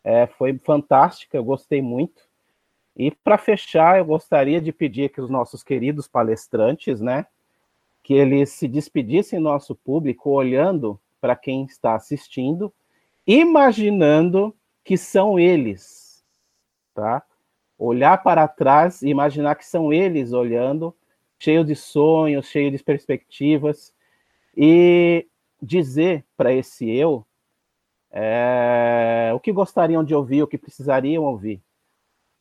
é, 0.04 0.28
foi 0.28 0.58
fantástica, 0.58 1.38
eu 1.38 1.43
gostei 1.43 1.82
muito. 1.82 2.22
E 2.95 3.10
para 3.10 3.38
fechar, 3.38 3.97
eu 3.97 4.06
gostaria 4.06 4.62
de 4.62 4.72
pedir 4.72 5.10
que 5.10 5.22
os 5.22 5.30
nossos 5.30 5.64
queridos 5.64 6.08
palestrantes, 6.08 7.01
né, 7.01 7.26
que 8.04 8.14
eles 8.14 8.49
se 8.49 8.68
despedissem 8.68 9.39
nosso 9.39 9.76
público 9.76 10.30
olhando 10.30 10.99
para 11.22 11.36
quem 11.36 11.64
está 11.64 11.95
assistindo, 11.95 12.72
imaginando 13.26 14.54
que 14.84 14.97
são 14.97 15.39
eles, 15.39 16.24
tá? 16.93 17.24
Olhar 17.80 18.22
para 18.22 18.47
trás 18.47 19.01
e 19.01 19.08
imaginar 19.08 19.56
que 19.56 19.66
são 19.66 19.93
eles 19.93 20.34
olhando, 20.34 20.93
cheio 21.39 21.64
de 21.64 21.76
sonhos, 21.76 22.47
cheio 22.47 22.70
de 22.70 22.84
perspectivas, 22.84 23.93
e 24.56 25.26
dizer 25.62 26.26
para 26.36 26.54
esse 26.54 26.89
eu 26.89 27.26
é, 28.14 29.32
o 29.34 29.39
que 29.39 29.51
gostariam 29.51 30.03
de 30.03 30.14
ouvir, 30.14 30.43
o 30.43 30.47
que 30.47 30.57
precisariam 30.57 31.24
ouvir. 31.24 31.59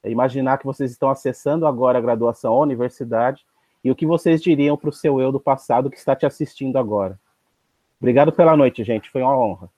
É 0.03 0.11
imaginar 0.11 0.59
que 0.59 0.67
vocês 0.67 0.91
estão 0.91 1.09
acessando 1.09 1.67
agora 1.67 1.99
a 1.99 2.03
graduação 2.03 2.53
à 2.53 2.61
universidade 2.61 3.43
e 3.83 3.91
o 3.91 3.97
que 3.97 4.07
vocês 4.07 4.43
diriam 4.43 4.77
para 4.77 4.91
o 4.91 4.93
seu 4.93 5.19
eu 5.19 5.33
do 5.33 5.41
passado 5.41 5.91
que 5.91 5.97
está 5.97 6.15
te 6.15 6.27
assistindo 6.27 6.77
agora. 6.77 7.19
Obrigado 7.99 8.33
pela 8.33 8.57
noite, 8.57 8.85
gente. 8.85 9.09
Foi 9.09 9.23
uma 9.23 9.37
honra. 9.37 9.71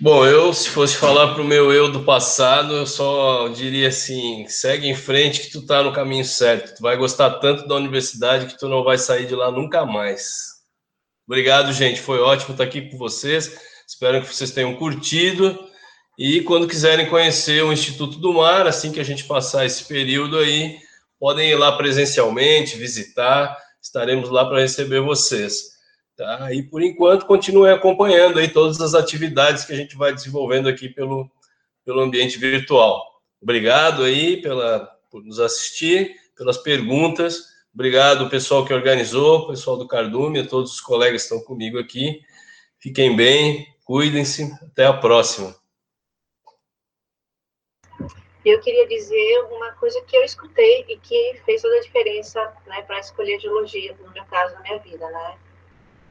Bom, 0.00 0.24
eu, 0.24 0.54
se 0.54 0.70
fosse 0.70 0.96
falar 0.96 1.34
para 1.34 1.42
o 1.42 1.46
meu 1.46 1.70
eu 1.70 1.92
do 1.92 2.04
passado, 2.04 2.72
eu 2.72 2.86
só 2.86 3.48
diria 3.48 3.88
assim: 3.88 4.46
segue 4.48 4.88
em 4.88 4.94
frente 4.94 5.42
que 5.42 5.50
tu 5.50 5.58
está 5.58 5.82
no 5.82 5.92
caminho 5.92 6.24
certo. 6.24 6.76
Tu 6.76 6.82
vai 6.82 6.96
gostar 6.96 7.38
tanto 7.38 7.68
da 7.68 7.74
universidade 7.74 8.46
que 8.46 8.58
tu 8.58 8.66
não 8.66 8.82
vai 8.82 8.96
sair 8.96 9.26
de 9.26 9.34
lá 9.34 9.50
nunca 9.50 9.84
mais. 9.84 10.62
Obrigado, 11.26 11.70
gente. 11.72 12.00
Foi 12.00 12.18
ótimo 12.18 12.52
estar 12.52 12.64
aqui 12.64 12.88
com 12.88 12.96
vocês. 12.96 13.69
Espero 13.90 14.22
que 14.22 14.32
vocês 14.32 14.52
tenham 14.52 14.76
curtido. 14.76 15.58
E 16.16 16.42
quando 16.42 16.68
quiserem 16.68 17.10
conhecer 17.10 17.64
o 17.64 17.72
Instituto 17.72 18.18
do 18.18 18.32
Mar, 18.32 18.64
assim 18.64 18.92
que 18.92 19.00
a 19.00 19.04
gente 19.04 19.24
passar 19.24 19.66
esse 19.66 19.84
período 19.84 20.38
aí, 20.38 20.78
podem 21.18 21.50
ir 21.50 21.56
lá 21.56 21.76
presencialmente, 21.76 22.78
visitar, 22.78 23.58
estaremos 23.82 24.30
lá 24.30 24.46
para 24.46 24.60
receber 24.60 25.00
vocês. 25.00 25.70
Tá? 26.16 26.54
E 26.54 26.62
por 26.62 26.80
enquanto, 26.84 27.26
continuem 27.26 27.72
acompanhando 27.72 28.38
aí 28.38 28.46
todas 28.46 28.80
as 28.80 28.94
atividades 28.94 29.64
que 29.64 29.72
a 29.72 29.76
gente 29.76 29.96
vai 29.96 30.14
desenvolvendo 30.14 30.68
aqui 30.68 30.88
pelo, 30.88 31.28
pelo 31.84 32.00
ambiente 32.00 32.38
virtual. 32.38 33.04
Obrigado 33.42 34.04
aí 34.04 34.40
pela, 34.40 34.88
por 35.10 35.24
nos 35.24 35.40
assistir, 35.40 36.14
pelas 36.38 36.58
perguntas. 36.58 37.42
Obrigado, 37.74 38.30
pessoal 38.30 38.64
que 38.64 38.72
organizou, 38.72 39.48
pessoal 39.48 39.76
do 39.76 39.88
Cardume, 39.88 40.38
a 40.38 40.46
todos 40.46 40.74
os 40.74 40.80
colegas 40.80 41.22
que 41.22 41.34
estão 41.34 41.44
comigo 41.44 41.76
aqui. 41.76 42.20
Fiquem 42.78 43.14
bem, 43.14 43.66
cuidem-se. 43.90 44.56
Até 44.62 44.86
a 44.86 44.92
próxima. 44.92 45.52
eu 48.44 48.60
queria 48.60 48.86
dizer 48.86 49.48
uma 49.50 49.72
coisa 49.72 50.00
que 50.02 50.16
eu 50.16 50.22
escutei 50.22 50.86
e 50.88 50.96
que 50.96 51.40
fez 51.44 51.60
toda 51.60 51.76
a 51.76 51.80
diferença 51.80 52.40
né, 52.68 52.82
para 52.82 53.00
escolher 53.00 53.40
geologia, 53.40 53.96
no 54.00 54.12
meu 54.12 54.24
caso, 54.26 54.54
na 54.54 54.60
minha 54.60 54.78
vida, 54.78 55.10
né? 55.10 55.38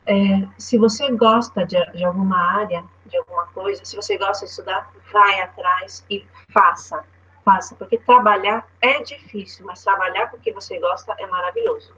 É, 0.06 0.14
se 0.58 0.78
você 0.78 1.10
gosta 1.12 1.66
de, 1.66 1.78
de, 1.94 2.04
alguma 2.04 2.38
área, 2.38 2.84
de 3.06 3.16
alguma 3.18 3.48
coisa, 3.48 3.84
se 3.86 3.96
você 3.96 4.18
gosta 4.18 4.46
de 4.46 4.52
estudar, 4.52 4.94
vai 5.14 5.40
atrás 5.40 6.06
e 6.10 6.26
faça, 6.52 7.04
faça, 7.46 7.76
porque 7.76 7.98
trabalhar 7.98 8.68
é 8.82 9.02
difícil, 9.04 9.66
mas 9.66 9.84
trabalhar 9.84 10.30
porque 10.30 10.52
você 10.52 10.80
gosta 10.80 11.16
é 11.18 11.26
maravilhoso. 11.28 11.94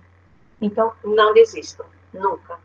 Então, 0.62 0.94
não 1.04 1.34
desistam, 1.34 1.88
nunca. 2.14 2.60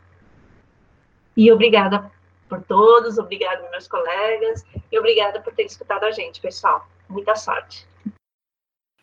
E 1.36 1.50
obrigada 1.52 2.10
por 2.48 2.62
todos, 2.62 3.18
obrigada 3.18 3.68
meus 3.70 3.86
colegas, 3.88 4.64
e 4.90 4.98
obrigada 4.98 5.40
por 5.40 5.54
ter 5.54 5.64
escutado 5.64 6.04
a 6.04 6.10
gente, 6.10 6.40
pessoal. 6.40 6.88
Muita 7.08 7.34
sorte. 7.36 7.86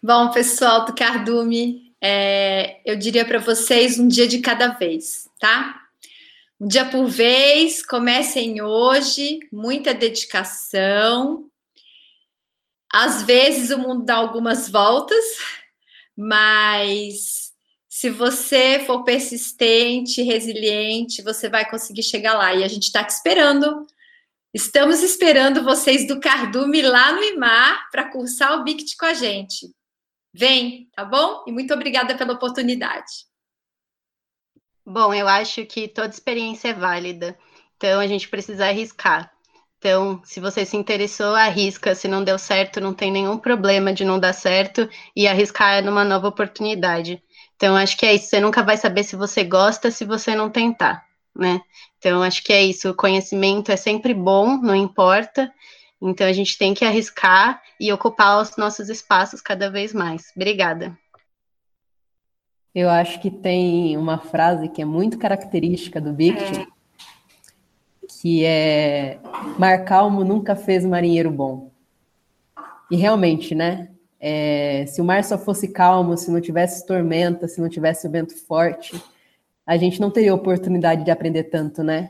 Bom, 0.02 0.32
pessoal 0.32 0.86
do 0.86 0.94
Cardume, 0.94 1.96
é, 2.02 2.82
eu 2.84 2.98
diria 2.98 3.26
para 3.26 3.40
vocês 3.40 3.98
um 3.98 4.08
dia 4.08 4.28
de 4.28 4.40
cada 4.40 4.68
vez, 4.70 5.30
tá? 5.40 5.82
Um 6.60 6.68
dia 6.68 6.86
por 6.86 7.08
vez, 7.08 7.86
comecem 7.86 8.62
hoje, 8.62 9.40
muita 9.52 9.94
dedicação. 9.94 11.50
Às 12.92 13.24
vezes 13.24 13.70
o 13.72 13.80
mundo 13.80 14.06
dá 14.06 14.16
algumas 14.16 14.70
voltas, 14.70 15.24
mas 16.16 17.43
se 17.96 18.10
você 18.10 18.84
for 18.88 19.04
persistente, 19.04 20.24
resiliente, 20.24 21.22
você 21.22 21.48
vai 21.48 21.70
conseguir 21.70 22.02
chegar 22.02 22.34
lá. 22.34 22.52
E 22.52 22.64
a 22.64 22.68
gente 22.68 22.86
está 22.86 23.04
te 23.04 23.12
esperando 23.12 23.86
Estamos 24.52 25.02
esperando 25.02 25.64
vocês 25.64 26.08
do 26.08 26.20
Cardume 26.20 26.84
lá 26.84 27.12
no 27.12 27.24
IMAR 27.24 27.90
para 27.92 28.12
cursar 28.12 28.54
o 28.54 28.64
BICT 28.64 28.98
com 28.98 29.06
a 29.06 29.14
gente. 29.14 29.68
Vem, 30.32 30.88
tá 30.96 31.04
bom? 31.04 31.44
E 31.48 31.52
muito 31.52 31.74
obrigada 31.74 32.16
pela 32.16 32.34
oportunidade. 32.34 33.26
Bom, 34.86 35.12
eu 35.12 35.28
acho 35.28 35.66
que 35.66 35.88
toda 35.88 36.10
experiência 36.10 36.70
é 36.70 36.74
válida, 36.74 37.36
então 37.78 38.00
a 38.00 38.06
gente 38.06 38.30
precisa 38.30 38.68
arriscar. 38.68 39.34
Então, 39.80 40.22
se 40.24 40.40
você 40.40 40.66
se 40.66 40.78
interessou, 40.78 41.36
arrisca. 41.36 41.94
Se 41.94 42.08
não 42.08 42.24
deu 42.24 42.40
certo, 42.40 42.80
não 42.80 42.94
tem 42.94 43.12
nenhum 43.12 43.38
problema 43.38 43.92
de 43.92 44.06
não 44.06 44.20
dar 44.20 44.34
certo 44.34 44.88
e 45.16 45.28
arriscar 45.28 45.84
numa 45.84 46.06
nova 46.06 46.28
oportunidade. 46.28 47.22
Então, 47.64 47.78
acho 47.78 47.96
que 47.96 48.06
é 48.06 48.14
isso. 48.14 48.28
Você 48.28 48.42
nunca 48.42 48.62
vai 48.62 48.76
saber 48.76 49.04
se 49.04 49.16
você 49.16 49.44
gosta 49.44 49.90
se 49.90 50.04
você 50.04 50.36
não 50.36 50.50
tentar 50.50 51.06
né? 51.36 51.62
Então, 51.98 52.22
acho 52.22 52.44
que 52.44 52.54
é 52.54 52.64
isso. 52.64 52.90
O 52.90 52.96
conhecimento 52.96 53.72
é 53.72 53.76
sempre 53.76 54.14
bom, 54.14 54.58
não 54.58 54.76
importa. 54.76 55.52
Então, 56.02 56.28
a 56.28 56.34
gente 56.34 56.58
tem 56.58 56.74
que 56.74 56.86
arriscar 56.86 57.62
e 57.80 57.92
ocupar 57.92 58.42
os 58.42 58.58
nossos 58.58 58.90
espaços 58.90 59.42
cada 59.42 59.72
vez 59.72 59.94
mais. 59.94 60.32
Obrigada. 60.36 60.98
Eu 62.76 62.90
acho 62.90 63.22
que 63.22 63.32
tem 63.32 63.96
uma 63.98 64.18
frase 64.18 64.68
que 64.68 64.82
é 64.82 64.86
muito 64.86 65.18
característica 65.18 66.02
do 66.02 66.12
Bict, 66.12 66.44
é. 66.44 66.66
que 68.20 68.44
é 68.44 69.20
Mar 69.58 69.86
calmo 69.86 70.24
nunca 70.24 70.56
fez 70.56 70.86
marinheiro 70.86 71.32
bom. 71.32 71.72
E 72.92 72.96
realmente, 72.96 73.56
né? 73.56 73.93
É, 74.26 74.86
se 74.88 75.02
o 75.02 75.04
mar 75.04 75.22
só 75.22 75.38
fosse 75.38 75.68
calmo, 75.68 76.16
se 76.16 76.32
não 76.32 76.40
tivesse 76.40 76.86
tormenta, 76.86 77.46
se 77.46 77.60
não 77.60 77.68
tivesse 77.68 78.08
o 78.08 78.10
vento 78.10 78.34
forte, 78.34 78.96
a 79.68 79.76
gente 79.76 80.00
não 80.00 80.10
teria 80.10 80.34
oportunidade 80.34 81.04
de 81.04 81.12
aprender 81.12 81.44
tanto, 81.44 81.84
né? 81.84 82.10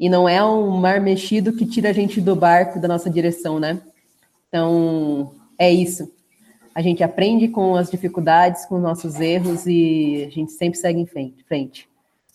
E 0.00 0.08
não 0.08 0.26
é 0.26 0.42
um 0.42 0.70
mar 0.70 1.02
mexido 1.02 1.52
que 1.52 1.66
tira 1.66 1.90
a 1.90 1.92
gente 1.92 2.18
do 2.18 2.34
barco 2.34 2.80
da 2.80 2.88
nossa 2.88 3.10
direção, 3.10 3.60
né? 3.60 3.78
Então, 4.48 5.32
é 5.58 5.70
isso. 5.70 6.10
A 6.74 6.80
gente 6.80 7.04
aprende 7.04 7.46
com 7.48 7.76
as 7.76 7.90
dificuldades, 7.90 8.64
com 8.64 8.76
os 8.76 8.82
nossos 8.82 9.20
erros 9.20 9.66
e 9.66 10.24
a 10.26 10.30
gente 10.30 10.50
sempre 10.52 10.78
segue 10.78 10.98
em 10.98 11.06
frente. 11.06 11.86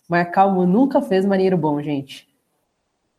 Mar 0.07 0.29
calmo 0.29 0.67
nunca 0.67 1.01
fez 1.01 1.25
marinheiro 1.25 1.57
bom, 1.57 1.81
gente. 1.81 2.27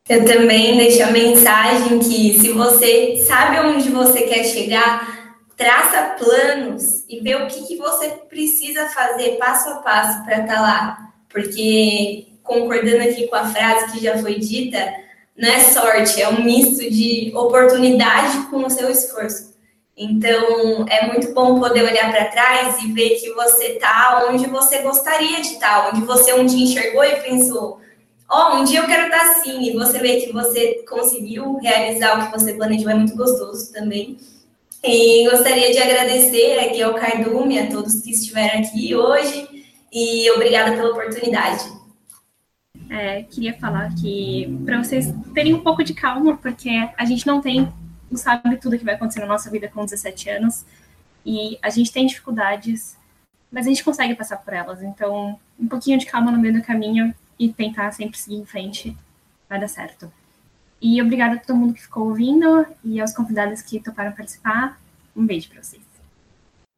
Eu 0.09 0.25
também 0.25 0.77
deixo 0.77 1.03
a 1.03 1.11
mensagem 1.11 1.99
que 1.99 2.39
se 2.39 2.53
você 2.53 3.17
sabe 3.27 3.59
onde 3.59 3.91
você 3.91 4.23
quer 4.23 4.45
chegar, 4.45 5.20
traça 5.61 6.17
planos 6.19 7.05
e 7.07 7.21
vê 7.21 7.35
o 7.35 7.47
que, 7.47 7.67
que 7.67 7.77
você 7.77 8.09
precisa 8.31 8.89
fazer 8.89 9.37
passo 9.37 9.69
a 9.69 9.75
passo 9.77 10.25
para 10.25 10.41
estar 10.41 10.55
tá 10.55 10.61
lá. 10.63 11.13
Porque, 11.29 12.29
concordando 12.43 13.03
aqui 13.03 13.29
com 13.29 13.37
a 13.37 13.45
frase 13.45 13.93
que 13.93 14.03
já 14.03 14.17
foi 14.17 14.37
dita, 14.37 14.91
não 15.37 15.51
é 15.51 15.61
sorte, 15.61 16.23
é 16.23 16.27
um 16.31 16.43
misto 16.43 16.91
de 16.91 17.31
oportunidade 17.35 18.47
com 18.47 18.65
o 18.65 18.71
seu 18.71 18.91
esforço. 18.91 19.51
Então, 19.95 20.87
é 20.89 21.09
muito 21.09 21.35
bom 21.35 21.61
poder 21.61 21.83
olhar 21.83 22.11
para 22.11 22.31
trás 22.31 22.83
e 22.83 22.91
ver 22.93 23.21
que 23.21 23.31
você 23.35 23.73
está 23.73 24.29
onde 24.31 24.47
você 24.47 24.79
gostaria 24.79 25.43
de 25.43 25.49
estar, 25.49 25.83
tá, 25.83 25.91
onde 25.91 26.07
você 26.07 26.33
um 26.33 26.47
dia 26.47 26.65
enxergou 26.65 27.05
e 27.05 27.17
pensou, 27.17 27.79
ó, 28.31 28.55
oh, 28.55 28.57
um 28.57 28.65
dia 28.65 28.81
eu 28.81 28.87
quero 28.87 29.09
estar 29.09 29.31
assim, 29.31 29.63
e 29.63 29.77
você 29.77 29.99
vê 29.99 30.23
que 30.23 30.33
você 30.33 30.83
conseguiu 30.89 31.59
realizar 31.59 32.19
o 32.19 32.25
que 32.25 32.41
você 32.41 32.55
planejou, 32.55 32.89
é 32.89 32.95
muito 32.95 33.15
gostoso 33.15 33.71
também. 33.75 34.17
E 34.83 35.29
gostaria 35.29 35.71
de 35.73 35.79
agradecer 35.79 36.59
aqui 36.59 36.83
ao 36.83 36.95
Cardume, 36.95 37.59
a 37.59 37.69
todos 37.69 38.01
que 38.01 38.11
estiveram 38.11 38.61
aqui 38.61 38.95
hoje, 38.95 39.65
e 39.93 40.31
obrigada 40.31 40.75
pela 40.75 40.91
oportunidade. 40.91 41.71
É, 42.89 43.23
queria 43.25 43.53
falar 43.59 43.95
que 43.95 44.59
para 44.65 44.83
vocês 44.83 45.13
terem 45.35 45.53
um 45.53 45.61
pouco 45.61 45.85
de 45.85 45.93
calma, 45.93 46.39
porque 46.39 46.71
a 46.97 47.05
gente 47.05 47.27
não 47.27 47.43
tem, 47.43 47.71
não 48.11 48.17
sabe 48.17 48.57
tudo 48.57 48.79
que 48.79 48.85
vai 48.85 48.95
acontecer 48.95 49.21
na 49.21 49.27
nossa 49.27 49.51
vida 49.51 49.69
com 49.69 49.85
17 49.85 50.31
anos, 50.31 50.65
e 51.27 51.59
a 51.61 51.69
gente 51.69 51.93
tem 51.93 52.07
dificuldades, 52.07 52.97
mas 53.53 53.67
a 53.67 53.69
gente 53.69 53.85
consegue 53.85 54.15
passar 54.15 54.39
por 54.39 54.55
elas. 54.55 54.83
Então, 54.83 55.39
um 55.59 55.69
pouquinho 55.69 55.99
de 55.99 56.07
calma 56.07 56.33
no 56.33 56.39
meio 56.39 56.55
do 56.55 56.63
caminho 56.63 57.15
e 57.39 57.53
tentar 57.53 57.93
sempre 57.93 58.19
seguir 58.19 58.37
em 58.37 58.47
frente, 58.47 58.97
vai 59.47 59.61
dar 59.61 59.69
certo. 59.69 60.11
E 60.81 61.01
obrigada 61.03 61.35
a 61.35 61.39
todo 61.39 61.57
mundo 61.57 61.75
que 61.75 61.83
ficou 61.83 62.09
ouvindo 62.09 62.65
e 62.83 63.01
aos 63.01 63.13
convidados 63.13 63.61
que 63.61 63.81
toparam 63.81 64.13
participar. 64.13 64.81
Um 65.15 65.27
beijo 65.27 65.51
para 65.51 65.63
vocês. 65.63 65.83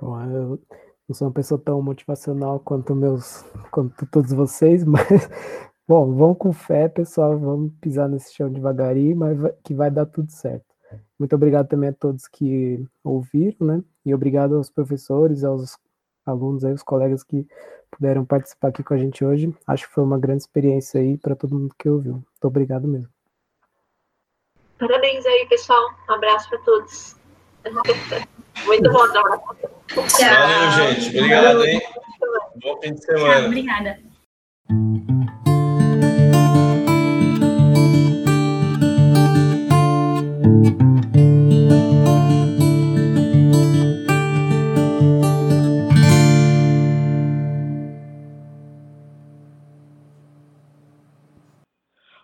Bom, 0.01 0.21
eu 0.21 0.61
não 1.09 1.15
sou 1.15 1.29
uma 1.29 1.35
pessoa 1.35 1.61
tão 1.61 1.81
motivacional 1.81 2.59
quanto 2.59 2.95
meus, 2.97 3.45
quanto 3.71 4.05
todos 4.07 4.33
vocês, 4.33 4.83
mas 4.85 5.07
bom, 5.87 6.13
vamos 6.15 6.39
com 6.39 6.53
fé, 6.53 6.89
pessoal, 6.89 7.39
vamos 7.39 7.73
pisar 7.81 8.09
nesse 8.09 8.35
chão 8.35 8.51
devagarinho, 8.51 9.17
mas 9.17 9.39
que 9.63 9.75
vai 9.75 9.91
dar 9.91 10.07
tudo 10.07 10.31
certo. 10.33 10.67
Muito 11.19 11.37
obrigado 11.37 11.69
também 11.69 11.91
a 11.91 11.93
todos 11.93 12.27
que 12.27 12.85
ouviram, 13.05 13.67
né? 13.67 13.85
E 14.05 14.13
obrigado 14.13 14.57
aos 14.57 14.69
professores, 14.69 15.45
aos 15.45 15.79
alunos 16.27 16.65
aí, 16.65 16.73
os 16.73 16.83
colegas 16.83 17.23
que 17.23 17.47
puderam 17.91 18.25
participar 18.25 18.69
aqui 18.69 18.83
com 18.83 18.95
a 18.95 18.99
gente 18.99 19.25
hoje. 19.25 19.55
Acho 19.67 19.87
que 19.87 19.95
foi 19.95 20.03
uma 20.03 20.19
grande 20.19 20.43
experiência 20.43 21.01
aí 21.01 21.17
para 21.17 21.37
todo 21.37 21.57
mundo 21.57 21.75
que 21.79 21.89
ouviu. 21.89 22.15
Muito 22.15 22.45
obrigado 22.45 22.89
mesmo. 22.89 23.09
Parabéns 24.83 25.25
aí, 25.25 25.47
pessoal. 25.49 25.95
Um 26.11 26.15
abraço 26.15 26.49
para 26.49 26.59
todos. 26.59 27.15
Muito 28.67 28.91
bom, 28.91 29.13
Dora. 29.13 29.41
Valeu, 29.95 30.71
gente. 30.73 31.17
Obrigado, 31.17 31.65
hein? 31.65 31.81
Bom 32.61 32.81
fim 32.81 32.95
de 32.95 33.05
semana. 33.05 33.35
Tchau, 33.35 33.47
obrigada. 33.47 34.01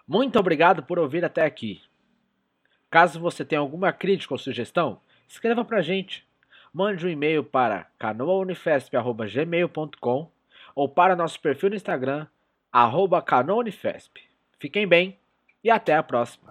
Muito 0.09 0.39
obrigado 0.41 0.83
por 0.83 0.99
ouvir 0.99 1.25
até 1.25 1.45
aqui. 1.45 1.88
Caso 2.91 3.21
você 3.21 3.45
tenha 3.45 3.61
alguma 3.61 3.93
crítica 3.93 4.35
ou 4.35 4.39
sugestão, 4.39 5.01
escreva 5.29 5.65
para 5.65 5.79
a 5.79 5.83
gente. 5.83 6.27
Mande 6.73 7.07
um 7.07 7.11
e-mail 7.11 7.45
para 7.45 7.87
canoaunifesp.gmail.com 7.99 10.31
ou 10.75 10.89
para 10.89 11.15
nosso 11.17 11.39
perfil 11.41 11.71
no 11.71 11.77
Instagram, 11.77 12.27
arroba 12.73 13.21
canoaunifesp. 13.21 14.23
Fiquem 14.59 14.87
bem 14.87 15.19
e 15.63 15.71
até 15.71 15.97
a 15.97 16.03
próxima. 16.03 16.51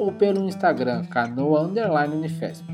ou 0.00 0.10
pelo 0.10 0.48
Instagram 0.48 1.04
canoa_unifesp. 1.04 2.64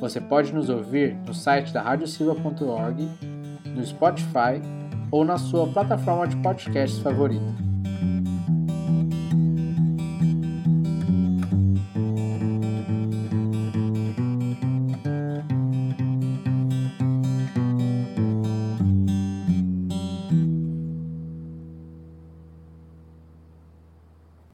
Você 0.00 0.20
pode 0.20 0.52
nos 0.52 0.68
ouvir 0.68 1.16
no 1.24 1.32
site 1.32 1.72
da 1.72 1.80
radiosilva.org, 1.80 3.08
no 3.64 3.86
Spotify 3.86 4.60
ou 5.12 5.24
na 5.24 5.38
sua 5.38 5.68
plataforma 5.68 6.26
de 6.26 6.36
podcasts 6.38 6.98
favorita. 6.98 7.75